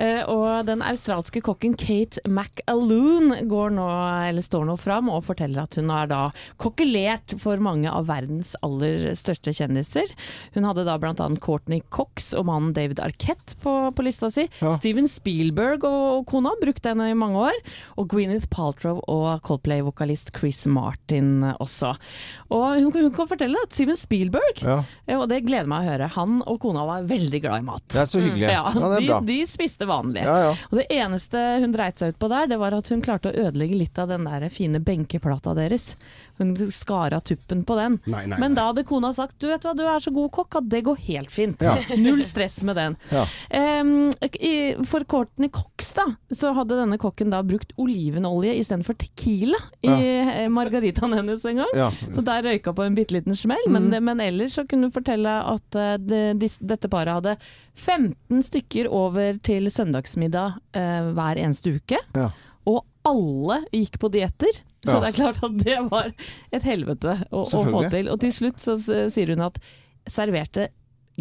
Eh, 0.00 0.22
og 0.32 0.64
den 0.68 0.80
australske 0.86 1.42
kokken 1.44 1.76
Kate 1.76 2.22
McAloon 2.24 3.34
går 3.50 3.74
nå, 3.76 3.88
eller 4.30 4.44
står 4.46 4.64
nå 4.70 4.78
fram 4.82 5.10
og 5.12 5.24
forteller 5.26 5.64
at 5.64 5.78
hun 5.78 5.90
har 5.92 6.10
da 6.10 6.22
kokkelert 6.62 7.36
for 7.40 7.60
mange 7.62 7.90
av 7.90 8.08
verdens 8.10 8.54
aller 8.66 9.12
største 9.18 9.54
kjendiser. 9.56 10.10
Hun 10.56 10.66
hadde 10.68 10.86
da 10.88 10.98
annet 10.98 11.42
Courtney 11.42 11.82
Cox 11.94 12.32
og 12.38 12.46
mannen 12.48 12.74
David 12.76 13.00
Arquette 13.02 13.56
på, 13.62 13.74
på 13.94 14.04
lista 14.06 14.30
si. 14.32 14.46
Ja. 14.60 14.74
Steven 14.76 15.08
Spielberg 15.10 15.86
og, 15.88 16.02
og 16.18 16.26
kona 16.30 16.54
brukte 16.60 16.92
henne 16.92 17.10
i 17.12 17.18
mange 17.18 17.40
år. 17.50 17.58
Og 18.00 18.10
Gwyneth 18.12 18.48
Paltrow 18.52 19.00
og 19.10 19.42
Coldplay-vokalist 19.46 20.32
Chris 20.36 20.64
Martin 20.70 21.42
også. 21.56 21.94
Og 22.52 22.66
hun, 22.80 22.90
hun 22.94 23.12
kan 23.14 23.30
fortelle 23.30 23.60
at 23.62 23.74
Steven 23.74 23.98
Spielberg 23.98 24.62
Ja. 24.62 24.80
ja, 25.08 25.18
og 25.20 25.28
det 25.30 25.42
gleder 25.46 25.70
meg 25.70 25.86
å 25.86 25.92
høre. 25.92 26.10
Han 26.16 26.40
og 26.46 26.60
kona 26.62 26.84
var 26.88 27.06
veldig 27.08 27.42
glad 27.44 27.62
i 27.62 27.66
mat. 27.66 27.84
Det 27.92 28.02
er 28.04 28.12
så 28.12 28.22
hyggelig. 28.22 28.48
Ja, 28.48 28.62
Ja, 28.72 28.88
det 28.92 28.98
er 29.02 29.20
de, 29.22 29.26
de 29.28 29.38
spiste 29.50 29.86
vanlig. 29.88 30.24
Ja, 30.26 30.36
ja. 30.46 30.52
Og 30.70 30.78
det 30.80 30.86
eneste 30.94 31.42
hun 31.62 31.74
dreit 31.74 32.00
seg 32.00 32.14
ut 32.14 32.20
på 32.22 32.30
der, 32.32 32.48
det 32.50 32.58
var 32.60 32.76
at 32.76 32.88
hun 32.92 33.02
klarte 33.04 33.30
å 33.32 33.46
ødelegge 33.46 33.78
litt 33.78 33.98
av 34.00 34.10
den 34.12 34.26
der 34.28 34.48
fine 34.52 34.71
benkeplata 34.80 35.54
deres. 35.54 35.92
Hun 36.40 36.54
skar 36.72 37.12
av 37.12 37.20
tuppen 37.28 37.64
på 37.68 37.76
den. 37.76 37.98
Nei, 38.08 38.24
nei, 38.30 38.38
Men 38.40 38.56
da 38.56 38.70
hadde 38.70 38.86
kona 38.88 39.12
sagt 39.14 39.36
du 39.42 39.48
vet 39.50 39.64
hva, 39.66 39.74
du 39.76 39.84
er 39.84 40.00
så 40.02 40.12
god 40.14 40.30
kokk 40.32 40.60
at 40.62 40.70
det 40.72 40.82
går 40.86 41.00
helt 41.08 41.32
fint. 41.34 41.60
Ja. 41.62 41.76
Null 42.00 42.24
stress 42.26 42.60
med 42.66 42.78
den. 42.80 42.96
Ja. 43.12 43.26
Um, 43.52 44.10
for 44.88 45.04
Courtney 45.08 45.50
Cox 45.52 45.92
da, 45.96 46.06
så 46.32 46.54
hadde 46.56 46.78
denne 46.78 46.98
kokken 47.00 47.32
da 47.32 47.42
brukt 47.46 47.74
olivenolje 47.80 48.54
istedenfor 48.60 48.96
tequila 49.00 49.58
i 49.84 49.90
ja. 49.92 50.48
margaritaen 50.52 51.16
hennes 51.18 51.44
en 51.48 51.62
gang. 51.62 51.74
Ja. 51.76 51.90
Så 52.14 52.24
der 52.24 52.46
røyka 52.46 52.74
på 52.76 52.86
en 52.86 52.96
bitte 52.96 53.16
liten 53.16 53.36
smell. 53.36 53.66
Men, 53.68 53.90
det, 53.92 54.00
men 54.04 54.22
ellers 54.22 54.56
så 54.56 54.66
kunne 54.68 54.88
du 54.88 54.94
fortelle 54.94 55.34
at 55.52 55.78
eh, 55.78 55.96
det, 56.00 56.22
dis, 56.42 56.56
dette 56.62 56.90
paret 56.92 57.20
hadde 57.20 57.36
15 57.74 58.42
stykker 58.48 58.88
over 58.92 59.38
til 59.44 59.68
søndagsmiddag 59.72 60.58
eh, 60.76 61.12
hver 61.16 61.40
eneste 61.40 61.76
uke. 61.78 62.00
Ja. 62.16 62.30
Og 62.68 62.84
alle 63.08 63.60
gikk 63.72 63.98
på 64.02 64.10
dietter. 64.14 64.60
Så 64.82 64.96
Ja. 64.96 65.00
det 65.00 65.12
er 65.12 65.18
klart 65.20 65.42
at 65.46 65.56
det 65.62 65.78
var 65.90 66.12
et 66.52 66.62
helvete 66.66 67.16
å, 67.30 67.44
å 67.46 67.64
få 67.70 67.84
til. 67.90 68.08
Og 68.10 68.18
til 68.20 68.32
slutt 68.34 68.58
så 68.62 68.74
sier 68.82 69.30
hun 69.34 69.40
at 69.46 69.58
serverte 70.10 70.68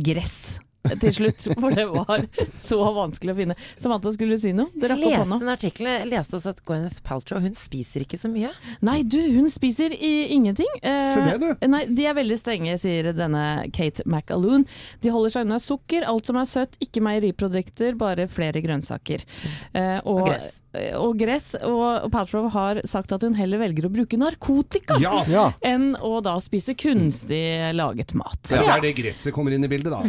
gress. 0.02 0.60
Til 0.82 1.13
slutt, 1.13 1.44
for 1.62 1.70
det 1.78 1.84
var 1.94 2.24
så 2.58 2.80
vanskelig 2.96 3.36
å 3.36 3.38
finne. 3.38 3.56
Samantha, 3.78 4.10
skulle 4.15 4.34
du 4.34 4.41
si 4.41 4.50
noe? 4.58 4.72
Det 4.74 4.88
Jeg 4.88 4.89
rakk 4.89 5.04
opp 5.06 5.12
leste 5.13 5.36
en 5.46 5.52
artikkel, 5.54 5.89
jeg 5.91 6.08
leste 6.10 6.34
også 6.39 6.50
at 6.56 6.63
Gwyneth 6.65 7.04
Paltrow 7.06 7.39
hun 7.44 7.54
spiser 7.54 8.02
ikke 8.02 8.17
så 8.17 8.32
mye. 8.34 8.50
Nei, 8.82 9.04
du, 9.06 9.20
hun 9.36 9.46
spiser 9.54 9.94
i 9.94 10.10
ingenting. 10.34 10.72
Eh, 10.82 11.13
Se 11.13 11.22
det, 11.22 11.36
du. 11.44 11.67
Nei, 11.70 11.84
De 11.86 12.08
er 12.10 12.17
veldig 12.17 12.39
strenge, 12.41 12.80
sier 12.82 13.12
denne 13.13 13.70
Kate 13.78 14.02
McAloon. 14.10 14.65
De 15.06 15.13
holder 15.13 15.30
seg 15.36 15.46
unna 15.46 15.62
sukker, 15.62 16.02
alt 16.10 16.26
som 16.26 16.41
er 16.41 16.50
søtt, 16.50 16.74
ikke 16.82 17.06
meieriprodukter, 17.06 17.94
bare 18.02 18.26
flere 18.28 18.65
grønnsaker. 18.65 19.22
Eh, 19.78 20.00
og, 20.02 20.24
Og 20.24 20.28
gress. 20.32 20.61
Eh, 20.74 20.96
Og 21.00 21.18
gress. 21.20 21.54
Og, 21.62 22.10
Paltrow 22.14 22.50
har 22.54 22.82
sagt 22.90 23.12
at 23.16 23.22
hun 23.26 23.36
heller 23.38 23.58
velger 23.64 23.86
å 23.88 23.92
bruke 23.94 24.18
narkotika 24.20 24.98
Ja. 25.02 25.24
Ja. 25.32 25.46
enn 25.62 25.96
å 25.98 26.22
da 26.24 26.38
spise 26.44 26.74
kunstig 26.78 27.74
laget 27.76 28.13
mat. 28.17 28.40
Det 28.50 28.60
er 28.62 28.82
det 28.84 28.96
gresset 29.00 29.34
kommer 29.36 29.52
inn 29.56 29.63
i 29.65 29.67
bildet, 29.72 29.92
da. 29.92 30.02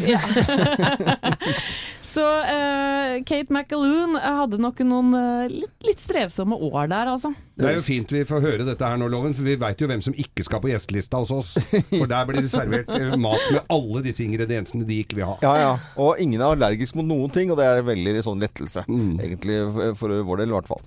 Så 2.13 2.21
uh, 2.21 3.23
Kate 3.25 3.49
McAloon 3.55 4.19
hadde 4.21 4.59
nok 4.61 4.83
noen 4.85 5.15
uh, 5.17 5.45
litt, 5.49 5.73
litt 5.87 6.03
strevsomme 6.03 6.59
år 6.69 6.91
der, 6.91 7.09
altså. 7.15 7.31
Det 7.57 7.71
er 7.71 7.79
jo 7.79 7.85
fint 7.87 8.13
vi 8.13 8.25
får 8.29 8.43
høre 8.45 8.67
dette 8.67 8.85
her 8.85 8.99
nå, 9.01 9.09
Loven, 9.13 9.33
for 9.37 9.47
vi 9.47 9.55
veit 9.61 9.81
jo 9.81 9.89
hvem 9.89 10.03
som 10.05 10.17
ikke 10.19 10.45
skal 10.45 10.61
på 10.61 10.73
gjestelista 10.73 11.23
hos 11.23 11.33
oss. 11.33 11.53
For 11.89 12.11
der 12.11 12.29
blir 12.29 12.43
det 12.45 12.51
servert 12.53 12.91
eh, 12.97 13.15
mat 13.21 13.47
med 13.55 13.63
alle 13.73 14.03
disse 14.05 14.25
ingrediensene 14.27 14.85
de 14.89 14.99
ikke 15.05 15.21
vil 15.21 15.29
ha. 15.31 15.39
Ja, 15.45 15.55
ja. 15.61 15.73
Og 16.03 16.21
ingen 16.21 16.43
er 16.43 16.53
allergisk 16.53 16.99
mot 16.99 17.09
noen 17.09 17.33
ting, 17.33 17.53
og 17.53 17.61
det 17.61 17.69
er 17.71 17.87
veldig 17.87 18.27
sånn 18.27 18.43
lettelse. 18.43 18.85
Mm. 18.91 19.15
Egentlig 19.23 19.59
for- 20.01 20.21
vår 20.33 20.43
del, 20.43 20.53
i 20.53 20.59
hvert 20.59 20.69
fall. 20.69 20.85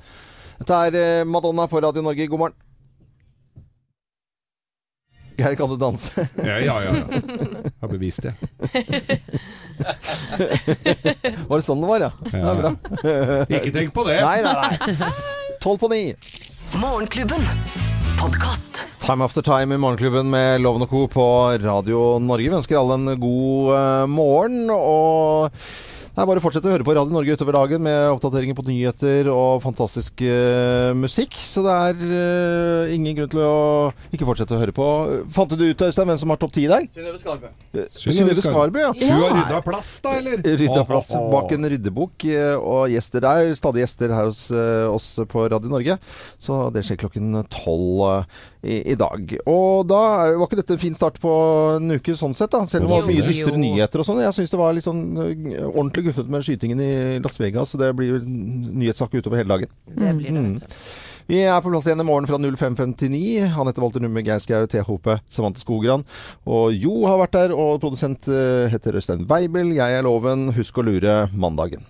Dette 0.60 0.84
er 0.86 1.26
Madonna 1.28 1.66
på 1.72 1.82
Radio 1.82 2.06
Norge. 2.06 2.30
God 2.30 2.44
morgen. 2.46 2.62
Geir, 5.36 5.56
kan 5.60 5.70
du 5.70 5.76
danse? 5.80 6.30
Ja, 6.38 6.60
ja, 6.64 6.78
ja. 6.86 6.96
ja. 6.96 7.06
Jeg 7.66 7.74
har 7.82 7.92
bevist 7.92 8.24
det. 8.24 8.36
Var 11.50 11.56
det 11.60 11.66
sånn 11.66 11.82
det 11.84 11.90
var, 11.90 12.06
ja? 12.08 12.12
Det 12.32 12.42
er 12.42 12.60
bra. 12.62 12.72
Ikke 13.60 13.74
tenk 13.76 13.94
på 13.96 14.06
det. 14.08 14.20
Nei, 14.24 14.40
nei, 14.46 14.54
nei. 14.56 15.10
Tolv 15.64 15.82
på 15.82 15.90
ni. 15.92 16.02
Morgenklubben. 16.82 17.44
Podcast. 18.20 18.84
Time 19.06 19.26
after 19.26 19.44
time 19.46 19.76
i 19.76 19.78
Morgenklubben 19.82 20.30
med 20.32 20.64
Loven 20.64 20.86
og 20.86 20.90
Co. 20.90 21.04
på 21.12 21.26
Radio 21.62 22.16
Norge. 22.24 22.50
Vi 22.50 22.58
ønsker 22.58 22.80
alle 22.80 22.98
en 22.98 23.20
god 23.22 23.74
eh, 23.76 24.06
morgen. 24.10 24.64
og 24.74 25.54
det 26.16 26.24
er 26.24 26.28
bare 26.30 26.40
å 26.40 26.44
fortsette 26.46 26.70
å 26.70 26.72
høre 26.72 26.86
på 26.88 26.94
Radio 26.96 27.12
Norge 27.12 27.34
utover 27.36 27.58
dagen 27.58 27.82
med 27.84 28.14
oppdateringer 28.14 28.56
på 28.56 28.64
nyheter 28.64 29.28
og 29.28 29.60
fantastisk 29.60 30.22
uh, 30.24 30.94
musikk. 30.96 31.36
Så 31.36 31.60
det 31.66 31.74
er 31.76 31.98
uh, 32.08 32.94
ingen 32.96 33.18
grunn 33.18 33.32
til 33.34 33.42
å 33.44 33.58
ikke 34.16 34.28
fortsette 34.30 34.56
å 34.56 34.62
høre 34.62 34.72
på. 34.76 34.86
Fant 35.36 35.52
du 35.52 35.66
ut, 35.66 35.76
Øystein, 35.76 36.08
hvem 36.08 36.22
som 36.22 36.32
har 36.32 36.40
topp 36.40 36.56
ti 36.56 36.64
i 36.64 36.72
dag? 36.72 36.88
Synnøve 36.94 37.20
Skarbø. 37.20 37.52
Eh, 37.76 37.90
Synnøve 37.92 38.46
Skarbø, 38.46 38.86
ja. 38.86 38.94
Hun 38.96 39.26
har 39.26 39.36
rydda 39.42 39.60
plass, 39.68 39.92
da, 40.06 40.16
eller? 40.22 40.40
Rydda 40.64 40.86
plass 40.88 41.12
bak 41.36 41.52
en 41.58 41.72
ryddebok 41.76 42.28
og 42.62 42.96
gjester 42.96 43.28
der. 43.28 43.52
Stadig 43.60 43.84
gjester 43.84 44.16
her 44.16 44.32
hos 44.32 44.46
oss 44.96 45.12
på 45.36 45.50
Radio 45.52 45.74
Norge. 45.74 46.00
Så 46.40 46.70
det 46.72 46.88
skjer 46.88 47.04
klokken 47.04 47.42
tolv 47.52 48.24
i, 48.66 48.82
i 48.92 48.98
dag. 49.00 49.36
Og 49.46 49.86
da 49.90 50.02
var 50.36 50.48
ikke 50.48 50.60
dette 50.62 50.76
en 50.76 50.82
fin 50.82 50.98
start 50.98 51.20
på 51.24 51.32
en 51.78 51.98
uke 51.98 52.18
sånn 52.18 52.36
sett, 52.38 52.52
da? 52.54 52.66
Selv 52.70 52.88
om 52.88 52.96
det 52.96 53.02
var 53.04 53.12
mye 53.14 53.30
dystre 53.30 53.62
nyheter 53.62 54.02
og 54.04 54.10
sånn. 54.10 54.24
Jeg 54.26 54.38
syns 54.40 54.54
det 54.54 54.62
var 54.62 54.76
litt 54.76 54.88
sånn 54.88 55.04
eh, 55.22 55.66
ordentlig 55.72 56.10
guffet 56.10 56.32
med 56.32 56.46
skytingen 56.48 56.84
i 56.84 56.94
Las 57.24 57.40
Vegas, 57.42 57.74
så 57.74 57.82
det 57.82 57.92
blir 57.98 58.22
nyhetssak 58.26 59.14
utover 59.16 59.42
hele 59.42 59.54
dagen. 59.54 59.76
Det 59.90 60.16
blir 60.22 60.32
det. 60.32 60.40
Mm. 60.40 60.56
vet 60.60 60.70
du. 60.70 60.80
Vi 61.26 61.40
er 61.42 61.58
på 61.58 61.72
plass 61.74 61.88
igjen 61.90 62.04
i 62.04 62.06
morgen 62.06 62.28
fra 62.30 62.38
05.59. 62.38 63.48
Han 63.56 63.66
heter 63.66 63.82
Walter 63.82 64.04
Numme, 64.04 64.22
Geir 64.22 64.44
Skau, 64.44 64.68
Thea 64.70 64.86
Hope, 64.86 65.18
Samantha 65.26 65.64
Skogran. 65.64 66.06
Og 66.46 66.76
Jo 66.78 67.00
har 67.10 67.18
vært 67.24 67.34
der, 67.40 67.56
og 67.58 67.80
produsent 67.82 68.30
eh, 68.30 68.70
heter 68.70 69.00
Øystein 69.02 69.26
Weibel. 69.26 69.74
Jeg 69.74 69.98
er 69.98 70.06
Loven. 70.06 70.52
Husk 70.54 70.78
å 70.78 70.86
lure 70.86 71.24
mandagen. 71.34 71.82